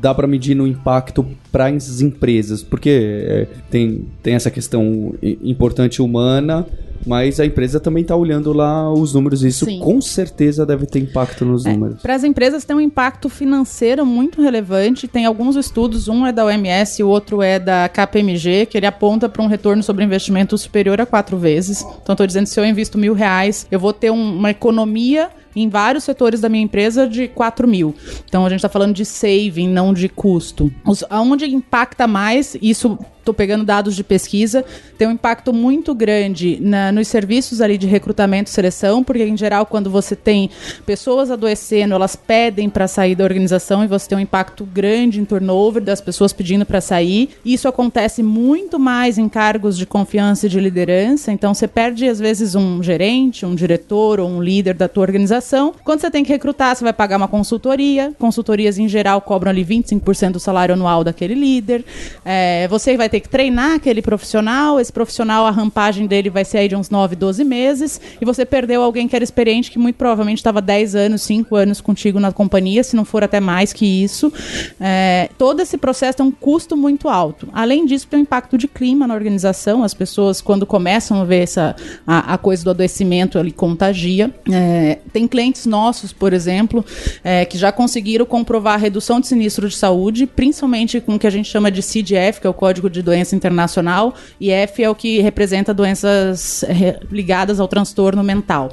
dá 0.00 0.14
para 0.14 0.26
medir 0.26 0.54
no 0.54 0.66
impacto 0.66 1.26
para 1.52 1.66
as 1.66 2.00
empresas, 2.00 2.62
porque 2.62 2.90
é, 3.26 3.46
tem, 3.70 4.06
tem 4.22 4.34
essa 4.34 4.50
questão 4.50 5.14
importante 5.42 6.00
humana, 6.00 6.66
mas 7.06 7.40
a 7.40 7.46
empresa 7.46 7.80
também 7.80 8.02
está 8.02 8.14
olhando 8.14 8.52
lá 8.52 8.92
os 8.92 9.14
números, 9.14 9.42
e 9.42 9.48
isso 9.48 9.64
Sim. 9.64 9.78
com 9.78 10.00
certeza 10.00 10.66
deve 10.66 10.84
ter 10.86 10.98
impacto 11.00 11.44
nos 11.46 11.64
números. 11.64 12.00
Para 12.02 12.14
as 12.14 12.24
empresas 12.24 12.64
tem 12.64 12.76
um 12.76 12.80
impacto 12.80 13.28
financeiro 13.30 14.04
muito 14.04 14.42
relevante. 14.42 15.08
Tem 15.08 15.24
alguns 15.24 15.56
estudos, 15.56 16.08
um 16.08 16.26
é 16.26 16.32
da 16.32 16.44
OMS 16.44 17.00
e 17.00 17.04
o 17.04 17.08
outro 17.08 17.40
é 17.42 17.58
da 17.58 17.88
KPMG, 17.88 18.66
que 18.66 18.76
ele 18.76 18.86
aponta 18.86 19.28
para 19.30 19.42
um 19.42 19.46
retorno 19.46 19.82
sobre 19.82 20.04
investimento 20.04 20.56
superior 20.58 21.00
a 21.00 21.06
quatro 21.06 21.38
vezes. 21.38 21.80
Então, 22.02 22.12
estou 22.12 22.26
dizendo, 22.26 22.46
se 22.46 22.60
eu 22.60 22.66
invisto 22.66 22.98
mil 22.98 23.14
reais, 23.14 23.66
eu 23.70 23.80
vou 23.80 23.94
ter 23.94 24.10
um- 24.10 24.36
uma 24.36 24.50
economia 24.50 25.30
em 25.54 25.68
vários 25.68 26.04
setores 26.04 26.40
da 26.40 26.48
minha 26.48 26.62
empresa 26.64 27.06
de 27.08 27.28
4 27.28 27.66
mil. 27.66 27.94
Então, 28.26 28.44
a 28.46 28.48
gente 28.48 28.58
está 28.58 28.68
falando 28.68 28.94
de 28.94 29.04
saving, 29.04 29.68
não 29.68 29.92
de 29.92 30.08
custo. 30.08 30.72
Os, 30.86 31.04
aonde 31.10 31.44
impacta 31.46 32.06
mais, 32.06 32.56
isso 32.60 32.98
estou 33.20 33.34
pegando 33.34 33.64
dados 33.66 33.94
de 33.94 34.02
pesquisa, 34.02 34.64
tem 34.96 35.06
um 35.06 35.10
impacto 35.10 35.52
muito 35.52 35.94
grande 35.94 36.58
na- 36.58 36.90
nos 36.90 37.06
serviços 37.06 37.60
ali 37.60 37.76
de 37.76 37.86
recrutamento 37.86 38.50
e 38.50 38.52
seleção, 38.54 39.04
porque 39.04 39.22
em 39.22 39.36
geral 39.36 39.66
quando 39.66 39.90
você 39.90 40.16
tem 40.16 40.48
pessoas 40.86 41.30
adoecendo, 41.30 41.94
elas 41.94 42.16
pedem 42.16 42.70
para 42.70 42.88
sair 42.88 43.14
da 43.14 43.22
organização 43.22 43.84
e 43.84 43.86
você 43.86 44.08
tem 44.08 44.16
um 44.16 44.20
impacto 44.22 44.64
grande 44.64 45.20
em 45.20 45.26
turnover 45.26 45.82
das 45.82 46.00
pessoas 46.00 46.32
pedindo 46.32 46.64
para 46.64 46.80
sair. 46.80 47.28
Isso 47.44 47.68
acontece 47.68 48.22
muito 48.22 48.78
mais 48.78 49.18
em 49.18 49.28
cargos 49.28 49.76
de 49.76 49.84
confiança 49.84 50.46
e 50.46 50.48
de 50.48 50.58
liderança, 50.58 51.30
então 51.30 51.52
você 51.52 51.68
perde 51.68 52.08
às 52.08 52.18
vezes 52.18 52.54
um 52.54 52.82
gerente, 52.82 53.44
um 53.44 53.54
diretor 53.54 54.18
ou 54.18 54.30
um 54.30 54.42
líder 54.42 54.72
da 54.74 54.88
tua 54.88 55.02
organização. 55.02 55.39
Quando 55.84 56.00
você 56.00 56.10
tem 56.10 56.24
que 56.24 56.32
recrutar, 56.32 56.74
você 56.74 56.84
vai 56.84 56.92
pagar 56.92 57.16
uma 57.16 57.28
consultoria. 57.28 58.12
Consultorias 58.18 58.78
em 58.78 58.88
geral 58.88 59.20
cobram 59.20 59.50
ali 59.50 59.64
25% 59.64 60.32
do 60.32 60.40
salário 60.40 60.74
anual 60.74 61.04
daquele 61.04 61.34
líder. 61.34 61.84
É, 62.24 62.66
você 62.68 62.96
vai 62.96 63.08
ter 63.08 63.20
que 63.20 63.28
treinar 63.28 63.76
aquele 63.76 64.02
profissional, 64.02 64.80
esse 64.80 64.92
profissional, 64.92 65.46
a 65.46 65.50
rampagem 65.50 66.06
dele 66.06 66.30
vai 66.30 66.44
ser 66.44 66.58
aí 66.58 66.68
de 66.68 66.76
uns 66.76 66.90
9, 66.90 67.16
12 67.16 67.44
meses, 67.44 68.00
e 68.20 68.24
você 68.24 68.44
perdeu 68.44 68.82
alguém 68.82 69.08
que 69.08 69.14
era 69.14 69.24
experiente, 69.24 69.70
que 69.70 69.78
muito 69.78 69.96
provavelmente 69.96 70.38
estava 70.38 70.60
10 70.60 70.94
anos, 70.94 71.22
5 71.22 71.56
anos 71.56 71.80
contigo 71.80 72.20
na 72.20 72.32
companhia, 72.32 72.82
se 72.82 72.96
não 72.96 73.04
for 73.04 73.24
até 73.24 73.40
mais 73.40 73.72
que 73.72 73.86
isso. 73.86 74.32
É, 74.80 75.28
todo 75.38 75.60
esse 75.60 75.78
processo 75.78 76.18
tem 76.18 76.26
um 76.26 76.30
custo 76.30 76.76
muito 76.76 77.08
alto. 77.08 77.48
Além 77.52 77.86
disso, 77.86 78.06
tem 78.08 78.20
um 78.20 78.22
impacto 78.22 78.56
de 78.58 78.68
clima 78.68 79.06
na 79.06 79.14
organização, 79.14 79.82
as 79.82 79.94
pessoas, 79.94 80.40
quando 80.40 80.66
começam 80.66 81.20
a 81.20 81.24
ver 81.24 81.42
essa, 81.42 81.76
a, 82.06 82.34
a 82.34 82.38
coisa 82.38 82.64
do 82.64 82.70
adoecimento, 82.70 83.38
ali 83.38 83.52
contagia. 83.52 84.30
É, 84.50 84.98
tem 85.12 85.26
clientes 85.30 85.64
nossos, 85.64 86.12
por 86.12 86.32
exemplo, 86.32 86.84
é, 87.24 87.44
que 87.44 87.56
já 87.56 87.72
conseguiram 87.72 88.26
comprovar 88.26 88.74
a 88.74 88.76
redução 88.76 89.20
de 89.20 89.28
sinistro 89.28 89.68
de 89.68 89.76
saúde, 89.76 90.26
principalmente 90.26 91.00
com 91.00 91.14
o 91.14 91.18
que 91.18 91.26
a 91.26 91.30
gente 91.30 91.48
chama 91.48 91.70
de 91.70 91.82
CDF, 91.82 92.40
que 92.40 92.46
é 92.46 92.50
o 92.50 92.54
Código 92.54 92.90
de 92.90 93.00
Doença 93.00 93.34
Internacional, 93.34 94.14
e 94.40 94.50
F 94.50 94.82
é 94.82 94.90
o 94.90 94.94
que 94.94 95.20
representa 95.20 95.72
doenças 95.72 96.64
eh, 96.64 97.00
ligadas 97.10 97.60
ao 97.60 97.68
transtorno 97.68 98.22
mental. 98.22 98.70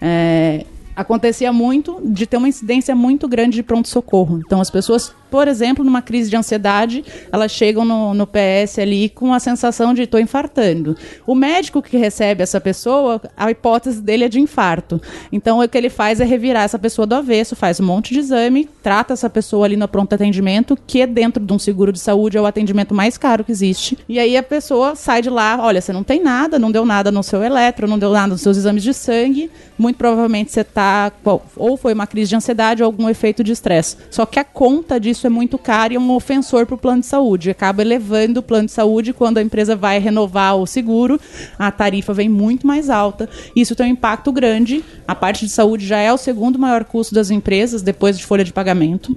É, 0.00 0.64
acontecia 0.96 1.52
muito 1.52 2.00
de 2.02 2.26
ter 2.26 2.38
uma 2.38 2.48
incidência 2.48 2.94
muito 2.94 3.28
grande 3.28 3.56
de 3.56 3.62
pronto-socorro. 3.62 4.40
Então 4.44 4.60
as 4.60 4.70
pessoas 4.70 5.14
por 5.30 5.48
exemplo, 5.48 5.84
numa 5.84 6.02
crise 6.02 6.30
de 6.30 6.36
ansiedade, 6.36 7.04
elas 7.32 7.52
chegam 7.52 7.84
no, 7.84 8.14
no 8.14 8.26
PS 8.26 8.78
ali 8.78 9.08
com 9.08 9.32
a 9.32 9.40
sensação 9.40 9.94
de 9.94 10.02
estou 10.02 10.20
infartando. 10.20 10.96
O 11.26 11.34
médico 11.34 11.82
que 11.82 11.96
recebe 11.96 12.42
essa 12.42 12.60
pessoa, 12.60 13.20
a 13.36 13.50
hipótese 13.50 14.00
dele 14.00 14.24
é 14.24 14.28
de 14.28 14.40
infarto. 14.40 15.00
Então, 15.30 15.60
o 15.60 15.68
que 15.68 15.76
ele 15.76 15.90
faz 15.90 16.20
é 16.20 16.24
revirar 16.24 16.64
essa 16.64 16.78
pessoa 16.78 17.06
do 17.06 17.14
avesso, 17.14 17.56
faz 17.56 17.80
um 17.80 17.84
monte 17.84 18.12
de 18.12 18.20
exame, 18.20 18.68
trata 18.82 19.12
essa 19.12 19.28
pessoa 19.28 19.66
ali 19.66 19.76
no 19.76 19.88
pronto 19.88 20.14
atendimento, 20.14 20.78
que 20.86 21.00
é 21.00 21.06
dentro 21.06 21.44
de 21.44 21.52
um 21.52 21.58
seguro 21.58 21.92
de 21.92 21.98
saúde 21.98 22.36
é 22.36 22.40
o 22.40 22.46
atendimento 22.46 22.94
mais 22.94 23.16
caro 23.16 23.44
que 23.44 23.52
existe. 23.52 23.98
E 24.08 24.18
aí 24.18 24.36
a 24.36 24.42
pessoa 24.42 24.94
sai 24.94 25.22
de 25.22 25.30
lá, 25.30 25.58
olha, 25.60 25.80
você 25.80 25.92
não 25.92 26.04
tem 26.04 26.22
nada, 26.22 26.58
não 26.58 26.70
deu 26.70 26.84
nada 26.84 27.10
no 27.10 27.22
seu 27.22 27.42
eletro, 27.42 27.88
não 27.88 27.98
deu 27.98 28.12
nada 28.12 28.28
nos 28.28 28.40
seus 28.40 28.56
exames 28.56 28.82
de 28.82 28.92
sangue, 28.92 29.50
muito 29.78 29.96
provavelmente 29.96 30.52
você 30.52 30.60
está 30.60 31.12
ou 31.56 31.76
foi 31.76 31.92
uma 31.92 32.06
crise 32.06 32.30
de 32.30 32.36
ansiedade 32.36 32.82
ou 32.82 32.86
algum 32.86 33.08
efeito 33.08 33.42
de 33.42 33.52
estresse. 33.52 33.96
Só 34.10 34.26
que 34.26 34.38
a 34.38 34.44
conta 34.44 34.98
disso 34.98 35.15
é 35.24 35.30
muito 35.30 35.56
cara 35.56 35.92
e 35.92 35.96
é 35.96 36.00
um 36.00 36.10
ofensor 36.10 36.66
para 36.66 36.74
o 36.74 36.78
plano 36.78 37.00
de 37.00 37.06
saúde. 37.06 37.50
Acaba 37.50 37.82
elevando 37.82 38.40
o 38.40 38.42
plano 38.42 38.66
de 38.66 38.72
saúde 38.72 39.12
quando 39.12 39.38
a 39.38 39.42
empresa 39.42 39.76
vai 39.76 40.00
renovar 40.00 40.56
o 40.56 40.66
seguro, 40.66 41.20
a 41.56 41.70
tarifa 41.70 42.12
vem 42.12 42.28
muito 42.28 42.66
mais 42.66 42.90
alta. 42.90 43.28
Isso 43.54 43.76
tem 43.76 43.86
um 43.86 43.90
impacto 43.90 44.32
grande. 44.32 44.84
A 45.06 45.14
parte 45.14 45.44
de 45.44 45.52
saúde 45.52 45.86
já 45.86 45.98
é 45.98 46.12
o 46.12 46.18
segundo 46.18 46.58
maior 46.58 46.84
custo 46.84 47.14
das 47.14 47.30
empresas 47.30 47.82
depois 47.82 48.18
de 48.18 48.24
folha 48.26 48.42
de 48.42 48.52
pagamento. 48.52 49.16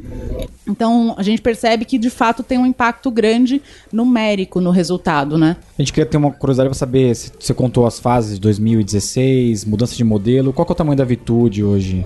Então 0.68 1.16
a 1.18 1.24
gente 1.24 1.42
percebe 1.42 1.86
que 1.86 1.98
de 1.98 2.10
fato 2.10 2.44
tem 2.44 2.58
um 2.58 2.66
impacto 2.66 3.10
grande 3.10 3.62
numérico 3.92 4.62
no 4.62 4.70
resultado, 4.70 5.38
né? 5.38 5.58
A 5.78 5.82
gente 5.82 5.92
queria 5.92 6.06
ter 6.06 6.18
uma 6.18 6.32
curiosidade 6.32 6.70
para 6.70 6.78
saber 6.78 7.16
se 7.16 7.32
você 7.40 7.54
contou 7.54 7.88
as 7.88 8.00
fases 8.00 8.36
de 8.36 8.42
2016, 8.42 9.66
mudança 9.66 9.96
de 9.96 10.04
modelo, 10.04 10.54
qual 10.54 10.68
é 10.68 10.72
o 10.72 10.76
tamanho 10.76 10.98
da 10.98 11.06
Vitude 11.06 11.64
hoje? 11.64 12.06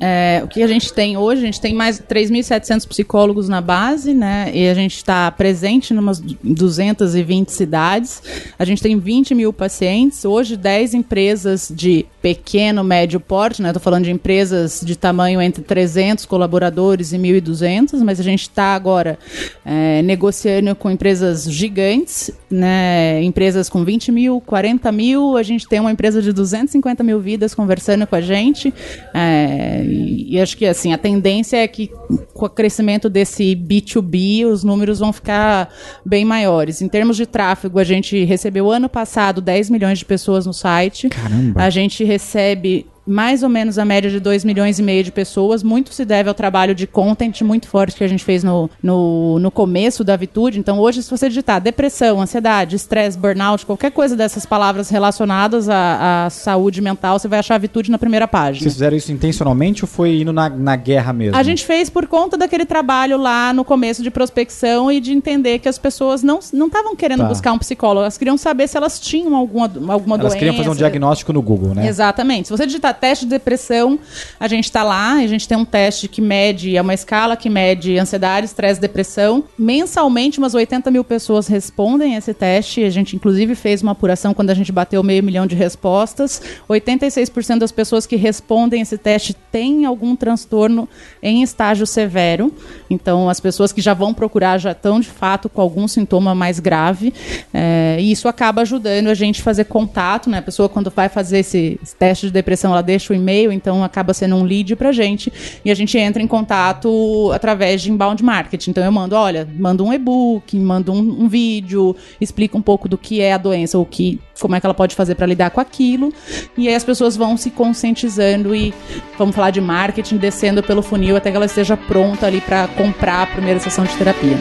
É, 0.00 0.40
o 0.42 0.48
que 0.48 0.62
a 0.62 0.66
gente 0.66 0.92
tem 0.92 1.18
hoje, 1.18 1.42
a 1.42 1.44
gente 1.44 1.60
tem 1.60 1.74
mais 1.74 2.00
3.700 2.00 2.88
psicólogos 2.88 3.50
na 3.50 3.60
base, 3.60 4.14
né? 4.14 4.50
E 4.54 4.66
a 4.66 4.72
gente 4.72 4.96
está 4.96 5.30
presente 5.30 5.92
em 5.92 5.98
umas 5.98 6.18
220 6.18 7.50
cidades. 7.50 8.22
A 8.58 8.64
gente 8.64 8.82
tem 8.82 8.98
20 8.98 9.34
mil 9.34 9.52
pacientes. 9.52 10.24
Hoje, 10.24 10.56
10 10.56 10.94
empresas 10.94 11.70
de 11.74 12.06
pequeno, 12.20 12.84
médio 12.84 13.18
porte, 13.18 13.62
né? 13.62 13.70
Estou 13.70 13.80
falando 13.80 14.04
de 14.04 14.10
empresas 14.10 14.82
de 14.84 14.96
tamanho 14.96 15.40
entre 15.40 15.62
300 15.62 16.26
colaboradores 16.26 17.12
e 17.12 17.18
1.200, 17.18 18.02
mas 18.04 18.20
a 18.20 18.22
gente 18.22 18.42
está 18.42 18.74
agora 18.74 19.18
é, 19.64 20.02
negociando 20.02 20.74
com 20.74 20.90
empresas 20.90 21.44
gigantes, 21.50 22.30
né? 22.50 23.22
Empresas 23.22 23.68
com 23.68 23.84
20 23.84 24.12
mil, 24.12 24.40
40 24.40 24.92
mil. 24.92 25.36
A 25.36 25.42
gente 25.42 25.66
tem 25.66 25.80
uma 25.80 25.90
empresa 25.90 26.20
de 26.20 26.32
250 26.32 27.02
mil 27.02 27.20
vidas 27.20 27.54
conversando 27.54 28.06
com 28.06 28.16
a 28.16 28.20
gente. 28.20 28.72
É, 29.14 29.82
e, 29.84 30.34
e, 30.34 30.40
acho 30.40 30.56
que 30.56 30.66
assim, 30.66 30.92
a 30.92 30.98
tendência 30.98 31.56
é 31.56 31.66
que 31.66 31.90
com 32.34 32.46
o 32.46 32.50
crescimento 32.50 33.08
desse 33.08 33.54
B2B, 33.56 34.46
os 34.46 34.64
números 34.64 34.98
vão 34.98 35.12
ficar 35.12 35.72
bem 36.04 36.24
maiores. 36.24 36.82
Em 36.82 36.88
termos 36.88 37.16
de 37.16 37.26
tráfego, 37.26 37.78
a 37.78 37.84
gente 37.84 38.24
recebeu 38.24 38.70
ano 38.70 38.88
passado 38.88 39.40
10 39.40 39.70
milhões 39.70 39.98
de 39.98 40.04
pessoas 40.04 40.46
no 40.46 40.52
site. 40.52 41.08
Caramba. 41.08 41.62
A 41.62 41.70
gente 41.70 42.04
recebe 42.10 42.86
mais 43.06 43.42
ou 43.42 43.48
menos 43.48 43.78
a 43.78 43.84
média 43.84 44.10
de 44.10 44.20
2 44.20 44.44
milhões 44.44 44.78
e 44.78 44.82
meio 44.82 45.02
de 45.02 45.10
pessoas. 45.10 45.62
Muito 45.62 45.92
se 45.92 46.04
deve 46.04 46.28
ao 46.28 46.34
trabalho 46.34 46.74
de 46.74 46.86
content 46.86 47.40
muito 47.42 47.68
forte 47.68 47.96
que 47.96 48.04
a 48.04 48.08
gente 48.08 48.24
fez 48.24 48.44
no, 48.44 48.70
no, 48.82 49.38
no 49.38 49.50
começo 49.50 50.04
da 50.04 50.16
Vitude. 50.16 50.58
Então, 50.58 50.78
hoje, 50.78 51.02
se 51.02 51.10
você 51.10 51.28
digitar 51.28 51.60
depressão, 51.60 52.20
ansiedade, 52.20 52.76
estresse, 52.76 53.18
burnout, 53.18 53.66
qualquer 53.66 53.90
coisa 53.90 54.16
dessas 54.16 54.46
palavras 54.46 54.90
relacionadas 54.90 55.68
à, 55.68 56.26
à, 56.26 56.30
saúde 56.30 56.80
mental, 56.80 57.18
você 57.18 57.28
vai 57.28 57.38
achar 57.38 57.56
a 57.56 57.58
Vitude 57.58 57.90
na 57.90 57.98
primeira 57.98 58.28
página. 58.28 58.62
Vocês 58.62 58.74
fizeram 58.74 58.96
isso 58.96 59.12
intencionalmente 59.12 59.84
ou 59.84 59.88
foi 59.88 60.20
indo 60.20 60.32
na, 60.32 60.48
na 60.48 60.76
guerra 60.76 61.12
mesmo? 61.12 61.36
A 61.36 61.42
gente 61.42 61.64
fez 61.64 61.90
por 61.90 62.06
conta 62.06 62.36
daquele 62.36 62.64
trabalho 62.64 63.18
lá 63.18 63.52
no 63.52 63.64
começo 63.64 64.02
de 64.02 64.10
prospecção 64.10 64.90
e 64.90 65.00
de 65.00 65.12
entender 65.12 65.58
que 65.58 65.68
as 65.68 65.78
pessoas 65.78 66.22
não 66.22 66.38
estavam 66.38 66.94
querendo 66.94 67.20
tá. 67.20 67.28
buscar 67.28 67.52
um 67.52 67.58
psicólogo. 67.58 68.02
Elas 68.02 68.18
queriam 68.18 68.36
saber 68.36 68.68
se 68.68 68.76
elas 68.76 69.00
tinham 69.00 69.34
alguma, 69.34 69.64
alguma 69.64 69.92
elas 69.92 70.06
doença. 70.06 70.22
Elas 70.22 70.34
queriam 70.34 70.56
fazer 70.56 70.70
um 70.70 70.74
diagnóstico 70.74 71.32
no 71.32 71.42
Google, 71.42 71.74
né? 71.74 71.86
Exatamente. 71.86 72.48
Se 72.48 72.56
você 72.56 72.66
digitar 72.66 72.89
teste 72.92 73.24
de 73.24 73.30
depressão, 73.30 73.98
a 74.38 74.48
gente 74.48 74.64
está 74.64 74.82
lá, 74.82 75.14
a 75.14 75.26
gente 75.26 75.46
tem 75.46 75.56
um 75.56 75.64
teste 75.64 76.08
que 76.08 76.20
mede, 76.20 76.76
é 76.76 76.82
uma 76.82 76.94
escala 76.94 77.36
que 77.36 77.48
mede 77.48 77.98
ansiedade, 77.98 78.46
estresse, 78.46 78.80
depressão. 78.80 79.44
Mensalmente, 79.58 80.38
umas 80.38 80.54
80 80.54 80.90
mil 80.90 81.04
pessoas 81.04 81.46
respondem 81.46 82.14
esse 82.14 82.34
teste. 82.34 82.84
A 82.84 82.90
gente, 82.90 83.16
inclusive, 83.16 83.54
fez 83.54 83.82
uma 83.82 83.92
apuração 83.92 84.34
quando 84.34 84.50
a 84.50 84.54
gente 84.54 84.72
bateu 84.72 85.02
meio 85.02 85.22
milhão 85.22 85.46
de 85.46 85.54
respostas. 85.54 86.42
86% 86.68 87.58
das 87.58 87.72
pessoas 87.72 88.06
que 88.06 88.16
respondem 88.16 88.80
esse 88.80 88.98
teste 88.98 89.34
têm 89.34 89.84
algum 89.84 90.16
transtorno 90.16 90.88
em 91.22 91.42
estágio 91.42 91.86
severo. 91.86 92.52
Então, 92.88 93.28
as 93.28 93.40
pessoas 93.40 93.72
que 93.72 93.80
já 93.80 93.94
vão 93.94 94.12
procurar 94.14 94.58
já 94.58 94.72
estão, 94.72 95.00
de 95.00 95.08
fato, 95.08 95.48
com 95.48 95.60
algum 95.60 95.86
sintoma 95.86 96.34
mais 96.34 96.58
grave. 96.58 97.12
É, 97.52 97.96
e 98.00 98.10
isso 98.10 98.28
acaba 98.28 98.62
ajudando 98.62 99.08
a 99.08 99.14
gente 99.14 99.40
a 99.40 99.44
fazer 99.44 99.64
contato, 99.64 100.28
né? 100.28 100.38
A 100.38 100.42
pessoa, 100.42 100.68
quando 100.68 100.90
vai 100.90 101.08
fazer 101.08 101.38
esse, 101.38 101.78
teste 101.98 102.26
de 102.26 102.32
depressão, 102.32 102.72
ela 102.80 102.82
deixa 102.82 103.12
o 103.12 103.16
e-mail, 103.16 103.52
então 103.52 103.84
acaba 103.84 104.12
sendo 104.12 104.34
um 104.34 104.42
lead 104.42 104.74
pra 104.74 104.90
gente. 104.90 105.32
E 105.64 105.70
a 105.70 105.74
gente 105.74 105.96
entra 105.96 106.22
em 106.22 106.26
contato 106.26 107.30
através 107.32 107.82
de 107.82 107.90
inbound 107.90 108.24
marketing. 108.24 108.70
Então 108.70 108.84
eu 108.84 108.90
mando, 108.90 109.14
olha, 109.14 109.46
mando 109.58 109.84
um 109.84 109.92
e-book, 109.92 110.58
mando 110.58 110.92
um, 110.92 111.24
um 111.24 111.28
vídeo, 111.28 111.94
explico 112.20 112.58
um 112.58 112.62
pouco 112.62 112.88
do 112.88 112.98
que 112.98 113.20
é 113.20 113.32
a 113.32 113.38
doença, 113.38 113.78
o 113.78 113.84
que, 113.84 114.18
como 114.40 114.56
é 114.56 114.60
que 114.60 114.66
ela 114.66 114.74
pode 114.74 114.96
fazer 114.96 115.14
para 115.14 115.26
lidar 115.26 115.50
com 115.50 115.60
aquilo. 115.60 116.12
E 116.56 116.68
aí 116.68 116.74
as 116.74 116.84
pessoas 116.84 117.16
vão 117.16 117.36
se 117.36 117.50
conscientizando 117.50 118.54
e 118.54 118.74
vamos 119.18 119.34
falar 119.34 119.50
de 119.50 119.60
marketing, 119.60 120.16
descendo 120.16 120.62
pelo 120.62 120.82
funil 120.82 121.16
até 121.16 121.30
que 121.30 121.36
ela 121.36 121.46
esteja 121.46 121.76
pronta 121.76 122.26
ali 122.26 122.40
para 122.40 122.66
comprar 122.68 123.22
a 123.22 123.26
primeira 123.26 123.60
sessão 123.60 123.84
de 123.84 123.96
terapia. 123.96 124.38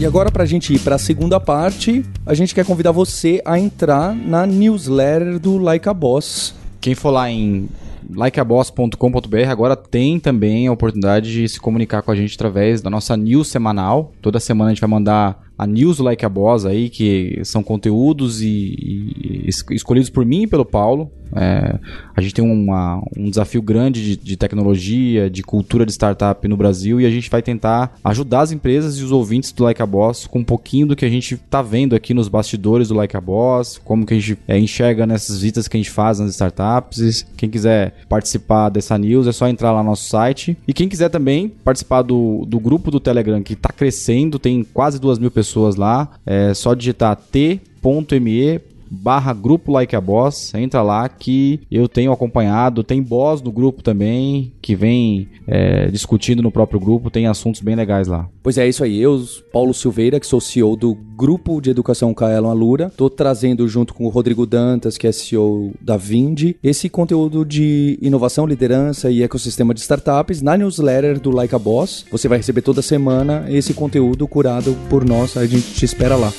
E 0.00 0.06
agora, 0.06 0.30
para 0.30 0.44
a 0.44 0.46
gente 0.46 0.72
ir 0.72 0.78
para 0.78 0.94
a 0.94 0.98
segunda 0.98 1.40
parte, 1.40 2.04
a 2.24 2.32
gente 2.32 2.54
quer 2.54 2.64
convidar 2.64 2.92
você 2.92 3.42
a 3.44 3.58
entrar 3.58 4.14
na 4.14 4.46
newsletter 4.46 5.40
do 5.40 5.58
Like 5.58 5.88
a 5.88 5.92
Boss. 5.92 6.54
Quem 6.80 6.94
for 6.94 7.10
lá 7.10 7.28
em 7.28 7.68
likeaboss.com.br 8.08 9.50
agora 9.50 9.74
tem 9.74 10.20
também 10.20 10.68
a 10.68 10.72
oportunidade 10.72 11.32
de 11.32 11.48
se 11.48 11.58
comunicar 11.58 12.02
com 12.02 12.12
a 12.12 12.14
gente 12.14 12.36
através 12.36 12.80
da 12.80 12.88
nossa 12.88 13.16
news 13.16 13.48
semanal. 13.48 14.12
Toda 14.22 14.38
semana 14.38 14.70
a 14.70 14.72
gente 14.72 14.80
vai 14.80 14.88
mandar 14.88 15.47
a 15.58 15.66
News 15.66 15.98
Like 15.98 16.24
a 16.24 16.28
Boss 16.28 16.64
aí, 16.64 16.88
que 16.88 17.40
são 17.44 17.64
conteúdos 17.64 18.40
e, 18.40 18.46
e 18.46 19.50
escolhidos 19.70 20.08
por 20.08 20.24
mim 20.24 20.42
e 20.42 20.46
pelo 20.46 20.64
Paulo. 20.64 21.10
É, 21.36 21.78
a 22.16 22.22
gente 22.22 22.34
tem 22.34 22.44
uma, 22.44 23.02
um 23.14 23.28
desafio 23.28 23.60
grande 23.60 24.02
de, 24.02 24.16
de, 24.16 24.36
tecnologia, 24.36 25.28
de 25.28 25.42
cultura 25.42 25.84
de 25.84 25.92
startup 25.92 26.46
no 26.48 26.56
Brasil 26.56 26.98
e 26.98 27.04
a 27.04 27.10
gente 27.10 27.28
vai 27.28 27.42
tentar 27.42 27.98
ajudar 28.02 28.40
as 28.40 28.52
empresas 28.52 28.98
e 28.98 29.04
os 29.04 29.12
ouvintes 29.12 29.52
do 29.52 29.64
Like 29.64 29.82
a 29.82 29.86
Boss 29.86 30.26
com 30.26 30.38
um 30.38 30.44
pouquinho 30.44 30.86
do 30.86 30.96
que 30.96 31.04
a 31.04 31.08
gente 31.10 31.34
está 31.34 31.60
vendo 31.60 31.94
aqui 31.94 32.14
nos 32.14 32.28
bastidores 32.28 32.88
do 32.88 32.94
Like 32.94 33.14
a 33.14 33.20
Boss, 33.20 33.78
como 33.84 34.06
que 34.06 34.14
a 34.14 34.18
gente 34.18 34.38
é, 34.48 34.58
enxerga 34.58 35.06
nessas 35.06 35.40
visitas 35.40 35.68
que 35.68 35.76
a 35.76 35.80
gente 35.80 35.90
faz 35.90 36.18
nas 36.18 36.30
startups. 36.30 37.26
Quem 37.36 37.50
quiser 37.50 37.94
participar 38.08 38.70
dessa 38.70 38.96
news 38.96 39.26
é 39.26 39.32
só 39.32 39.48
entrar 39.48 39.72
lá 39.72 39.82
no 39.82 39.90
nosso 39.90 40.08
site. 40.08 40.56
E 40.66 40.72
quem 40.72 40.88
quiser 40.88 41.10
também 41.10 41.48
participar 41.48 42.00
do, 42.00 42.46
do 42.46 42.58
grupo 42.58 42.90
do 42.90 43.00
Telegram 43.00 43.42
que 43.42 43.52
está 43.52 43.68
crescendo, 43.68 44.38
tem 44.38 44.64
quase 44.64 44.98
duas 44.98 45.18
mil 45.18 45.30
pessoas 45.30 45.47
pessoas 45.48 45.76
lá. 45.76 46.10
É 46.24 46.54
só 46.54 46.74
digitar 46.74 47.16
t.me 47.16 48.60
barra 48.90 49.32
grupo 49.32 49.72
Like 49.72 49.94
a 49.94 50.00
Boss, 50.00 50.54
entra 50.54 50.82
lá 50.82 51.08
que 51.08 51.60
eu 51.70 51.88
tenho 51.88 52.12
acompanhado, 52.12 52.84
tem 52.84 53.02
boss 53.02 53.42
no 53.42 53.52
grupo 53.52 53.82
também, 53.82 54.52
que 54.60 54.74
vem 54.74 55.28
é, 55.46 55.88
discutindo 55.88 56.42
no 56.42 56.50
próprio 56.50 56.80
grupo, 56.80 57.10
tem 57.10 57.26
assuntos 57.26 57.60
bem 57.60 57.74
legais 57.74 58.06
lá. 58.06 58.28
Pois 58.42 58.58
é, 58.58 58.68
isso 58.68 58.84
aí, 58.84 58.98
eu, 58.98 59.22
Paulo 59.52 59.74
Silveira, 59.74 60.20
que 60.20 60.26
sou 60.26 60.40
CEO 60.40 60.76
do 60.76 60.94
Grupo 60.94 61.60
de 61.60 61.70
Educação 61.70 62.14
Kaelon 62.14 62.50
Alura, 62.50 62.92
tô 62.96 63.10
trazendo 63.10 63.66
junto 63.66 63.92
com 63.92 64.04
o 64.04 64.08
Rodrigo 64.08 64.46
Dantas, 64.46 64.96
que 64.96 65.06
é 65.06 65.12
CEO 65.12 65.72
da 65.80 65.96
Vindi, 65.96 66.56
esse 66.62 66.88
conteúdo 66.88 67.44
de 67.44 67.98
inovação, 68.00 68.46
liderança 68.46 69.10
e 69.10 69.22
ecossistema 69.22 69.74
de 69.74 69.80
startups 69.80 70.40
na 70.42 70.56
newsletter 70.56 71.20
do 71.20 71.30
Like 71.30 71.54
a 71.54 71.58
Boss. 71.58 72.04
Você 72.10 72.28
vai 72.28 72.38
receber 72.38 72.62
toda 72.62 72.82
semana 72.82 73.46
esse 73.48 73.74
conteúdo 73.74 74.28
curado 74.28 74.76
por 74.88 75.04
nós, 75.04 75.36
a 75.36 75.46
gente 75.46 75.74
te 75.74 75.84
espera 75.84 76.16
lá. 76.16 76.32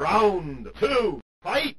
Round 0.00 0.70
two, 0.80 1.18
fight! 1.42 1.76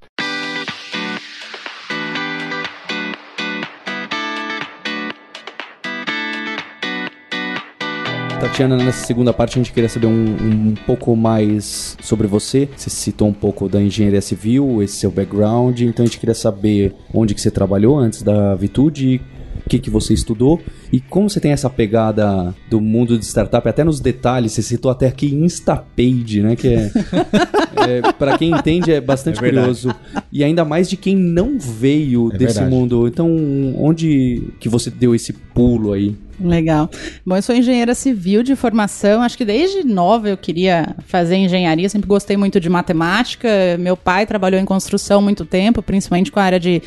Tatiana, 8.40 8.78
nessa 8.78 9.08
segunda 9.08 9.34
parte 9.34 9.54
a 9.54 9.64
gente 9.64 9.74
queria 9.74 9.90
saber 9.90 10.06
um, 10.06 10.12
um, 10.12 10.76
pouco 10.86 11.16
mais 11.16 11.98
sobre 12.00 12.28
você. 12.28 12.70
Você 12.78 12.92
citou 12.92 13.28
um 13.28 13.34
pouco 13.34 13.68
da 13.68 13.82
engenharia 13.82 14.22
civil, 14.22 14.84
esse 14.84 14.98
seu 14.98 15.10
background, 15.10 15.82
então 15.82 16.04
a 16.04 16.08
gente 16.08 16.20
queria 16.20 16.36
saber 16.36 16.94
onde 17.12 17.34
que 17.34 17.42
você 17.42 17.50
trabalhou 17.50 17.98
antes 17.98 18.22
da 18.22 18.54
Vitude, 18.54 19.20
o 19.66 19.68
que, 19.68 19.80
que 19.80 19.90
você 19.90 20.14
estudou 20.14 20.62
E 20.92 21.00
como 21.00 21.30
você 21.30 21.40
tem 21.40 21.52
essa 21.52 21.70
pegada 21.70 22.54
do 22.70 22.82
mundo 22.82 23.18
de 23.18 23.26
startup, 23.26 23.68
até 23.68 23.84
nos 23.84 24.00
detalhes, 24.00 24.52
você 24.52 24.62
citou 24.62 24.92
até 24.92 25.08
aqui 25.08 25.34
Instapage, 25.34 26.42
né? 26.42 26.56
Que 26.56 26.68
é, 26.68 26.92
é 28.08 28.12
para 28.14 28.38
quem 28.38 28.52
entende 28.52 28.92
é 28.92 29.00
bastante 29.02 29.38
É 29.38 29.40
curioso. 29.50 29.94
E 30.32 30.44
ainda 30.44 30.64
mais 30.66 30.90
de 30.90 30.98
quem 30.98 31.16
não 31.16 31.58
veio 31.60 32.30
É 32.34 32.38
desse 32.38 32.56
verdade. 32.56 32.70
mundo. 32.76 33.08
Então, 33.08 33.30
onde 33.78 34.44
que 34.60 34.68
você 34.70 34.90
deu 34.90 35.16
esse 35.16 35.34
pulo 35.34 35.94
aí? 35.94 36.16
Legal. 36.44 36.90
Bom, 37.24 37.36
eu 37.36 37.42
sou 37.42 37.54
engenheira 37.54 37.94
civil 37.94 38.42
de 38.42 38.56
formação. 38.56 39.22
Acho 39.22 39.38
que 39.38 39.46
desde 39.46 39.84
nova 39.84 40.28
eu 40.28 40.36
queria 40.36 40.96
fazer 41.06 41.36
engenharia. 41.36 41.88
Sempre 41.88 42.08
gostei 42.08 42.36
muito 42.36 42.60
de 42.60 42.68
matemática. 42.68 43.48
Meu 43.80 43.96
pai 43.96 44.26
trabalhou 44.26 44.60
em 44.60 44.66
construção 44.66 45.20
há 45.20 45.22
muito 45.22 45.46
tempo, 45.46 45.84
principalmente 45.84 46.32
com 46.32 46.40
a 46.40 46.44
área 46.44 46.60
de, 46.60 46.82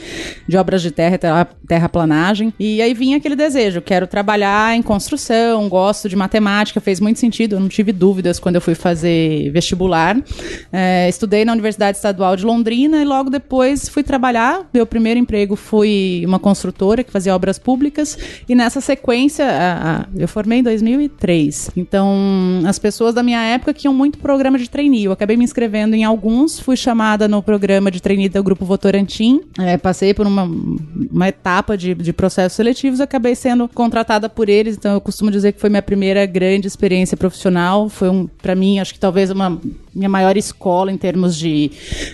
de 0.48 0.56
obras 0.56 0.82
de 0.82 0.90
terra 0.90 1.14
e 1.14 1.18
terra- 1.18 1.48
terraplanagem. 1.68 2.52
E 2.58 2.82
aí 2.82 2.92
vinha 2.94 3.16
aquele 3.18 3.36
desejo: 3.36 3.80
quero 3.94 4.06
trabalhar 4.08 4.76
em 4.76 4.82
construção, 4.82 5.68
gosto 5.68 6.08
de 6.08 6.16
matemática. 6.16 6.80
Fez 6.80 6.98
muito 6.98 7.20
sentido. 7.20 7.54
Eu 7.54 7.60
não 7.60 7.68
tive 7.68 7.92
dúvidas 7.92 8.40
quando 8.40 8.56
eu 8.56 8.60
fui 8.60 8.74
fazer 8.74 9.52
vestibular. 9.52 10.16
É, 10.72 11.08
estudei 11.08 11.44
na 11.44 11.52
Universidade 11.52 11.96
Estadual 11.96 12.34
de 12.34 12.44
Londrina 12.44 13.00
e 13.00 13.04
logo 13.04 13.30
depois 13.30 13.88
fui 13.88 14.02
trabalhar. 14.02 14.68
Meu 14.74 14.84
primeiro 14.84 15.20
emprego 15.20 15.54
foi 15.54 16.24
uma 16.26 16.40
construtora 16.40 17.04
que 17.04 17.12
fazia 17.12 17.32
obras 17.34 17.56
públicas. 17.56 18.18
E 18.48 18.54
nessa 18.56 18.80
sequência, 18.80 19.46
a- 19.46 20.00
a- 20.00 20.06
eu 20.16 20.26
formei 20.26 20.58
em 20.58 20.62
2003. 20.64 21.70
Então, 21.76 22.62
as 22.66 22.78
pessoas 22.80 23.14
da 23.14 23.22
minha 23.22 23.40
época 23.42 23.72
tinham 23.72 23.94
muito 23.94 24.18
programa 24.18 24.58
de 24.58 24.68
trainee. 24.68 25.04
Eu 25.04 25.12
acabei 25.12 25.36
me 25.36 25.44
inscrevendo 25.44 25.94
em 25.94 26.02
alguns, 26.02 26.58
fui 26.58 26.76
chamada 26.76 27.28
no 27.28 27.40
programa 27.40 27.92
de 27.92 28.02
trainee 28.02 28.28
do 28.28 28.42
Grupo 28.42 28.64
Votorantim. 28.64 29.40
É, 29.56 29.76
passei 29.76 30.12
por 30.12 30.26
uma, 30.26 30.50
uma 31.12 31.28
etapa 31.28 31.76
de, 31.76 31.94
de 31.94 32.12
processos 32.12 32.56
seletivos, 32.56 33.00
acabei 33.00 33.36
sendo 33.36 33.68
contratada 33.84 34.30
por 34.30 34.48
eles. 34.48 34.76
Então, 34.76 34.94
eu 34.94 35.00
costumo 35.00 35.30
dizer 35.30 35.52
que 35.52 35.60
foi 35.60 35.68
minha 35.68 35.82
primeira 35.82 36.24
grande 36.24 36.66
experiência 36.66 37.18
profissional. 37.18 37.90
Foi, 37.90 38.08
um, 38.08 38.26
para 38.26 38.54
mim, 38.54 38.78
acho 38.78 38.94
que 38.94 38.98
talvez 38.98 39.30
uma 39.30 39.60
minha 39.94 40.08
maior 40.08 40.36
escola 40.38 40.90
em 40.90 40.96
termos 40.96 41.36
de, 41.36 41.70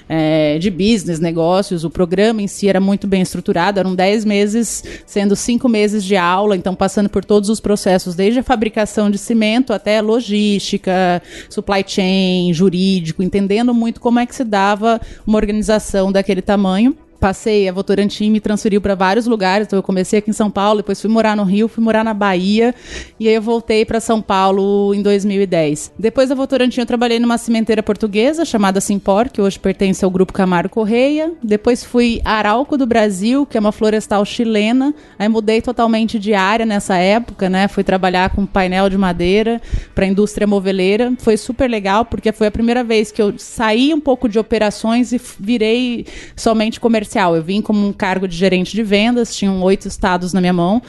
é, 0.09 0.59
de 0.59 0.69
business, 0.69 1.21
negócios. 1.21 1.85
O 1.85 1.91
programa 1.91 2.43
em 2.43 2.49
si 2.49 2.69
era 2.69 2.81
muito 2.81 3.07
bem 3.07 3.23
estruturado, 3.23 3.79
eram 3.79 3.95
10 3.95 4.25
meses, 4.25 4.83
sendo 5.07 5.37
5 5.37 5.69
meses 5.69 6.05
de 6.05 6.17
aula, 6.17 6.57
então 6.57 6.75
passando 6.75 7.09
por 7.09 7.25
todos 7.25 7.49
os 7.49 7.61
processos, 7.61 8.17
desde 8.17 8.41
a 8.41 8.43
fabricação 8.43 9.09
de 9.11 9.17
cimento 9.17 9.73
até 9.73 10.01
logística, 10.01 11.23
supply 11.49 11.85
chain, 11.87 12.53
jurídico, 12.53 13.23
entendendo 13.23 13.73
muito 13.73 14.01
como 14.01 14.19
é 14.19 14.27
que 14.27 14.35
se 14.35 14.45
dava 14.45 15.01
uma 15.25 15.39
organização 15.39 16.11
daquele 16.11 16.43
tamanho. 16.43 16.97
Passei, 17.21 17.69
a 17.69 17.73
Votorantim 17.73 18.31
me 18.31 18.41
transferiu 18.41 18.81
para 18.81 18.95
vários 18.95 19.27
lugares. 19.27 19.67
Então, 19.67 19.79
eu 19.79 19.83
comecei 19.83 20.21
aqui 20.21 20.31
em 20.31 20.33
São 20.33 20.51
Paulo, 20.51 20.79
depois 20.79 20.99
fui 20.99 21.11
morar 21.11 21.37
no 21.37 21.45
Rio, 21.45 21.69
fui 21.69 21.85
morar 21.85 22.03
na 22.03 22.15
Bahia, 22.15 22.75
e 23.19 23.29
aí 23.29 23.35
eu 23.35 23.43
voltei 23.43 23.85
para 23.85 24.01
São 24.01 24.23
Paulo 24.23 24.95
em 24.95 25.03
2010. 25.03 25.93
Depois 25.99 26.31
da 26.31 26.35
Votorantim, 26.35 26.81
eu 26.81 26.87
trabalhei 26.87 27.19
numa 27.19 27.37
cimenteira 27.37 27.83
portuguesa 27.83 28.47
chamada 28.47 28.81
Simpor, 28.81 29.29
que 29.29 29.41
hoje 29.41 29.59
pertence 29.59 30.03
ao 30.03 30.11
Grupo 30.11 30.33
Camargo 30.33 30.71
Correia. 30.71 31.31
Depois 31.43 31.85
fui 31.85 32.23
a 32.25 32.39
Arauco 32.39 32.79
do 32.79 32.87
Brasil, 32.87 33.45
que 33.45 33.59
é 33.59 33.61
uma 33.61 33.73
florestal 33.73 34.25
chilena. 34.25 34.95
Aí 35.19 35.29
mudei 35.29 35.61
totalmente 35.61 36.19
de 36.19 36.33
área 36.33 36.65
nessa 36.65 36.97
época, 36.97 37.51
né? 37.51 37.69
Fui 37.69 37.85
trabalhar 37.85 38.31
com 38.31 38.47
painel 38.47 38.89
de 38.89 38.97
madeira 38.97 39.61
para 39.95 40.07
a 40.07 40.09
indústria 40.09 40.47
moveleira. 40.47 41.13
Foi 41.19 41.37
super 41.37 41.69
legal, 41.69 42.07
porque 42.07 42.33
foi 42.33 42.47
a 42.47 42.51
primeira 42.51 42.83
vez 42.83 43.13
que 43.13 43.21
eu 43.21 43.35
saí 43.37 43.93
um 43.93 44.01
pouco 44.01 44.27
de 44.27 44.39
operações 44.39 45.13
e 45.13 45.21
virei 45.39 46.07
somente 46.35 46.81
comercial. 46.81 47.10
Eu 47.19 47.43
vim 47.43 47.61
como 47.61 47.87
um 47.87 47.93
cargo 47.93 48.29
de 48.29 48.37
gerente 48.37 48.75
de 48.75 48.83
vendas, 48.83 49.35
tinham 49.35 49.61
oito 49.63 49.89
estados 49.89 50.33
na 50.33 50.41
minha 50.41 50.53
mão. 50.53 50.83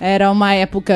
Era 0.00 0.30
uma 0.30 0.54
época 0.54 0.94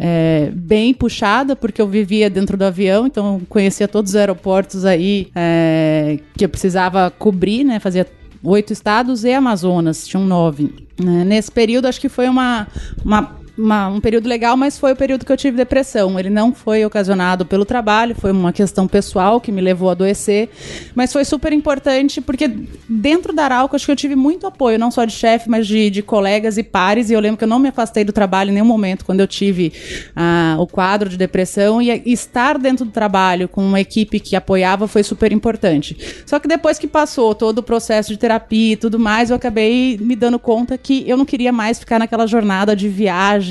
é, 0.00 0.50
bem 0.54 0.94
puxada, 0.94 1.54
porque 1.54 1.80
eu 1.80 1.86
vivia 1.86 2.30
dentro 2.30 2.56
do 2.56 2.64
avião, 2.64 3.06
então 3.06 3.40
conhecia 3.48 3.86
todos 3.86 4.12
os 4.12 4.16
aeroportos 4.16 4.84
aí 4.84 5.28
é, 5.34 6.18
que 6.36 6.44
eu 6.44 6.48
precisava 6.48 7.10
cobrir, 7.10 7.64
né? 7.64 7.78
Fazia 7.78 8.06
oito 8.42 8.72
estados 8.72 9.24
e 9.24 9.32
Amazonas, 9.32 10.06
tinham 10.06 10.24
nove. 10.24 10.74
né? 11.02 11.24
Nesse 11.24 11.50
período, 11.50 11.86
acho 11.86 12.00
que 12.00 12.08
foi 12.08 12.28
uma, 12.28 12.66
uma, 13.04 13.36
uma- 13.56 13.88
um 13.88 14.00
período 14.00 14.28
legal, 14.28 14.56
mas 14.56 14.78
foi 14.78 14.92
o 14.92 14.96
período 14.96 15.24
que 15.24 15.30
eu 15.30 15.36
tive 15.36 15.56
depressão. 15.56 16.18
Ele 16.18 16.30
não 16.30 16.52
foi 16.52 16.84
ocasionado 16.84 17.46
pelo 17.46 17.64
trabalho, 17.64 18.14
foi 18.14 18.32
uma 18.32 18.52
questão 18.52 18.88
pessoal 18.88 19.40
que 19.40 19.52
me 19.52 19.60
levou 19.60 19.88
a 19.88 19.92
adoecer, 19.92 20.48
mas 20.94 21.12
foi 21.12 21.24
super 21.24 21.52
importante 21.52 22.20
porque 22.20 22.50
dentro 22.88 23.32
da 23.32 23.44
Arauco, 23.44 23.76
acho 23.76 23.86
que 23.86 23.92
eu 23.92 23.96
tive 23.96 24.16
muito 24.16 24.46
apoio, 24.46 24.78
não 24.78 24.90
só 24.90 25.04
de 25.04 25.12
chefe, 25.12 25.48
mas 25.48 25.66
de, 25.66 25.88
de 25.88 26.02
colegas 26.02 26.58
e 26.58 26.62
pares, 26.62 27.10
e 27.10 27.12
eu 27.12 27.20
lembro 27.20 27.38
que 27.38 27.44
eu 27.44 27.48
não 27.48 27.58
me 27.58 27.68
afastei 27.68 28.02
do 28.04 28.12
trabalho 28.12 28.50
em 28.50 28.54
nenhum 28.54 28.66
momento 28.66 29.04
quando 29.04 29.20
eu 29.20 29.26
tive 29.28 29.72
ah, 30.16 30.56
o 30.58 30.66
quadro 30.66 31.08
de 31.08 31.16
depressão, 31.16 31.80
e 31.80 31.90
estar 32.06 32.58
dentro 32.58 32.84
do 32.84 32.90
trabalho 32.90 33.48
com 33.48 33.64
uma 33.64 33.80
equipe 33.80 34.18
que 34.18 34.34
apoiava 34.34 34.88
foi 34.88 35.02
super 35.02 35.30
importante. 35.30 35.96
Só 36.26 36.38
que 36.40 36.48
depois 36.48 36.78
que 36.78 36.86
passou 36.86 37.34
todo 37.34 37.58
o 37.58 37.62
processo 37.62 38.10
de 38.10 38.18
terapia 38.18 38.72
e 38.72 38.76
tudo 38.76 38.98
mais, 38.98 39.30
eu 39.30 39.36
acabei 39.36 39.96
me 40.00 40.16
dando 40.16 40.38
conta 40.38 40.76
que 40.76 41.08
eu 41.08 41.16
não 41.16 41.24
queria 41.24 41.52
mais 41.52 41.78
ficar 41.78 41.98
naquela 41.98 42.26
jornada 42.26 42.74
de 42.74 42.88
viagem 42.88 43.43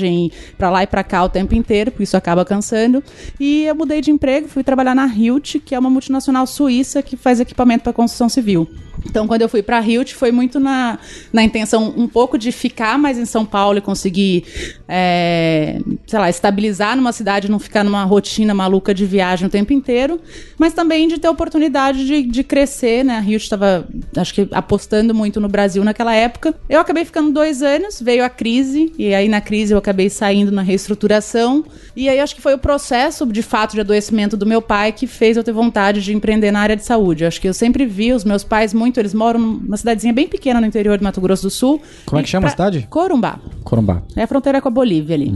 pra 0.56 0.70
lá 0.70 0.82
e 0.82 0.86
pra 0.86 1.04
cá 1.04 1.24
o 1.24 1.28
tempo 1.28 1.54
inteiro, 1.54 1.90
porque 1.90 2.04
isso 2.04 2.16
acaba 2.16 2.44
cansando. 2.44 3.02
E 3.38 3.64
eu 3.64 3.74
mudei 3.74 4.00
de 4.00 4.10
emprego, 4.10 4.48
fui 4.48 4.62
trabalhar 4.62 4.94
na 4.94 5.06
Hilt, 5.06 5.56
que 5.64 5.74
é 5.74 5.78
uma 5.78 5.90
multinacional 5.90 6.46
suíça 6.46 7.02
que 7.02 7.16
faz 7.16 7.40
equipamento 7.40 7.84
para 7.84 7.92
construção 7.92 8.28
civil. 8.28 8.68
Então, 9.04 9.26
quando 9.26 9.42
eu 9.42 9.48
fui 9.48 9.62
para 9.62 9.80
Hilt, 9.80 10.12
foi 10.14 10.32
muito 10.32 10.58
na, 10.58 10.98
na 11.32 11.42
intenção 11.42 11.92
um 11.96 12.08
pouco 12.08 12.38
de 12.38 12.50
ficar 12.50 12.98
mais 12.98 13.18
em 13.18 13.24
São 13.24 13.44
Paulo 13.44 13.78
e 13.78 13.80
conseguir, 13.80 14.44
é, 14.88 15.78
sei 16.06 16.18
lá, 16.18 16.30
estabilizar 16.30 16.96
numa 16.96 17.12
cidade, 17.12 17.50
não 17.50 17.58
ficar 17.58 17.84
numa 17.84 18.04
rotina 18.04 18.54
maluca 18.54 18.94
de 18.94 19.04
viagem 19.04 19.46
o 19.46 19.50
tempo 19.50 19.72
inteiro, 19.72 20.20
mas 20.58 20.72
também 20.72 21.06
de 21.08 21.18
ter 21.18 21.28
oportunidade 21.28 22.06
de, 22.06 22.22
de 22.22 22.44
crescer, 22.44 23.04
né? 23.04 23.18
A 23.18 23.22
Hilt 23.22 23.42
estava, 23.42 23.86
acho 24.16 24.34
que, 24.34 24.48
apostando 24.50 25.14
muito 25.14 25.40
no 25.40 25.48
Brasil 25.48 25.84
naquela 25.84 26.14
época. 26.14 26.54
Eu 26.68 26.80
acabei 26.80 27.04
ficando 27.04 27.32
dois 27.32 27.62
anos, 27.62 28.00
veio 28.00 28.24
a 28.24 28.28
crise, 28.28 28.92
e 28.98 29.14
aí 29.14 29.28
na 29.28 29.40
crise 29.40 29.72
eu 29.72 29.78
acabei 29.78 30.08
saindo 30.08 30.50
na 30.50 30.62
reestruturação, 30.62 31.64
e 31.94 32.08
aí 32.08 32.20
acho 32.20 32.34
que 32.34 32.42
foi 32.42 32.54
o 32.54 32.58
processo, 32.58 33.26
de 33.26 33.42
fato, 33.42 33.74
de 33.74 33.80
adoecimento 33.80 34.36
do 34.36 34.46
meu 34.46 34.62
pai 34.62 34.92
que 34.92 35.06
fez 35.06 35.36
eu 35.36 35.44
ter 35.44 35.52
vontade 35.52 36.02
de 36.02 36.14
empreender 36.14 36.50
na 36.50 36.60
área 36.60 36.76
de 36.76 36.84
saúde. 36.84 37.24
Acho 37.24 37.40
que 37.40 37.48
eu 37.48 37.54
sempre 37.54 37.86
vi 37.86 38.12
os 38.12 38.24
meus 38.24 38.42
pais 38.44 38.72
muito, 38.74 38.93
eles 39.00 39.14
moram 39.14 39.40
numa 39.40 39.76
cidadezinha 39.76 40.12
bem 40.12 40.26
pequena 40.28 40.60
no 40.60 40.66
interior 40.66 40.96
de 40.98 41.04
Mato 41.04 41.20
Grosso 41.20 41.42
do 41.44 41.50
Sul. 41.50 41.80
Como 42.06 42.18
é 42.20 42.22
que 42.22 42.28
chama 42.28 42.46
a 42.46 42.50
pra- 42.50 42.66
cidade? 42.66 42.86
Corumbá. 42.90 43.38
Corumbá. 43.62 44.02
É 44.16 44.22
a 44.22 44.26
fronteira 44.26 44.60
com 44.60 44.68
a 44.68 44.70
Bolívia 44.70 45.14
ali. 45.14 45.32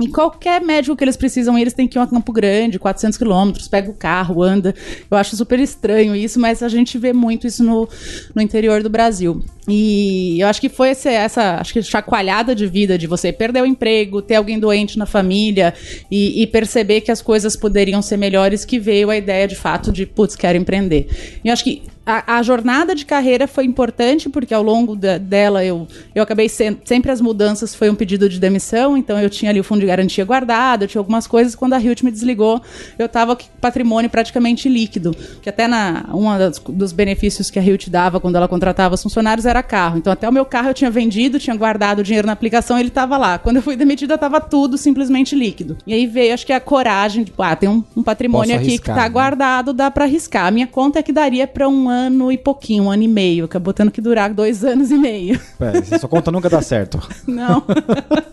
E 0.00 0.08
qualquer 0.08 0.60
médico 0.60 0.96
que 0.96 1.04
eles 1.04 1.16
precisam 1.16 1.56
eles 1.56 1.72
têm 1.72 1.86
que 1.86 1.96
ir 1.96 2.00
a 2.02 2.06
Campo 2.06 2.32
Grande, 2.32 2.80
400 2.80 3.16
quilômetros, 3.16 3.68
pega 3.68 3.90
o 3.90 3.94
carro, 3.94 4.42
anda. 4.42 4.74
Eu 5.08 5.16
acho 5.16 5.36
super 5.36 5.60
estranho 5.60 6.16
isso, 6.16 6.40
mas 6.40 6.62
a 6.64 6.68
gente 6.68 6.98
vê 6.98 7.12
muito 7.12 7.46
isso 7.46 7.62
no, 7.62 7.88
no 8.34 8.42
interior 8.42 8.82
do 8.82 8.90
Brasil. 8.90 9.40
E 9.66 10.38
eu 10.40 10.46
acho 10.46 10.60
que 10.60 10.68
foi 10.68 10.90
essa 10.90 11.58
acho 11.58 11.72
que 11.72 11.82
chacoalhada 11.82 12.54
de 12.54 12.66
vida 12.66 12.98
de 12.98 13.06
você 13.06 13.32
perder 13.32 13.62
o 13.62 13.66
emprego, 13.66 14.20
ter 14.20 14.34
alguém 14.34 14.58
doente 14.58 14.98
na 14.98 15.06
família 15.06 15.72
e, 16.10 16.42
e 16.42 16.46
perceber 16.46 17.00
que 17.00 17.10
as 17.10 17.22
coisas 17.22 17.56
poderiam 17.56 18.02
ser 18.02 18.18
melhores 18.18 18.64
que 18.64 18.78
veio 18.78 19.08
a 19.08 19.16
ideia 19.16 19.48
de 19.48 19.56
fato 19.56 19.90
de, 19.90 20.04
putz, 20.04 20.36
quero 20.36 20.58
empreender. 20.58 21.08
E 21.42 21.48
eu 21.48 21.52
acho 21.52 21.64
que 21.64 21.82
a, 22.06 22.36
a 22.36 22.42
jornada 22.42 22.94
de 22.94 23.06
carreira 23.06 23.48
foi 23.48 23.64
importante, 23.64 24.28
porque 24.28 24.52
ao 24.52 24.62
longo 24.62 24.94
da- 24.94 25.16
dela 25.16 25.64
eu, 25.64 25.88
eu 26.14 26.22
acabei 26.22 26.48
sendo. 26.50 26.80
Sempre 26.84 27.10
as 27.10 27.20
mudanças 27.20 27.74
foi 27.74 27.88
um 27.88 27.94
pedido 27.94 28.28
de 28.28 28.38
demissão, 28.38 28.94
então 28.96 29.18
eu 29.18 29.30
tinha 29.30 29.50
ali 29.50 29.58
o 29.58 29.64
fundo 29.64 29.80
de 29.80 29.86
garantia 29.86 30.24
guardado, 30.24 30.82
eu 30.82 30.88
tinha 30.88 31.00
algumas 31.00 31.26
coisas. 31.26 31.54
Quando 31.54 31.72
a 31.72 31.80
Hilt 31.80 32.02
me 32.02 32.10
desligou, 32.10 32.60
eu 32.98 33.06
estava 33.06 33.34
com 33.34 33.44
patrimônio 33.58 34.10
praticamente 34.10 34.68
líquido. 34.68 35.16
Que 35.40 35.48
até 35.48 35.66
na 35.66 36.04
um 36.12 36.26
dos 36.74 36.92
benefícios 36.92 37.50
que 37.50 37.58
a 37.58 37.62
Hilt 37.62 37.88
dava 37.88 38.20
quando 38.20 38.36
ela 38.36 38.48
contratava 38.48 38.94
os 38.94 39.02
funcionários 39.02 39.46
era 39.46 39.53
carro. 39.62 39.98
Então 39.98 40.12
até 40.12 40.28
o 40.28 40.32
meu 40.32 40.44
carro 40.44 40.68
eu 40.68 40.74
tinha 40.74 40.90
vendido, 40.90 41.38
tinha 41.38 41.56
guardado 41.56 42.00
o 42.00 42.02
dinheiro 42.02 42.26
na 42.26 42.32
aplicação 42.32 42.78
ele 42.78 42.88
estava 42.88 43.16
lá. 43.16 43.38
Quando 43.38 43.56
eu 43.56 43.62
fui 43.62 43.76
demitida, 43.76 44.14
estava 44.14 44.40
tudo 44.40 44.76
simplesmente 44.76 45.34
líquido. 45.34 45.76
E 45.86 45.92
aí 45.92 46.06
veio, 46.06 46.34
acho 46.34 46.46
que 46.46 46.52
a 46.52 46.60
coragem, 46.60 47.24
tipo, 47.24 47.42
ah, 47.42 47.54
tem 47.56 47.68
um, 47.68 47.82
um 47.96 48.02
patrimônio 48.02 48.50
Posso 48.50 48.60
aqui 48.60 48.68
arriscar, 48.68 48.94
que 48.94 49.00
tá 49.00 49.06
né? 49.06 49.12
guardado, 49.12 49.72
dá 49.72 49.90
pra 49.90 50.04
arriscar. 50.04 50.46
A 50.46 50.50
minha 50.50 50.66
conta 50.66 50.98
é 50.98 51.02
que 51.02 51.12
daria 51.12 51.46
pra 51.46 51.68
um 51.68 51.88
ano 51.88 52.30
e 52.30 52.38
pouquinho, 52.38 52.84
um 52.84 52.90
ano 52.90 53.02
e 53.02 53.08
meio. 53.08 53.44
Acabou 53.44 53.72
tendo 53.72 53.90
que 53.90 54.00
durar 54.00 54.32
dois 54.32 54.64
anos 54.64 54.90
e 54.90 54.94
meio. 54.94 55.40
Pera, 55.58 55.78
essa 55.78 55.98
sua 55.98 56.08
conta 56.08 56.30
nunca 56.30 56.48
dá 56.48 56.62
certo. 56.62 57.00
Não. 57.26 57.64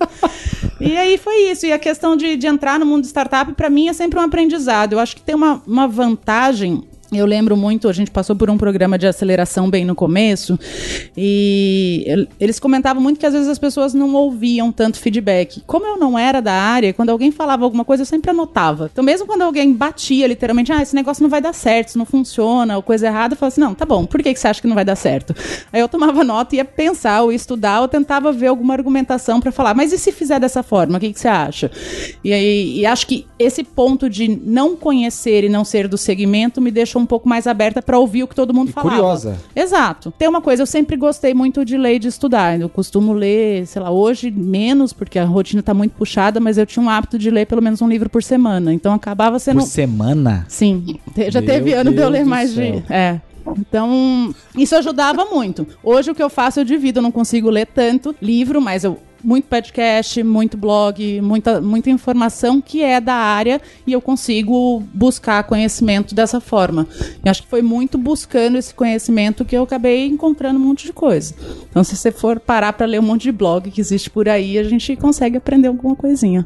e 0.80 0.98
aí 0.98 1.18
foi 1.18 1.52
isso. 1.52 1.66
E 1.66 1.74
a 1.74 1.80
questão 1.80 2.16
de, 2.16 2.36
de 2.36 2.48
entrar 2.48 2.80
no 2.80 2.86
mundo 2.86 3.02
de 3.02 3.08
startup, 3.08 3.52
pra 3.54 3.70
mim, 3.70 3.88
é 3.88 3.94
sempre 3.94 4.20
um 4.20 4.24
aprendizado. 4.24 4.94
Eu 4.94 5.00
acho 5.00 5.16
que 5.16 5.22
tem 5.22 5.36
uma, 5.36 5.62
uma 5.66 5.88
vantagem 5.88 6.84
Eu 7.14 7.26
lembro 7.26 7.58
muito, 7.58 7.90
a 7.90 7.94
gente 7.94 8.10
passou 8.10 8.38
por 8.38 8.50
um 8.50 8.58
programa 8.58 8.98
de 8.98 9.06
aceleração 9.06 9.70
bem 9.70 9.84
no 9.84 9.94
começo, 9.94 10.58
e 11.18 12.06
el- 12.08 12.28
eles 12.40 12.58
comentavam 12.58 13.04
muito 13.04 13.20
que 13.20 13.26
às 13.26 13.34
vezes 13.34 13.50
as 13.50 13.60
pessoas 13.60 13.94
não 13.94 14.14
ouviam 14.16 14.72
tanto 14.72 14.98
feedback. 14.98 15.62
Como 15.68 15.86
eu 15.86 15.98
não 15.98 16.18
era 16.18 16.42
da 16.42 16.54
área, 16.54 16.94
quando 16.94 17.10
alguém 17.10 17.30
falava 17.30 17.66
alguma 17.66 17.84
coisa, 17.84 18.04
eu 18.04 18.06
sempre 18.06 18.32
anotava. 18.32 18.90
Então, 18.94 19.04
mesmo 19.04 19.28
quando 19.28 19.42
alguém 19.42 19.74
batia 19.74 20.26
literalmente, 20.26 20.72
ah, 20.72 20.82
esse 20.82 20.96
negócio 20.96 21.22
não 21.22 21.30
vai 21.30 21.42
dar 21.42 21.52
certo, 21.52 21.90
isso 21.90 21.98
não 21.98 22.06
funciona, 22.06 22.78
ou 22.78 22.82
coisa 22.82 23.08
errada, 23.08 23.34
eu 23.34 23.38
falava 23.38 23.54
assim, 23.54 23.60
não, 23.62 23.74
tá 23.76 23.86
bom, 23.86 24.06
por 24.06 24.24
que, 24.24 24.34
que 24.34 24.40
você 24.40 24.48
acha 24.48 24.62
que 24.62 24.68
não 24.68 24.76
vai 24.76 24.86
dar 24.86 24.96
certo? 24.96 25.36
Aí 25.74 25.82
eu 25.82 25.90
tomava 25.90 26.24
nota 26.24 26.56
e 26.56 26.60
ia 26.60 26.66
pensar 26.66 27.24
ou 27.24 27.34
estudar, 27.34 27.82
ou 27.82 27.90
tentava 27.90 28.32
ver 28.32 28.48
alguma 28.48 28.74
argumentação 28.74 29.42
para 29.42 29.52
falar, 29.52 29.74
mas 29.74 29.92
e 29.92 29.98
se 29.98 30.14
fizer 30.14 30.40
dessa 30.40 30.64
forma, 30.64 30.98
o 30.98 31.02
que, 31.02 31.12
que 31.12 31.20
você 31.20 31.28
acha? 31.28 31.70
E 32.24 32.32
aí, 32.32 32.80
e 32.80 32.86
acho 32.86 33.06
que 33.06 33.26
esse 33.38 33.66
ponto 33.66 34.10
de 34.10 34.30
não 34.30 34.78
conhecer 34.78 35.44
e 35.44 35.50
não 35.50 35.66
ser 35.66 35.90
do 35.90 35.98
segmento 35.98 36.62
me 36.62 36.72
deixou 36.72 37.01
um 37.02 37.06
pouco 37.06 37.28
mais 37.28 37.48
aberta 37.48 37.82
para 37.82 37.98
ouvir 38.00 38.24
o 38.24 38.28
que 38.28 38.36
todo 38.36 38.54
mundo 38.54 38.70
E 38.70 38.72
falava. 38.72 38.96
curiosa. 38.96 39.38
Exato. 39.56 40.14
Tem 40.18 40.28
uma 40.28 40.42
coisa, 40.42 40.62
eu 40.62 40.66
sempre 40.68 40.96
gostei 40.96 41.34
muito 41.34 41.66
de 41.66 41.78
ler 41.78 41.96
e 41.96 42.00
de 42.00 42.08
estudar. 42.08 42.60
Eu 42.60 42.70
costumo 42.70 43.14
ler, 43.14 43.66
sei 43.68 43.82
lá, 43.82 43.92
hoje 43.92 44.32
menos, 44.32 44.94
porque 44.94 45.20
a 45.20 45.26
rotina 45.26 45.62
tá 45.62 45.74
muito 45.74 45.94
puxada, 45.94 46.40
mas 46.40 46.58
eu 46.58 46.66
tinha 46.66 46.84
um 46.84 46.90
hábito 46.90 47.18
de 47.18 47.30
ler 47.30 47.46
pelo 47.48 47.62
menos 47.62 47.82
um 47.82 47.88
livro 47.90 48.10
por 48.10 48.24
semana. 48.24 48.74
Então 48.74 48.94
acabava 48.94 49.40
sendo. 49.40 49.60
Por 49.60 49.68
semana? 49.68 50.46
Sim, 50.48 51.00
já 51.30 51.42
Meu 51.42 51.50
teve 51.50 51.74
ano 51.74 51.90
de 51.92 51.96
eu 51.98 52.02
Deus 52.02 52.12
ler 52.12 52.26
mais 52.26 52.52
céu. 52.52 52.82
de. 52.88 52.94
É. 52.94 53.20
Então, 53.58 54.34
isso 54.56 54.76
ajudava 54.76 55.26
muito. 55.26 55.66
Hoje 55.84 56.12
o 56.12 56.16
que 56.16 56.22
eu 56.22 56.30
faço, 56.30 56.60
eu 56.60 56.64
divido, 56.64 57.00
eu 57.00 57.04
não 57.04 57.12
consigo 57.12 57.50
ler 57.50 57.66
tanto 57.68 58.16
livro, 58.22 58.62
mas 58.62 58.84
eu. 58.84 58.98
Muito 59.24 59.46
podcast, 59.46 60.24
muito 60.24 60.58
blog, 60.58 61.22
muita, 61.22 61.62
muita 61.62 61.90
informação 61.90 62.60
que 62.60 62.82
é 62.82 63.00
da 63.00 63.14
área 63.14 63.62
e 63.86 63.94
eu 63.94 64.02
consigo 64.02 64.82
buscar 64.94 65.44
conhecimento 65.44 66.16
dessa 66.16 66.40
forma. 66.40 66.88
E 67.24 67.30
acho 67.30 67.44
que 67.44 67.50
foi 67.50 67.62
muito 67.62 67.98
buscando 67.98 68.58
esse 68.58 68.74
conhecimento 68.74 69.46
que 69.46 69.56
eu 69.56 69.64
acabei 69.64 70.08
encontrando 70.08 70.60
um 70.60 70.64
monte 70.64 70.86
de 70.86 70.94
coisa. 70.94 71.36
Então, 71.70 71.84
se 71.84 71.96
você 71.96 72.12
for 72.12 72.40
parar 72.40 72.74
para 72.74 72.86
ler 72.86 73.00
um 73.00 73.04
monte 73.04 73.24
de 73.24 73.32
blog 73.32 73.70
que 73.70 73.82
existe 73.82 74.10
por 74.10 74.28
aí, 74.28 74.58
a 74.58 74.64
gente 74.64 74.96
consegue 74.96 75.38
aprender 75.38 75.68
alguma 75.68 75.96
coisinha. 75.96 76.46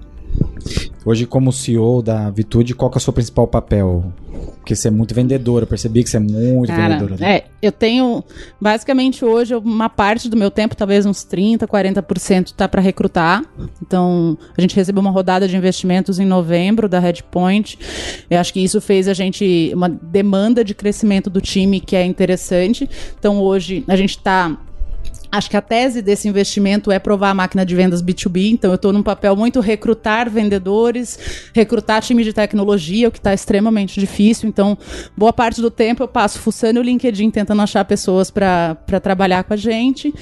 Hoje, 1.06 1.28
como 1.28 1.54
CEO 1.54 2.02
da 2.02 2.32
Vitude, 2.32 2.74
qual 2.74 2.90
que 2.90 2.98
é 2.98 3.00
o 3.00 3.02
seu 3.02 3.14
principal 3.14 3.48
papel? 3.48 4.12
Porque 4.56 4.76
você 4.76 4.88
é 4.88 4.92
muito 4.92 5.14
vendedora, 5.14 5.64
eu 5.64 5.68
percebi 5.68 6.04
que 6.04 6.10
você 6.10 6.18
é 6.18 6.20
muito 6.20 6.68
Cara, 6.68 6.96
vendedora. 6.96 7.16
né? 7.20 7.36
é, 7.36 7.46
eu 7.62 7.72
tenho, 7.72 8.24
basicamente 8.60 9.24
hoje, 9.24 9.54
uma 9.54 9.88
parte 9.88 10.28
do 10.28 10.36
meu 10.36 10.50
tempo, 10.50 10.76
talvez 10.76 11.06
uns 11.06 11.20
30%, 11.20 11.68
40% 11.68 12.54
tá 12.54 12.68
para 12.68 12.82
recrutar. 12.82 13.46
Então, 13.80 14.36
a 14.58 14.60
gente 14.60 14.76
recebeu 14.76 15.00
uma 15.00 15.12
rodada 15.12 15.48
de 15.48 15.56
investimentos 15.56 16.18
em 16.18 16.26
novembro 16.26 16.90
da 16.90 16.98
Redpoint. 16.98 17.78
Eu 18.28 18.40
acho 18.40 18.52
que 18.52 18.60
isso 18.60 18.82
fez 18.82 19.08
a 19.08 19.14
gente, 19.14 19.72
uma 19.76 19.88
demanda 19.88 20.64
de 20.64 20.74
crescimento 20.74 21.30
do 21.30 21.40
time 21.40 21.80
que 21.80 21.96
é 21.96 22.04
interessante. 22.04 22.90
Então, 23.20 23.40
hoje, 23.40 23.84
a 23.88 23.96
gente 23.96 24.18
tá 24.18 24.58
Acho 25.36 25.50
que 25.50 25.58
a 25.58 25.62
tese 25.62 26.02
desse 26.02 26.30
investimento 26.30 26.90
é 26.92 26.98
provar 26.98 27.32
a 27.32 27.34
máquina 27.34 27.66
de 27.66 27.76
vendas 27.76 28.02
B2B, 28.02 28.52
então 28.52 28.72
eu 28.72 28.76
estou 28.76 28.94
num 28.94 29.04
papel 29.04 29.36
muito 29.36 29.60
recrutar 29.60 30.30
vendedores, 30.30 31.50
recrutar 31.54 32.02
time 32.02 32.24
de 32.24 32.32
tecnologia, 32.32 33.10
o 33.10 33.12
que 33.12 33.18
está 33.18 33.34
extremamente 33.34 34.00
difícil. 34.00 34.48
Então, 34.48 34.78
boa 35.16 35.34
parte 35.34 35.62
do 35.62 35.70
tempo 35.70 36.02
eu 36.02 36.08
passo 36.08 36.40
fuçando 36.40 36.80
o 36.80 36.84
LinkedIn, 36.84 37.32
tentando 37.32 37.62
achar 37.62 37.84
pessoas 37.84 38.32
para 38.32 38.78
trabalhar 39.04 39.44
com 39.44 39.54
a 39.54 39.58
gente. 39.58 40.14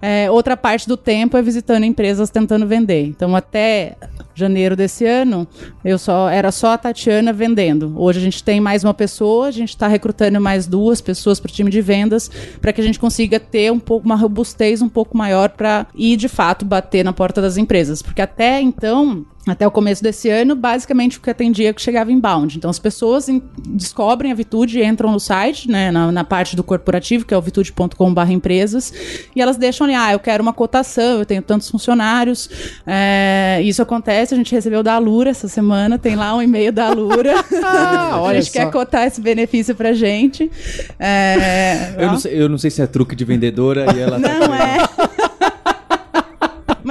É, 0.00 0.30
outra 0.30 0.56
parte 0.56 0.88
do 0.88 0.96
tempo 0.96 1.36
é 1.36 1.42
visitando 1.42 1.84
empresas 1.84 2.30
tentando 2.30 2.66
vender. 2.66 3.04
Então, 3.04 3.36
até 3.36 3.96
janeiro 4.34 4.74
desse 4.74 5.06
ano, 5.06 5.46
eu 5.84 5.98
só 5.98 6.28
era 6.28 6.50
só 6.50 6.72
a 6.72 6.78
Tatiana 6.78 7.32
vendendo. 7.32 7.94
Hoje 7.96 8.18
a 8.18 8.22
gente 8.22 8.42
tem 8.42 8.60
mais 8.60 8.84
uma 8.84 8.94
pessoa, 8.94 9.48
a 9.48 9.50
gente 9.50 9.70
está 9.70 9.86
recrutando 9.86 10.40
mais 10.40 10.66
duas 10.66 11.00
pessoas 11.00 11.38
para 11.38 11.50
o 11.50 11.52
time 11.52 11.70
de 11.70 11.80
vendas, 11.80 12.30
para 12.60 12.72
que 12.72 12.80
a 12.80 12.84
gente 12.84 12.98
consiga 12.98 13.38
ter 13.38 13.70
um 13.70 13.78
pouco 13.78 14.06
uma 14.06 14.16
robustez 14.16 14.82
um 14.82 14.88
pouco 14.88 15.16
maior 15.16 15.50
para 15.50 15.86
ir 15.94 16.16
de 16.16 16.28
fato 16.28 16.64
bater 16.64 17.04
na 17.04 17.12
porta 17.12 17.40
das 17.40 17.56
empresas, 17.56 18.02
porque 18.02 18.22
até 18.22 18.60
então 18.60 19.24
até 19.46 19.66
o 19.66 19.70
começo 19.72 20.02
desse 20.02 20.28
ano, 20.28 20.54
basicamente 20.54 21.18
o 21.18 21.20
que 21.20 21.28
atendia 21.28 21.70
é 21.70 21.72
que 21.72 21.82
chegava 21.82 22.12
inbound. 22.12 22.56
Então 22.56 22.70
as 22.70 22.78
pessoas 22.78 23.28
em- 23.28 23.42
descobrem 23.70 24.30
a 24.30 24.34
Vitude, 24.34 24.80
entram 24.82 25.10
no 25.10 25.18
site, 25.18 25.68
né, 25.68 25.90
na, 25.90 26.12
na 26.12 26.22
parte 26.22 26.54
do 26.54 26.62
corporativo, 26.62 27.24
que 27.24 27.34
é 27.34 27.36
o 27.36 27.40
vitude.com.br 27.40 28.30
empresas, 28.30 28.92
e 29.34 29.42
elas 29.42 29.56
deixam 29.56 29.84
ali, 29.86 29.94
ah, 29.96 30.12
eu 30.12 30.20
quero 30.20 30.42
uma 30.42 30.52
cotação, 30.52 31.18
eu 31.18 31.26
tenho 31.26 31.42
tantos 31.42 31.68
funcionários. 31.68 32.48
É, 32.86 33.60
isso 33.64 33.82
acontece, 33.82 34.32
a 34.32 34.36
gente 34.36 34.52
recebeu 34.54 34.80
da 34.82 34.94
Alura 34.94 35.30
essa 35.30 35.48
semana, 35.48 35.98
tem 35.98 36.14
lá 36.14 36.34
um 36.36 36.42
e-mail 36.42 36.72
da 36.72 36.86
Alura. 36.86 37.34
a 37.64 38.20
olha 38.20 38.40
gente 38.40 38.52
só. 38.52 38.60
quer 38.60 38.70
cotar 38.70 39.06
esse 39.08 39.20
benefício 39.20 39.74
pra 39.74 39.92
gente. 39.92 40.50
É, 40.98 41.94
Eu 41.98 42.06
não, 42.12 42.18
sei, 42.18 42.42
eu 42.42 42.48
não 42.48 42.58
sei 42.58 42.70
se 42.70 42.80
é 42.80 42.86
truque 42.86 43.16
de 43.16 43.24
vendedora 43.24 43.86
e 43.96 44.00
ela 44.00 44.20
tá 44.20 44.28
não 44.38 44.54
é. 44.54 44.78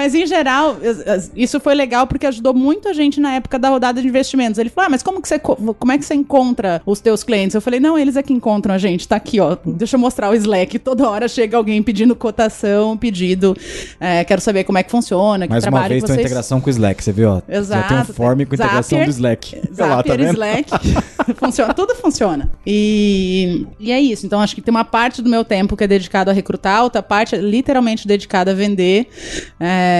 Mas 0.02 0.16
em 0.16 0.26
geral, 0.26 0.78
isso 1.36 1.60
foi 1.60 1.76
legal 1.76 2.08
porque 2.08 2.26
ajudou 2.26 2.56
muita 2.56 2.92
gente 2.92 3.20
na 3.20 3.36
época 3.36 3.60
da 3.60 3.70
rodada 3.70 4.02
de 4.02 4.08
investimentos. 4.08 4.58
Ele 4.58 4.72
falou: 4.72 4.88
ah, 4.88 4.90
mas 4.90 5.04
como 5.04 5.22
que 5.22 5.28
você 5.28 5.38
co- 5.38 5.56
como 5.78 5.92
é 5.92 5.98
que 6.00 6.04
você 6.04 6.16
encontra 6.16 6.82
os 6.88 7.00
teus 7.00 7.24
clientes? 7.24 7.54
Eu 7.54 7.62
falei: 7.62 7.80
não, 7.80 8.00
eles 8.00 8.16
é 8.16 8.24
que 8.24 8.34
encontram 8.34 8.74
a 8.74 8.80
gente. 8.80 9.08
Tá 9.08 9.18
aqui, 9.18 9.40
ó. 9.40 9.56
Deixa 9.64 9.98
eu 9.98 10.00
mostrar 10.00 10.32
o 10.32 10.34
Slack. 10.34 10.80
Toda 10.80 11.08
hora 11.08 11.28
chega 11.28 11.56
alguém 11.56 11.84
pedindo 11.84 12.16
cotação, 12.16 12.98
pedido. 12.98 13.56
é, 14.00 14.24
quero 14.24 14.42
saber 14.42 14.64
como 14.64 14.80
é 14.80 14.84
que 14.84 14.90
funciona, 14.90 15.46
que 15.46 15.52
Mais 15.52 15.64
uma 15.66 15.70
trabalho 15.72 15.90
vez 15.90 16.02
que 16.02 16.08
tem 16.08 16.14
uma 16.14 16.18
vocês. 16.18 16.26
integração 16.26 16.60
com 16.60 16.68
o 16.68 16.72
Slack, 16.72 17.04
você 17.04 17.12
viu? 17.12 17.30
ó? 17.30 17.36
Já 17.36 17.42
tem 17.44 17.58
um 17.58 17.60
Exato, 17.62 18.14
form 18.14 18.38
com 18.38 18.56
integração 18.56 18.82
Zapier. 18.82 19.06
do 19.06 19.12
Slack. 19.12 19.56
Olha 19.78 19.86
lá, 19.86 19.96
Zapier, 19.98 20.18
tá? 20.18 20.32
Slack. 20.32 20.72
funciona, 21.38 21.74
tudo 21.76 21.94
funciona. 21.94 22.52
E, 22.66 23.68
e 23.80 23.92
é 23.92 24.00
isso. 24.02 24.26
Então, 24.26 24.40
acho 24.42 24.56
que 24.56 24.62
tem 24.62 24.72
uma 24.74 24.84
parte 24.84 25.22
do 25.22 25.30
meu 25.30 25.46
tempo 25.46 25.78
que 25.78 25.84
é 25.84 25.88
dedicado 25.88 26.32
a 26.32 26.34
recrutar, 26.34 26.82
outra 26.84 27.04
parte 27.04 27.36
é 27.36 27.38
literalmente 27.38 28.08
dedicada 28.08 28.50
a 28.50 28.54
vender. 28.56 29.08
É, 29.60 29.91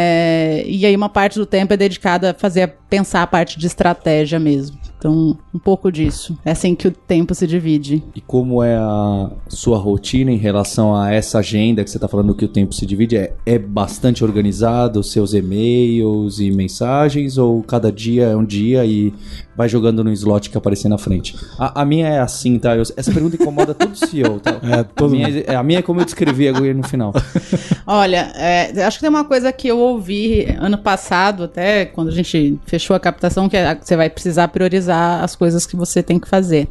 e 0.66 0.86
aí, 0.86 0.96
uma 0.96 1.10
parte 1.10 1.38
do 1.38 1.46
tempo 1.46 1.74
é 1.74 1.78
dedicada 1.78 2.32
a 2.32 2.34
fazer, 2.34 2.76
pensar 2.90 3.24
a 3.24 3.28
parte 3.28 3.60
de 3.60 3.68
estratégia 3.68 4.40
mesmo. 4.40 4.81
Então, 5.02 5.36
um 5.52 5.58
pouco 5.58 5.92
disso. 5.92 6.38
É 6.46 6.52
assim 6.52 6.76
que 6.76 6.88
o 6.88 6.92
tempo 6.92 7.34
se 7.34 7.48
divide. 7.48 8.04
E 8.16 8.22
como 8.22 8.62
é 8.62 8.76
a 8.78 9.32
sua 9.48 9.80
rotina 9.80 10.32
em 10.32 10.38
relação 10.38 10.96
a 10.96 11.12
essa 11.12 11.40
agenda 11.40 11.84
que 11.84 11.90
você 11.90 11.98
está 11.98 12.08
falando 12.08 12.36
que 12.36 12.46
o 12.46 12.48
tempo 12.48 12.72
se 12.72 12.86
divide? 12.86 13.18
É, 13.18 13.34
é 13.44 13.58
bastante 13.58 14.24
organizado, 14.24 15.00
os 15.00 15.12
seus 15.12 15.34
e-mails 15.34 16.40
e 16.40 16.52
mensagens, 16.52 17.40
ou 17.40 17.64
cada 17.64 17.92
dia 17.92 18.26
é 18.26 18.36
um 18.36 18.46
dia 18.46 18.86
e 18.86 19.12
vai 19.58 19.68
jogando 19.68 20.04
no 20.04 20.12
slot 20.14 20.52
que 20.52 20.58
aparecer 20.58 20.88
na 20.88 21.00
frente? 21.00 21.36
A, 21.58 21.82
a 21.82 21.86
minha 21.86 22.08
é 22.08 22.20
assim, 22.20 22.60
tá? 22.60 22.76
Eu- 22.76 22.84
essa 22.96 23.12
pergunta 23.12 23.36
incomoda 23.36 23.74
todo 23.74 23.96
CEO, 23.96 24.40
tá? 24.40 24.60
É, 24.72 24.84
todo 24.84 25.10
a, 25.10 25.16
minha, 25.16 25.28
é- 25.48 25.56
a 25.56 25.64
minha 25.64 25.80
é 25.80 25.82
como 25.82 26.00
eu 26.00 26.06
descrevi 26.06 26.48
agora 26.48 26.74
no 26.76 26.84
final. 26.84 27.12
Olha, 27.88 28.32
é, 28.36 28.84
acho 28.84 28.98
que 28.98 29.02
tem 29.02 29.10
uma 29.10 29.26
coisa 29.26 29.52
que 29.52 29.68
eu 29.68 29.80
ouvi 29.80 30.46
ano 30.60 30.78
passado, 30.78 31.44
até 31.46 31.86
quando 31.86 32.10
a 32.10 32.12
gente 32.12 32.60
fechou 32.66 32.96
a 32.96 33.00
captação, 33.00 33.50
que 33.50 33.58
é, 33.58 33.76
você 33.76 33.96
vai 33.96 34.08
precisar 34.10 34.48
priorizar 34.50 34.91
as 34.92 35.36
coisas 35.36 35.66
que 35.66 35.76
você 35.76 36.04
tem 36.04 36.20
que 36.20 36.28
fazer. 36.28 36.68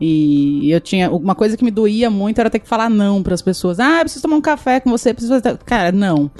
E 0.00 0.70
eu 0.70 0.80
tinha. 0.80 1.10
Uma 1.10 1.34
coisa 1.34 1.56
que 1.56 1.64
me 1.64 1.70
doía 1.70 2.10
muito 2.10 2.40
era 2.40 2.50
ter 2.50 2.58
que 2.58 2.68
falar 2.68 2.90
não 2.90 3.22
para 3.22 3.34
as 3.34 3.42
pessoas. 3.42 3.78
Ah, 3.78 3.98
eu 3.98 4.00
preciso 4.00 4.22
tomar 4.22 4.36
um 4.36 4.40
café 4.40 4.80
com 4.80 4.90
você, 4.90 5.14
preciso 5.14 5.40
fazer. 5.40 5.58
Cara, 5.64 5.92
não. 5.92 6.30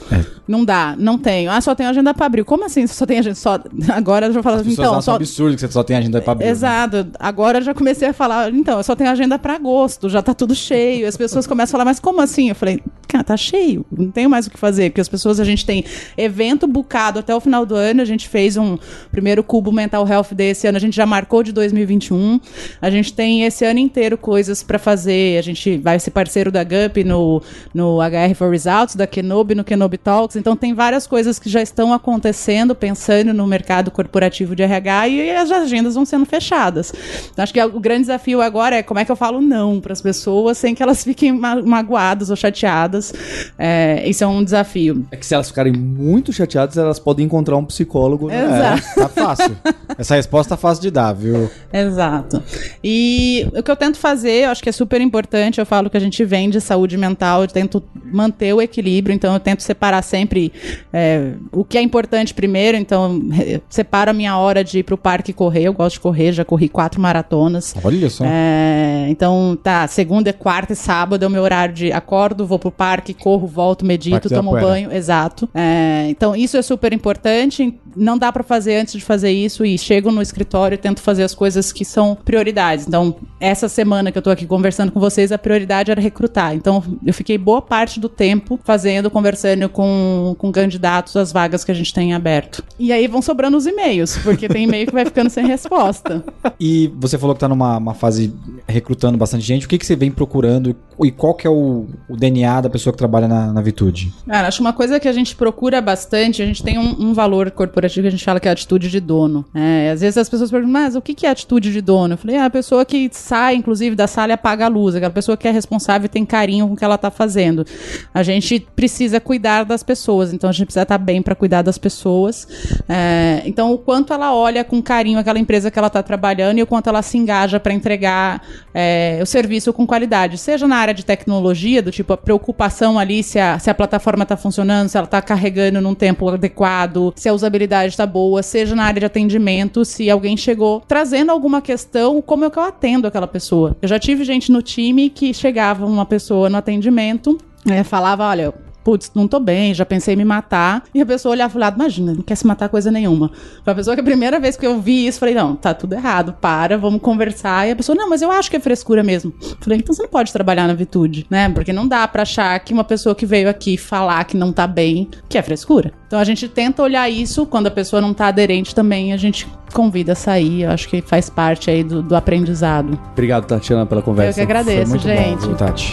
Não 0.47 0.65
dá, 0.65 0.95
não 0.99 1.17
tenho. 1.17 1.51
Ah, 1.51 1.61
só 1.61 1.75
tenho 1.75 1.89
agenda 1.89 2.13
para 2.13 2.27
abrir. 2.27 2.45
Como 2.45 2.65
assim? 2.65 2.87
Você 2.87 2.95
só 2.95 3.07
tem 3.07 3.19
agenda? 3.19 3.37
Só... 3.37 3.59
Agora 3.95 4.27
eu 4.27 4.33
já 4.33 4.43
falo 4.43 4.57
As 4.57 4.63
assim, 4.63 4.73
então. 4.73 5.01
Só... 5.01 5.15
absurdo 5.15 5.55
que 5.55 5.61
você 5.61 5.71
só 5.71 5.83
tem 5.83 5.97
agenda 5.97 6.21
pra 6.21 6.33
abrir. 6.33 6.47
né? 6.47 6.51
Exato. 6.51 7.07
Agora 7.19 7.59
eu 7.59 7.63
já 7.63 7.73
comecei 7.73 8.09
a 8.09 8.13
falar, 8.13 8.53
então, 8.53 8.79
eu 8.79 8.85
só 8.85 8.97
tenho 8.97 9.11
agenda 9.11 9.39
pra 9.39 9.55
agosto, 9.55 10.09
já 10.09 10.21
tá 10.21 10.35
tudo 10.35 10.55
cheio. 10.55 11.07
As 11.07 11.17
pessoas 11.17 11.47
começam 11.47 11.71
a 11.71 11.79
falar, 11.79 11.85
mas 11.85 12.01
como 12.01 12.21
assim? 12.21 12.49
Eu 12.49 12.55
falei, 12.55 12.83
cara, 13.07 13.23
tá 13.23 13.37
cheio, 13.37 13.85
não 13.91 14.11
tenho 14.11 14.29
mais 14.29 14.47
o 14.47 14.51
que 14.51 14.59
fazer. 14.59 14.91
Porque 14.91 15.01
as 15.01 15.09
pessoas, 15.09 15.39
a 15.39 15.45
gente 15.45 15.65
tem 15.65 15.85
evento 16.17 16.67
bucado 16.67 17.19
até 17.21 17.35
o 17.35 17.41
final 17.41 17.65
do 17.65 17.75
ano, 17.75 18.03
a 18.03 18.05
gente 18.05 18.29
fez 18.29 18.57
um 18.57 18.77
primeiro 19.11 19.43
cubo 19.45 19.73
Mental 19.73 20.07
Health 20.07 20.35
desse 20.35 20.67
ano, 20.67 20.77
a 20.77 20.81
gente 20.81 20.97
já 20.97 21.07
marcou 21.13 21.43
de 21.43 21.53
2021. 21.53 22.41
A 22.81 22.89
gente 22.89 23.13
tem 23.13 23.45
esse 23.45 23.67
ano 23.67 23.79
inteiro 23.79 24.17
coisas 24.17 24.63
pra 24.63 24.79
fazer. 24.79 25.37
A 25.39 25.43
gente 25.43 25.77
vai 25.77 25.99
ser 26.01 26.11
parceiro 26.11 26.51
da 26.51 26.65
GUP 26.65 27.05
no, 27.05 27.43
no 27.75 27.99
HR 28.01 28.35
for 28.35 28.51
Results, 28.51 28.97
da 28.97 29.07
Kenobi, 29.07 29.55
no 29.55 29.63
Kenobi 29.63 29.99
Talks. 29.99 30.37
Então 30.37 30.57
tem 30.57 30.73
várias 30.73 31.07
coisas 31.07 31.39
que 31.39 31.51
já 31.51 31.61
estão 31.61 31.93
acontecendo, 31.93 32.75
pensando 32.75 33.35
no 33.35 33.47
mercado 33.47 33.91
corporativo 33.91 34.57
de 34.57 34.63
RH 34.63 35.09
e 35.09 35.31
as 35.33 35.51
agendas 35.51 35.95
vão 35.97 36.07
sendo 36.07 36.25
fechadas. 36.25 36.95
Então, 37.31 37.43
acho 37.43 37.53
que 37.53 37.63
o 37.63 37.79
grande 37.79 38.03
desafio 38.03 38.41
agora 38.41 38.77
é 38.77 38.83
como 38.83 38.99
é 38.99 39.05
que 39.05 39.13
eu 39.13 39.17
falo 39.17 39.43
não 39.43 39.81
para 39.81 39.93
as 39.93 40.01
pessoas 40.01 40.57
sem 40.57 40.75
que 40.75 40.83
elas 40.83 41.05
fiquem 41.05 41.31
ma- 41.33 41.61
magoadas 41.61 42.31
ou 42.31 42.37
chateadas. 42.37 43.13
É, 43.59 44.09
isso 44.09 44.25
é 44.25 44.27
um 44.27 44.43
desafio. 44.43 45.05
É 45.11 45.17
que 45.19 45.27
se 45.27 45.35
elas 45.35 45.49
ficarem 45.49 45.75
muito 45.75 46.33
chateadas, 46.33 46.79
elas 46.79 46.99
podem 46.99 47.27
encontrar 47.27 47.57
um 47.59 47.65
psicólogo. 47.67 48.29
Né? 48.29 48.43
Exato. 48.45 48.95
Tá 48.95 49.09
fácil. 49.09 49.57
Essa 49.99 50.15
resposta 50.15 50.51
tá 50.51 50.57
fácil 50.57 50.83
de 50.83 50.91
dar, 50.91 51.02
viu? 51.11 51.51
Exato. 51.73 52.43
E 52.85 53.49
o 53.57 53.63
que 53.63 53.71
eu 53.71 53.77
tento 53.77 53.97
fazer, 53.97 54.45
eu 54.45 54.51
acho 54.51 54.63
que 54.63 54.69
é 54.69 54.73
super 54.73 55.01
importante, 55.01 55.59
eu 55.59 55.65
falo 55.65 55.89
que 55.89 55.97
a 55.97 56.01
gente 56.01 56.23
vem 56.25 56.51
de 56.51 56.61
saúde 56.61 56.99
mental, 56.99 57.43
eu 57.43 57.49
tento 57.49 57.83
manter 58.05 58.53
o 58.53 58.61
equilíbrio, 58.61 59.15
então 59.15 59.33
eu 59.33 59.41
tento 59.41 59.63
separar 59.63 60.03
sempre 60.03 60.53
é, 60.93 61.33
o 61.51 61.65
que 61.65 61.79
é 61.79 61.83
importante 61.83 62.35
primeiro, 62.35 62.77
então 62.77 63.23
separo 63.69 64.11
a 64.11 64.15
minha 64.15 64.37
hora 64.37 64.63
de 64.63 64.81
ir 64.81 64.83
pro 64.83 64.99
parque 64.99 65.33
correr, 65.33 65.65
eu 65.65 65.73
gosto 65.73 65.95
de 65.95 66.01
correr, 66.01 66.33
já 66.33 66.45
corri 66.45 66.69
quatro 66.69 67.01
maratonas. 67.01 67.75
Olha 67.83 68.11
só. 68.11 68.25
É, 68.27 69.07
então, 69.09 69.59
tá, 69.63 69.87
segunda, 69.89 70.33
quarta 70.33 70.75
e 70.75 70.77
sábado 70.77 71.25
é 71.25 71.27
o 71.27 71.31
meu 71.31 71.43
horário 71.43 71.75
de 71.75 71.91
acordo, 71.93 72.47
vou 72.47 72.59
pro 72.59 72.71
parque, 72.71 73.15
corro, 73.15 73.47
volto, 73.47 73.85
medito, 73.85 74.13
Parque 74.13 74.29
tomo 74.29 74.53
banho, 74.53 74.93
exato. 74.93 75.49
É, 75.55 76.07
então, 76.09 76.37
isso 76.37 76.57
é 76.57 76.63
super 76.63 76.93
importante. 76.93 77.75
Não 77.97 78.17
dá 78.17 78.33
pra 78.33 78.43
fazer 78.43 78.77
antes 78.77 78.95
de 78.95 79.05
fazer 79.05 79.31
isso 79.31 79.65
e 79.65 79.77
chego 79.79 80.11
no 80.11 80.23
escritório 80.23 80.75
e 80.75 80.79
tento 80.79 81.01
fazer 81.01 81.23
as 81.23 81.35
coisas 81.35 81.73
que 81.73 81.85
são 81.85 82.17
prioridades. 82.25 82.87
Então, 82.87 83.17
essa 83.41 83.69
semana 83.69 84.11
que 84.11 84.19
eu 84.19 84.23
tô 84.23 84.31
aqui 84.31 84.47
conversando 84.47 84.91
com 84.91 85.01
vocês, 85.01 85.33
a 85.33 85.39
prioridade 85.39 85.91
era 85.91 86.01
recrutar. 86.01 86.55
Então, 86.55 86.83
eu 87.05 87.13
fiquei 87.13 87.37
boa 87.37 87.61
parte 87.61 88.01
do 88.01 88.09
tempo 88.09 88.59
fazendo, 88.65 89.11
conversando 89.11 89.69
com, 89.69 90.35
com 90.39 90.51
candidatos 90.51 91.17
às 91.17 91.33
vagas 91.33 91.65
que 91.65 91.71
a 91.71 91.75
gente 91.75 91.93
tem 91.93 92.15
aberto. 92.15 92.65
E 92.79 92.93
aí 92.93 93.07
vão 93.07 93.21
sobrando 93.21 93.57
os 93.57 93.67
e-mails, 93.67 94.19
porque 94.19 94.49
tem 94.49 94.65
e-mail 94.65 94.87
que 94.87 94.93
vai 94.93 95.05
ficando 95.05 95.31
sem 95.31 95.47
resposta. 95.47 96.25
E 96.59 96.93
você 96.97 97.19
falou 97.19 97.35
que 97.35 97.41
tá 97.41 97.49
numa 97.49 97.77
uma 97.77 97.95
fase 97.95 98.35
recrutando 98.67 99.19
bastante 99.19 99.45
gente. 99.45 99.67
O 99.67 99.69
que, 99.69 99.79
que 99.79 99.87
você 99.87 99.97
vem 99.97 100.11
procurando 100.11 100.75
e 101.03 101.11
qual 101.11 101.35
que 101.35 101.47
é 101.47 101.51
o, 101.51 101.87
o 102.09 102.17
DNA 102.17 102.63
da 102.63 102.71
pessoa 102.71 102.93
que 102.93 102.99
trabalha 102.99 103.29
na, 103.29 103.53
na 103.53 103.61
Vitude? 103.61 104.13
Cara, 104.27 104.49
acho 104.49 104.61
uma 104.61 104.73
coisa 104.73 105.01
que 105.01 105.09
a 105.09 105.13
gente 105.13 105.35
procura 105.35 105.81
bastante, 105.81 106.43
a 106.43 106.47
gente 106.47 106.63
tem 106.63 106.79
um, 106.79 107.09
um 107.09 107.13
valor 107.13 107.51
corporativo 107.51 107.82
que 107.91 108.09
a 108.09 108.11
gente 108.11 108.25
fala 108.25 108.41
que 108.41 108.49
é 108.49 108.51
a 108.51 108.53
atitude 108.53 108.91
de 108.91 109.01
dono. 109.01 109.45
É, 109.55 109.91
às 109.91 110.01
vezes 110.01 110.17
as 110.17 110.29
pessoas 110.29 110.51
perguntam, 110.51 110.73
mas 110.73 110.95
o 110.95 111.03
que 111.03 111.27
é 111.27 111.31
atitude 111.31 111.73
de 111.73 111.81
dono? 111.81 112.15
Eu 112.15 112.19
falei, 112.19 112.37
ah, 112.37 112.47
a 112.47 112.51
pessoa 112.51 112.85
que 112.85 113.09
sai, 113.13 113.55
inclusive, 113.55 113.97
da 113.97 114.07
sala 114.07 114.33
e 114.33 114.35
apaga 114.35 114.67
a 114.67 114.69
luz, 114.69 114.95
aquela 114.95 115.13
pessoa 115.13 115.37
que 115.37 115.49
é 115.49 115.51
responsável 115.51 116.07
e 116.07 116.09
tem 116.09 116.25
carinho 116.25 116.67
com 116.69 116.75
o 116.75 116.77
que 116.77 116.85
ela 116.85 116.99
tá 116.99 117.11
fazendo. 117.11 117.67
A 118.13 118.23
gente 118.23 118.61
precisa 118.75 119.21
cuidar 119.21 119.65
das 119.65 119.83
pessoas, 119.83 120.33
então 120.33 120.49
a 120.49 120.53
gente 120.53 120.67
precisa 120.67 120.83
estar 120.83 120.99
bem 120.99 121.23
para 121.23 121.35
cuidar 121.35 121.63
das 121.63 121.79
pessoas. 121.79 122.47
É, 122.89 123.43
então, 123.45 123.73
o 123.73 123.79
quanto 123.79 124.13
ela 124.13 124.35
olha 124.35 124.65
com 124.65 124.83
carinho 124.83 125.19
aquela 125.19 125.39
empresa 125.39 125.71
que 125.71 125.79
ela 125.79 125.91
tá 125.91 126.03
trabalhando 126.03 126.59
e 126.59 126.63
o 126.63 126.67
quanto 126.67 126.89
ela 126.89 127.03
se 127.03 127.17
engaja 127.19 127.59
para 127.59 127.73
entregar 127.73 128.43
é, 128.75 129.19
o 129.23 129.27
serviço 129.27 129.73
com 129.73 129.87
qualidade, 129.87 130.39
seja 130.39 130.67
na 130.69 130.77
área 130.77 130.95
de 130.95 131.05
tecnologia, 131.05 131.83
do 131.83 131.91
tipo 131.91 132.13
a 132.13 132.17
preocupação 132.17 132.99
ali 132.99 133.23
se 133.23 133.39
a, 133.39 133.59
se 133.59 133.71
a 133.71 133.75
plataforma 133.75 134.23
está 134.23 134.37
funcionando, 134.37 134.89
se 134.89 134.97
ela 134.97 135.05
está 135.05 135.21
carregando 135.23 135.81
num 135.81 135.95
tempo 135.95 136.29
adequado, 136.29 137.13
se 137.17 137.29
a 137.29 137.33
usabilidade 137.33 137.72
está 137.87 138.07
boa, 138.07 138.43
seja 138.43 138.75
na 138.75 138.85
área 138.85 139.01
de 139.01 139.07
atendimento, 139.07 139.85
se 139.85 140.11
alguém 140.11 140.37
chegou 140.37 140.83
trazendo 140.87 141.31
alguma 141.31 141.61
questão, 141.61 142.21
como 142.23 142.45
é 142.45 142.51
que 142.51 142.59
eu 142.59 142.63
atendo 142.63 143.07
aquela 143.07 143.27
pessoa. 143.27 143.77
Eu 143.81 143.89
já 143.89 143.99
tive 143.99 144.25
gente 144.25 144.53
no 144.53 144.63
time 144.63 145.11
que 145.11 145.33
chegava 145.33 145.87
uma 145.87 146.07
pessoa 146.07 146.49
no 146.49 146.57
atendimento, 146.57 147.39
é, 147.67 147.83
falava, 147.83 148.25
olha, 148.29 148.53
putz, 148.83 149.11
não 149.15 149.27
tô 149.27 149.41
bem, 149.41 149.75
já 149.75 149.85
pensei 149.85 150.15
em 150.15 150.17
me 150.17 150.25
matar. 150.25 150.85
E 150.95 151.01
a 151.01 151.07
pessoa 151.07 151.33
olhava 151.33 151.51
pro 151.51 151.61
lado, 151.61 151.77
imagina, 151.77 152.15
não 152.15 152.23
quer 152.23 152.35
se 152.35 152.47
matar 152.47 152.69
coisa 152.69 152.91
nenhuma. 152.91 153.31
Foi 153.65 153.73
a 153.73 153.77
pessoa 153.77 153.95
que 153.95 154.01
a 154.01 154.05
primeira 154.05 154.39
vez 154.39 154.57
que 154.57 154.67
eu 154.67 154.81
vi 154.81 155.07
isso, 155.07 155.19
falei, 155.19 155.35
não, 155.35 155.55
tá 155.55 155.75
tudo 155.75 155.95
errado, 155.95 156.35
para, 156.41 156.77
vamos 156.77 157.01
conversar. 157.01 157.69
E 157.69 157.73
a 157.73 157.77
pessoa, 157.77 157.97
não, 157.97 158.09
mas 158.09 158.23
eu 158.23 158.31
acho 158.31 158.51
que 158.51 158.57
é 158.57 158.61
frescura 158.61 159.03
mesmo. 159.03 159.33
Falei, 159.61 159.79
então 159.79 159.95
você 159.95 160.03
não 160.03 160.11
pode 160.11 160.33
trabalhar 160.33 160.67
na 160.67 160.75
Vitude, 160.75 161.27
né? 161.31 161.49
Porque 161.49 161.73
não 161.73 161.87
dá 161.87 162.07
pra 162.07 162.23
achar 162.23 162.59
que 162.61 162.73
uma 162.73 162.85
pessoa 162.85 163.15
que 163.15 163.27
veio 163.27 163.49
aqui 163.49 163.77
falar 163.77 164.25
que 164.25 164.37
não 164.37 164.53
tá 164.53 164.67
bem, 164.67 165.09
que 165.29 165.39
é 165.39 165.43
frescura. 165.43 165.93
Então 166.07 166.19
a 166.19 166.25
gente 166.25 166.49
tenta 166.49 166.83
olhar 166.83 167.09
isso, 167.09 167.47
quando 167.47 167.69
a 167.69 167.71
pessoa 167.71 168.01
não 168.01 168.13
tá 168.13 168.27
aderente 168.27 168.75
também, 168.75 169.13
a 169.13 169.17
gente 169.17 169.47
convida 169.73 170.13
a 170.13 170.15
sair. 170.15 170.63
Eu 170.63 170.71
acho 170.71 170.89
que 170.89 171.01
faz 171.01 171.31
parte 171.31 171.71
aí 171.71 171.83
do, 171.83 172.03
do 172.03 172.15
aprendizado. 172.15 172.99
Obrigado, 173.13 173.47
Tatiana, 173.47 173.87
pela 173.87 174.03
conversa. 174.03 174.31
Eu 174.41 174.47
que 174.47 174.53
agradeço, 174.53 174.99
gente. 174.99 175.47
bom, 175.47 175.55
Tati? 175.55 175.93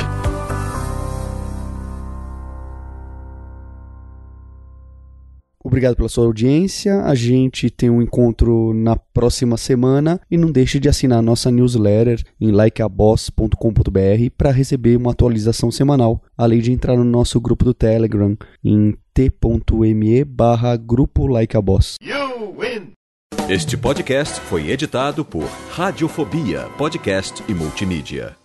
Obrigado 5.69 5.95
pela 5.95 6.09
sua 6.09 6.25
audiência. 6.25 7.03
A 7.03 7.13
gente 7.13 7.69
tem 7.69 7.91
um 7.91 8.01
encontro 8.01 8.73
na 8.73 8.95
próxima 8.95 9.55
semana 9.55 10.19
e 10.29 10.35
não 10.35 10.51
deixe 10.51 10.79
de 10.79 10.89
assinar 10.89 11.21
nossa 11.21 11.51
newsletter 11.51 12.23
em 12.41 12.49
likeaboss.com.br 12.49 14.31
para 14.35 14.49
receber 14.49 14.97
uma 14.97 15.11
atualização 15.11 15.69
semanal, 15.69 16.23
além 16.35 16.59
de 16.59 16.71
entrar 16.71 16.97
no 16.97 17.03
nosso 17.03 17.39
grupo 17.39 17.63
do 17.63 17.75
Telegram 17.75 18.35
em 18.65 18.97
t.me 19.13 20.25
barra 20.25 20.75
grupo 20.75 21.27
likeaboss. 21.27 21.97
Este 23.47 23.77
podcast 23.77 24.41
foi 24.41 24.71
editado 24.71 25.23
por 25.23 25.47
Radiofobia, 25.69 26.61
podcast 26.79 27.43
e 27.47 27.53
multimídia. 27.53 28.38